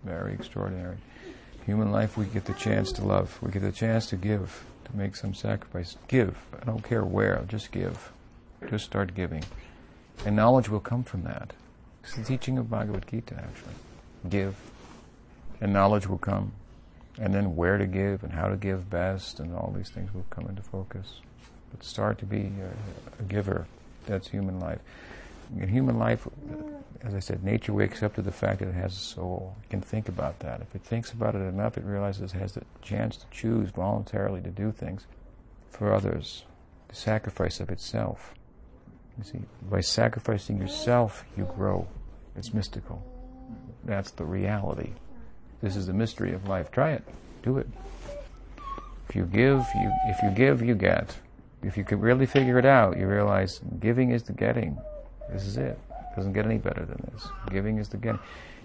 very 0.05 0.33
extraordinary. 0.35 0.97
Human 1.67 1.91
life, 1.91 2.17
we 2.17 2.27
get 2.27 2.45
the 2.45 2.53
chance 2.55 2.93
to 2.93 3.05
love. 3.05 3.39
We 3.43 3.51
get 3.51 3.63
the 3.63 3.73
chance 3.73 4.07
to 4.11 4.17
give, 4.17 4.65
to 4.85 4.97
make 4.97 5.17
some 5.17 5.35
sacrifice. 5.35 5.97
Give. 6.09 6.37
I 6.61 6.65
don't 6.65 6.85
care 6.85 7.05
where. 7.05 7.45
Just 7.49 7.73
give. 7.73 8.13
Just 8.69 8.87
start 8.87 9.15
giving, 9.15 9.45
and 10.25 10.35
knowledge 10.35 10.69
will 10.71 10.81
come 10.81 11.05
from 11.05 11.23
that. 11.25 11.53
It's 12.03 12.17
the 12.17 12.25
teaching 12.25 12.57
of 12.57 12.71
Bhagavad 12.71 13.07
Gita, 13.11 13.35
actually. 13.35 13.75
Give, 14.29 14.57
and 15.61 15.73
knowledge 15.73 16.07
will 16.07 16.19
come. 16.19 16.53
And 17.19 17.35
then 17.35 17.57
where 17.57 17.79
to 17.79 17.87
give 17.87 18.23
and 18.25 18.33
how 18.33 18.49
to 18.49 18.57
give 18.57 18.91
best, 18.91 19.39
and 19.39 19.55
all 19.55 19.73
these 19.77 19.91
things 19.91 20.13
will 20.15 20.25
come 20.31 20.47
into 20.47 20.63
focus. 20.63 21.21
But 21.71 21.85
start 21.85 22.19
to 22.19 22.27
be 22.27 22.51
a, 22.61 23.23
a 23.23 23.25
giver. 23.25 23.67
That's 24.07 24.29
human 24.29 24.59
life. 24.59 24.81
In 25.59 25.69
human 25.69 25.99
life, 25.99 26.27
as 27.03 27.15
I 27.15 27.19
said, 27.19 27.45
nature 27.45 27.73
wakes 27.73 28.03
up 28.03 28.15
to 28.15 28.23
the 28.23 28.33
fact 28.33 28.61
that 28.61 28.69
it 28.69 28.75
has 28.75 28.93
a 28.95 29.01
soul. 29.01 29.57
It 29.65 29.71
can 29.71 29.81
think 29.81 30.09
about 30.09 30.41
that. 30.41 30.61
If 30.63 30.75
it 30.75 30.83
thinks 30.83 31.13
about 31.13 31.35
it 31.35 31.39
enough, 31.39 31.77
it 31.77 31.85
realizes 31.85 32.33
it 32.33 32.39
has 32.39 32.53
the 32.53 32.63
chance 32.83 33.17
to 33.19 33.27
choose 33.31 33.71
voluntarily 33.71 34.41
to 34.41 34.51
do 34.51 34.73
things 34.73 35.07
for 35.71 35.93
others, 35.93 36.45
the 36.89 36.95
sacrifice 36.95 37.61
of 37.61 37.71
itself. 37.71 38.35
You 39.19 39.25
see, 39.25 39.41
by 39.71 39.81
sacrificing 39.81 40.59
yourself, 40.59 41.25
you 41.37 41.45
grow. 41.45 41.87
It's 42.37 42.55
mystical. 42.55 43.05
That's 43.85 44.11
the 44.13 44.25
reality. 44.25 44.93
This 45.61 45.77
is 45.77 45.87
the 45.87 45.93
mystery 45.93 46.33
of 46.33 46.49
life. 46.49 46.71
Try 46.71 46.93
it. 46.93 47.05
Do 47.43 47.59
it. 47.59 47.69
If 49.09 49.15
you 49.15 49.25
give, 49.25 49.65
you 49.75 49.93
if 50.07 50.23
you 50.23 50.31
give, 50.31 50.63
you 50.63 50.75
get. 50.75 51.17
If 51.63 51.77
you 51.77 51.85
can 51.85 52.01
really 52.01 52.27
figure 52.27 52.59
it 52.59 52.67
out, 52.67 52.99
you 52.99 53.07
realize 53.07 53.61
giving 53.79 54.11
is 54.11 54.25
the 54.25 54.33
getting. 54.33 54.79
This 55.31 55.47
is 55.47 55.57
it. 55.57 55.79
Doesn't 56.17 56.33
get 56.33 56.47
any 56.47 56.59
better 56.59 56.85
than 56.85 56.99
this. 57.13 57.27
Giving 57.51 57.79
is 57.79 57.89
the 57.89 57.97
getting. 57.97 58.21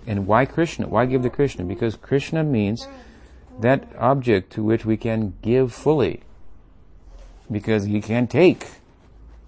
And 0.05 0.27
why 0.27 0.45
Krishna? 0.45 0.87
Why 0.87 1.05
give 1.05 1.23
to 1.23 1.29
Krishna? 1.29 1.63
Because 1.63 1.95
Krishna 1.95 2.43
means 2.43 2.87
that 3.59 3.87
object 3.97 4.53
to 4.53 4.63
which 4.63 4.85
we 4.85 4.97
can 4.97 5.33
give 5.41 5.73
fully. 5.73 6.21
Because 7.51 7.85
he 7.85 8.01
can 8.01 8.27
take 8.27 8.67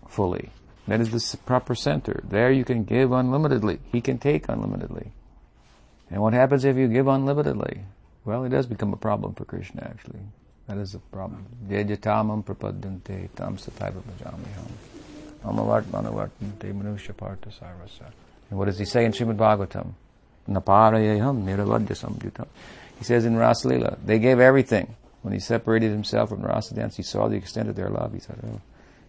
fully. 0.07 0.49
That 0.88 0.99
is 0.99 1.12
the 1.12 1.38
proper 1.38 1.76
center. 1.76 2.22
There 2.28 2.51
you 2.51 2.66
can 2.66 2.84
give 2.84 3.12
unlimitedly. 3.12 3.80
He 3.91 4.01
can 4.01 4.18
take 4.18 4.49
unlimitedly. 4.49 5.12
And 6.09 6.22
what 6.22 6.34
happens 6.34 6.66
if 6.66 6.76
you 6.76 6.88
give 6.88 7.05
unlimitedly? 7.05 7.84
Well, 8.26 8.43
it 8.43 8.49
does 8.49 8.68
become 8.68 8.93
a 8.93 8.97
problem 8.97 9.34
for 9.34 9.45
Krishna, 9.45 9.84
actually. 9.84 10.20
That 10.68 10.78
is 10.78 10.95
a 10.95 10.99
problem. 10.99 11.45
Jejatamam 11.68 12.43
prapadante 12.43 13.30
tam 13.36 13.57
sataiva 13.57 14.01
bhajamiham. 14.01 14.90
Amavartmanavartante 15.45 16.73
manusha 16.73 17.15
partha 17.15 17.49
sarvasa. 17.49 18.11
And 18.49 18.59
what 18.59 18.65
does 18.65 18.77
he 18.77 18.85
say 18.85 19.05
in 19.05 19.11
Srimad 19.11 19.37
Bhagavatam? 19.37 19.93
Naparayaham 20.47 21.43
niravadya 21.43 21.95
samjutam. 21.95 22.47
He 22.99 23.05
says 23.05 23.25
in 23.25 23.35
Rasalila, 23.35 23.97
they 24.05 24.19
gave 24.19 24.39
everything. 24.39 24.95
When 25.21 25.33
he 25.33 25.39
separated 25.39 25.91
himself 25.91 26.29
from 26.29 26.41
Rasa 26.41 26.75
dance, 26.75 26.97
he 26.97 27.03
saw 27.03 27.27
the 27.27 27.35
extent 27.35 27.69
of 27.69 27.75
their 27.75 27.89
love. 27.89 28.13
He 28.13 28.19
said, 28.19 28.39
oh, 28.45 28.61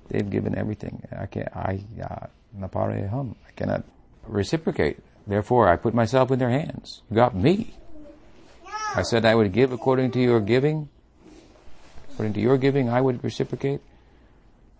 they've 0.09 0.29
given 0.29 0.57
everything. 0.57 1.03
I 1.15 1.27
can't, 1.27 1.49
I, 1.55 1.81
uh, 2.03 2.27
naparayaham. 2.59 3.35
I 3.47 3.51
cannot 3.57 3.85
reciprocate. 4.27 4.99
Therefore, 5.27 5.69
I 5.69 5.77
put 5.77 5.95
myself 5.95 6.31
in 6.31 6.39
their 6.39 6.51
hands. 6.51 7.03
You 7.11 7.17
got 7.17 7.35
me. 7.35 7.75
I 8.95 9.03
said 9.03 9.25
I 9.25 9.35
would 9.35 9.53
give 9.53 9.73
according 9.73 10.11
to 10.13 10.21
your 10.21 10.41
giving. 10.41 10.89
According 12.13 12.35
to 12.35 12.41
your 12.41 12.59
giving, 12.59 12.91
I 12.91 13.01
would 13.01 13.25
reciprocate. 13.25 13.81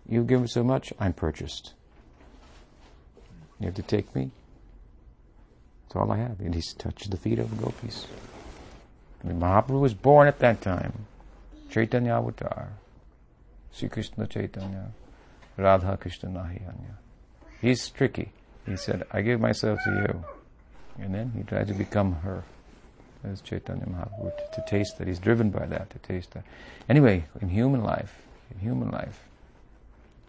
You've 0.09 0.27
given 0.27 0.49
so 0.49 0.63
much, 0.63 0.93
I'm 0.99 1.13
purchased. 1.13 1.75
You 3.61 3.67
have 3.67 3.75
to 3.77 3.83
take 3.83 4.15
me. 4.15 4.31
That's 5.85 5.97
all 5.97 6.11
I 6.11 6.17
have. 6.19 6.41
And 6.41 6.55
he's 6.55 6.73
touched 6.73 7.11
the 7.11 7.17
feet 7.17 7.39
of 7.39 7.51
the 7.51 7.65
gopis. 7.65 8.07
And 9.23 9.41
Mahaprabhu 9.41 9.81
was 9.81 9.95
born 9.95 10.27
at 10.27 10.41
that 10.41 10.61
time. 10.61 11.07
Chaitanya 11.71 12.13
Avatar. 12.13 12.71
Sri 13.71 13.89
Krishna 13.89 14.27
Chaitanya. 14.27 14.91
Radha 15.57 15.97
Krishna 15.97 16.31
Nahiyanya. 16.31 16.97
He's 17.61 17.89
tricky. 17.89 18.33
He 18.67 18.77
said, 18.77 19.05
I 19.13 19.23
give 19.23 19.41
myself 19.41 19.79
to 19.85 19.91
you. 19.91 20.25
And 21.05 21.15
then 21.15 21.33
he 21.37 21.43
tried 21.43 21.69
to 21.69 21.75
become 21.75 22.15
her. 22.17 22.45
As 23.25 23.41
Chaitanya 23.41 23.87
Mahaprabhu, 23.87 24.37
to, 24.37 24.61
to 24.61 24.65
taste 24.69 24.99
that. 24.99 25.07
He's 25.07 25.21
driven 25.21 25.51
by 25.51 25.67
that, 25.67 25.91
to 25.91 25.99
taste 26.01 26.33
that. 26.33 26.43
Anyway, 26.89 27.25
in 27.41 27.49
human 27.49 27.85
life, 27.85 28.21
in 28.51 28.59
human 28.59 28.91
life, 28.91 29.21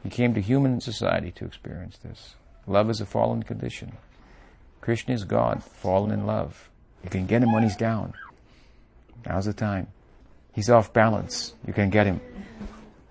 he 0.03 0.09
came 0.09 0.33
to 0.33 0.41
human 0.41 0.81
society 0.81 1.31
to 1.31 1.45
experience 1.45 1.97
this. 1.97 2.35
Love 2.67 2.89
is 2.89 3.01
a 3.01 3.05
fallen 3.05 3.43
condition. 3.43 3.93
Krishna 4.81 5.13
is 5.13 5.23
God, 5.23 5.63
fallen 5.63 6.11
in 6.11 6.25
love. 6.25 6.69
You 7.03 7.09
can 7.09 7.25
get 7.25 7.41
him 7.41 7.53
when 7.53 7.63
he's 7.63 7.77
down. 7.77 8.13
Now's 9.25 9.45
the 9.45 9.53
time. 9.53 9.87
He's 10.53 10.69
off 10.69 10.93
balance. 10.93 11.53
You 11.65 11.73
can 11.73 11.89
get 11.89 12.05
him. 12.05 12.19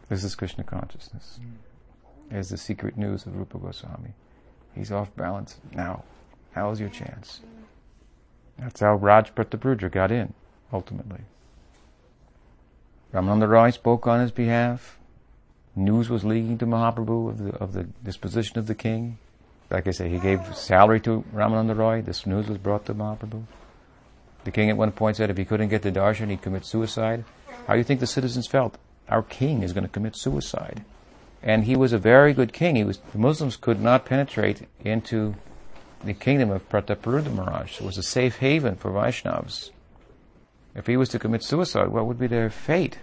This 0.08 0.24
is 0.24 0.34
Krishna 0.34 0.64
consciousness. 0.64 1.40
There's 2.30 2.50
the 2.50 2.58
secret 2.58 2.96
news 2.96 3.26
of 3.26 3.36
Rupa 3.36 3.58
Goswami. 3.58 4.14
He's 4.74 4.92
off 4.92 5.14
balance 5.16 5.58
now. 5.72 6.04
Now's 6.54 6.80
your 6.80 6.90
chance. 6.90 7.40
That's 8.58 8.80
how 8.80 8.94
Raj 8.94 9.34
Prataparudra 9.34 9.90
got 9.90 10.12
in, 10.12 10.34
ultimately. 10.72 11.20
Ramananda 13.12 13.48
Roy 13.48 13.70
spoke 13.70 14.06
on 14.06 14.20
his 14.20 14.30
behalf. 14.30 14.98
News 15.74 16.10
was 16.10 16.24
leaking 16.24 16.58
to 16.58 16.66
Mahaprabhu 16.66 17.30
of 17.30 17.38
the, 17.38 17.56
of 17.56 17.72
the 17.72 17.84
disposition 18.04 18.58
of 18.58 18.66
the 18.66 18.74
king. 18.74 19.18
Like 19.70 19.86
I 19.86 19.90
say, 19.90 20.10
he 20.10 20.18
gave 20.18 20.54
salary 20.54 21.00
to 21.00 21.24
Ramananda 21.34 21.76
Roy. 21.76 22.02
This 22.02 22.26
news 22.26 22.46
was 22.46 22.58
brought 22.58 22.84
to 22.86 22.94
Mahaprabhu. 22.94 23.44
The 24.44 24.50
king 24.50 24.68
at 24.68 24.76
one 24.76 24.92
point 24.92 25.16
said 25.16 25.30
if 25.30 25.38
he 25.38 25.46
couldn't 25.46 25.68
get 25.68 25.82
the 25.82 25.90
darshan, 25.90 26.28
he'd 26.28 26.42
commit 26.42 26.66
suicide. 26.66 27.24
How 27.66 27.72
do 27.72 27.78
you 27.78 27.84
think 27.84 28.00
the 28.00 28.06
citizens 28.06 28.46
felt? 28.46 28.76
Our 29.08 29.22
king 29.22 29.62
is 29.62 29.72
going 29.72 29.84
to 29.84 29.88
commit 29.88 30.16
suicide. 30.16 30.84
And 31.42 31.64
he 31.64 31.74
was 31.74 31.92
a 31.92 31.98
very 31.98 32.34
good 32.34 32.52
king. 32.52 32.76
He 32.76 32.84
was, 32.84 32.98
the 33.12 33.18
Muslims 33.18 33.56
could 33.56 33.80
not 33.80 34.04
penetrate 34.04 34.68
into 34.84 35.34
the 36.04 36.14
kingdom 36.14 36.50
of 36.50 36.68
Prataparudra 36.68 37.32
Maharaj. 37.32 37.80
It 37.80 37.86
was 37.86 37.96
a 37.96 38.02
safe 38.02 38.38
haven 38.38 38.76
for 38.76 38.90
Vaishnavas. 38.90 39.70
If 40.74 40.86
he 40.86 40.96
was 40.96 41.08
to 41.10 41.18
commit 41.18 41.42
suicide, 41.42 41.88
what 41.88 42.06
would 42.06 42.18
be 42.18 42.26
their 42.26 42.50
fate? 42.50 42.98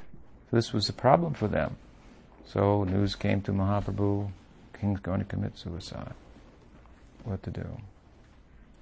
So 0.49 0.55
this 0.55 0.73
was 0.73 0.87
a 0.89 0.93
problem 0.93 1.33
for 1.33 1.47
them. 1.47 1.77
So 2.51 2.83
news 2.83 3.15
came 3.15 3.41
to 3.41 3.51
Mahaprabhu, 3.51 4.31
king's 4.79 4.99
going 5.01 5.19
to 5.19 5.25
commit 5.25 5.55
suicide. 5.55 6.13
What 7.23 7.43
to 7.43 7.51
do? 7.51 7.77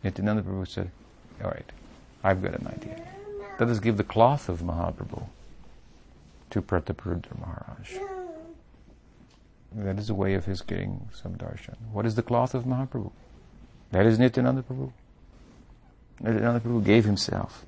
Nityananda 0.03 0.43
Prabhu 0.43 0.65
said, 0.65 0.89
all 1.43 1.51
right, 1.51 1.69
I've 2.23 2.41
got 2.41 2.53
an 2.57 2.67
idea. 2.67 3.05
Let 3.59 3.67
us 3.67 3.79
give 3.79 3.97
the 3.97 4.05
cloth 4.05 4.47
of 4.47 4.61
Mahaprabhu 4.61 5.27
to 6.51 6.61
Prataparudra 6.61 7.37
Maharaj. 7.39 7.97
That 9.73 9.99
is 9.99 10.09
a 10.09 10.15
way 10.15 10.35
of 10.35 10.45
his 10.45 10.61
getting 10.61 11.09
some 11.13 11.35
darshan. 11.35 11.75
What 11.91 12.05
is 12.05 12.15
the 12.15 12.23
cloth 12.23 12.53
of 12.53 12.63
Mahaprabhu? 12.63 13.11
That 13.91 14.05
is 14.05 14.17
Nityananda 14.17 14.61
Prabhu. 14.61 14.93
Nityananda 16.21 16.61
Prabhu 16.61 16.85
gave 16.85 17.03
himself. 17.03 17.65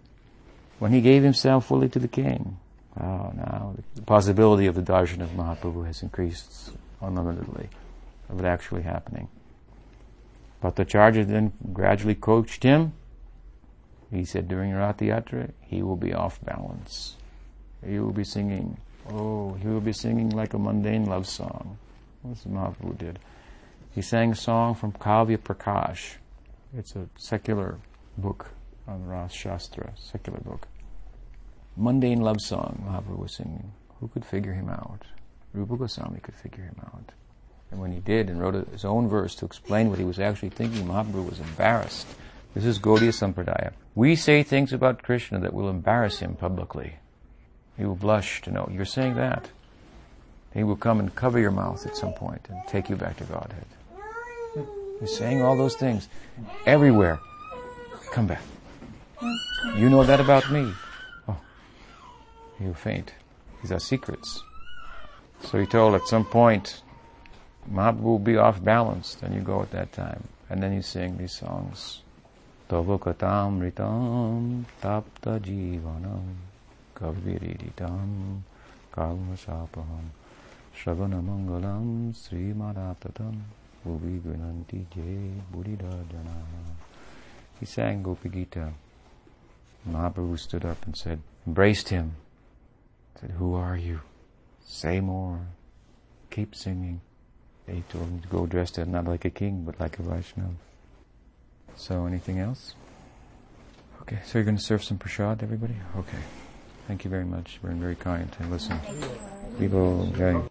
When 0.78 0.94
he 0.94 1.02
gave 1.02 1.24
himself 1.24 1.66
fully 1.66 1.90
to 1.90 2.00
the 2.00 2.08
king, 2.08 2.58
oh, 2.98 3.32
now 3.36 3.76
the 3.96 4.02
possibility 4.02 4.66
of 4.66 4.76
the 4.76 4.82
darshan 4.82 5.22
of 5.22 5.30
Mahaprabhu 5.30 5.86
has 5.86 6.02
increased 6.02 6.72
unlimitedly 7.02 7.70
of 8.30 8.40
it 8.40 8.46
actually 8.46 8.84
happening. 8.84 9.28
But 10.62 10.76
the 10.76 10.86
Bhattacharya 10.86 11.28
then 11.28 11.52
gradually 11.74 12.16
coached 12.16 12.64
him. 12.64 12.94
He 14.12 14.26
said 14.26 14.48
during 14.48 14.74
Rath 14.74 14.98
Yatra, 14.98 15.52
he 15.62 15.82
will 15.82 15.96
be 15.96 16.14
off 16.14 16.44
balance. 16.44 17.16
He 17.86 18.00
will 18.00 18.12
be 18.12 18.24
singing, 18.24 18.78
oh, 19.10 19.54
he 19.54 19.68
will 19.68 19.82
be 19.82 19.94
singing 19.94 20.30
like 20.30 20.54
a 20.54 20.60
mundane 20.60 21.06
love 21.06 21.28
song. 21.28 21.78
That's 22.24 22.46
what 22.46 22.76
Mahaprabhu 22.78 22.98
did. 22.98 23.20
He 23.96 24.02
sang 24.02 24.32
a 24.32 24.36
song 24.36 24.76
from 24.76 24.92
Kavya 24.92 25.38
Prakash. 25.38 26.16
It's 26.76 26.96
a 26.96 27.08
secular 27.18 27.78
book 28.18 28.50
on 28.88 29.06
Ras 29.06 29.32
Shastra, 29.32 29.94
secular 29.96 30.40
book. 30.40 30.68
Mundane 31.78 32.22
love 32.22 32.42
song 32.42 32.84
Mahaprabhu 32.88 33.20
was 33.20 33.34
singing. 33.34 33.72
Who 34.00 34.08
could 34.08 34.26
figure 34.26 34.54
him 34.54 34.70
out? 34.70 35.04
Rupa 35.54 35.78
Goswami 35.78 36.20
could 36.20 36.36
figure 36.36 36.64
him 36.64 36.76
out. 36.84 37.12
And 37.72 37.80
when 37.80 37.92
he 37.92 38.00
did 38.00 38.30
and 38.30 38.40
wrote 38.42 38.68
his 38.70 38.86
own 38.86 39.08
verse 39.08 39.36
to 39.36 39.46
explain 39.46 39.90
what 39.90 40.00
he 40.00 40.06
was 40.06 40.20
actually 40.20 40.50
thinking, 40.50 40.88
Mahaprabhu 40.88 41.30
was 41.30 41.40
embarrassed 41.40 42.08
This 42.56 42.66
is 42.66 42.80
Gaudiya 42.80 43.14
Sampradaya. 43.14 43.74
We 43.94 44.16
say 44.16 44.42
things 44.42 44.74
about 44.74 45.04
Krishna 45.04 45.40
that 45.40 45.54
will 45.54 45.70
embarrass 45.70 46.20
him 46.20 46.36
publicly. 46.36 46.96
He 47.78 47.86
will 47.86 47.96
blush 47.96 48.42
to 48.42 48.52
know 48.52 48.68
you're 48.72 48.86
saying 48.86 49.16
that. 49.16 49.50
He 50.54 50.64
will 50.64 50.76
come 50.76 51.00
and 51.00 51.14
cover 51.14 51.40
your 51.40 51.52
mouth 51.52 51.86
at 51.86 51.96
some 51.96 52.14
point 52.14 52.48
and 52.50 52.60
take 52.68 52.90
you 52.90 52.96
back 52.96 53.18
to 53.18 53.24
Godhead. 53.24 53.66
You're 54.56 55.08
saying 55.08 55.42
all 55.44 55.56
those 55.56 55.76
things 55.76 56.10
everywhere. 56.66 57.20
Come 58.12 58.28
back. 58.28 58.42
You 59.78 59.90
know 59.90 60.04
that 60.04 60.20
about 60.20 60.52
me. 60.52 60.74
You 62.60 62.74
faint. 62.74 63.14
These 63.62 63.72
are 63.72 63.80
secrets. 63.80 64.44
So 65.44 65.60
he 65.60 65.66
told 65.66 65.96
at 65.96 66.08
some 66.08 66.26
point, 66.26 66.82
Mahaprabhu 67.72 68.02
will 68.02 68.20
be 68.20 68.38
off 68.38 68.64
balance, 68.64 69.16
then 69.16 69.34
you 69.34 69.42
go 69.42 69.62
at 69.62 69.72
that 69.72 69.94
time. 69.94 70.24
And 70.50 70.62
then 70.62 70.74
you 70.74 70.82
sing 70.82 71.18
these 71.18 71.34
songs. 71.34 72.02
Tavokatam 72.70 73.62
ritam 73.62 74.66
tapta 74.82 75.40
jivanam 75.40 76.36
kaviriditam 76.96 78.42
kalmasapaham 78.94 80.10
Shravana 80.76 81.22
Mangalam 81.22 82.16
Sri 82.16 82.54
Madhatatam 82.54 83.36
Bhuvi 83.86 84.22
Gunanti 84.22 84.86
Jay 84.94 85.32
Buddhidharjana. 85.54 86.44
He 87.60 87.66
sang 87.66 88.02
Gopi 88.02 88.30
Gita. 88.30 88.72
Mahaprabhu 89.90 90.38
stood 90.40 90.66
up 90.66 90.86
and 90.86 90.96
said, 90.96 91.20
embraced 91.46 91.90
him, 91.90 92.16
said, 93.20 93.32
Who 93.32 93.54
are 93.56 93.78
you? 93.78 94.02
Say 94.66 95.00
more. 95.00 95.48
Keep 96.30 96.56
singing. 96.56 97.02
He 97.68 97.84
told 97.90 98.06
him 98.06 98.20
to 98.22 98.28
go 98.28 98.46
dressed 98.46 98.78
not 98.78 99.06
like 99.06 99.26
a 99.26 99.30
king, 99.30 99.64
but 99.64 99.80
like 99.80 100.00
a 100.00 100.04
Vaishnava. 100.04 100.56
So, 101.76 102.06
anything 102.06 102.40
else? 102.40 102.74
Okay, 104.02 104.20
so 104.26 104.40
you're 104.40 104.46
going 104.46 104.58
to 104.58 104.64
serve 104.64 104.84
some 104.84 104.98
prasad, 104.98 105.44
everybody? 105.44 105.76
Okay. 105.98 106.18
Thank 106.88 107.04
you 107.04 107.12
very 107.12 107.26
much. 107.26 107.54
You've 107.54 107.70
been 107.70 107.80
very 107.80 107.96
kind 107.96 108.36
and 108.40 108.52
listen. 108.52 108.80
People, 109.60 110.12
okay. 110.16 110.40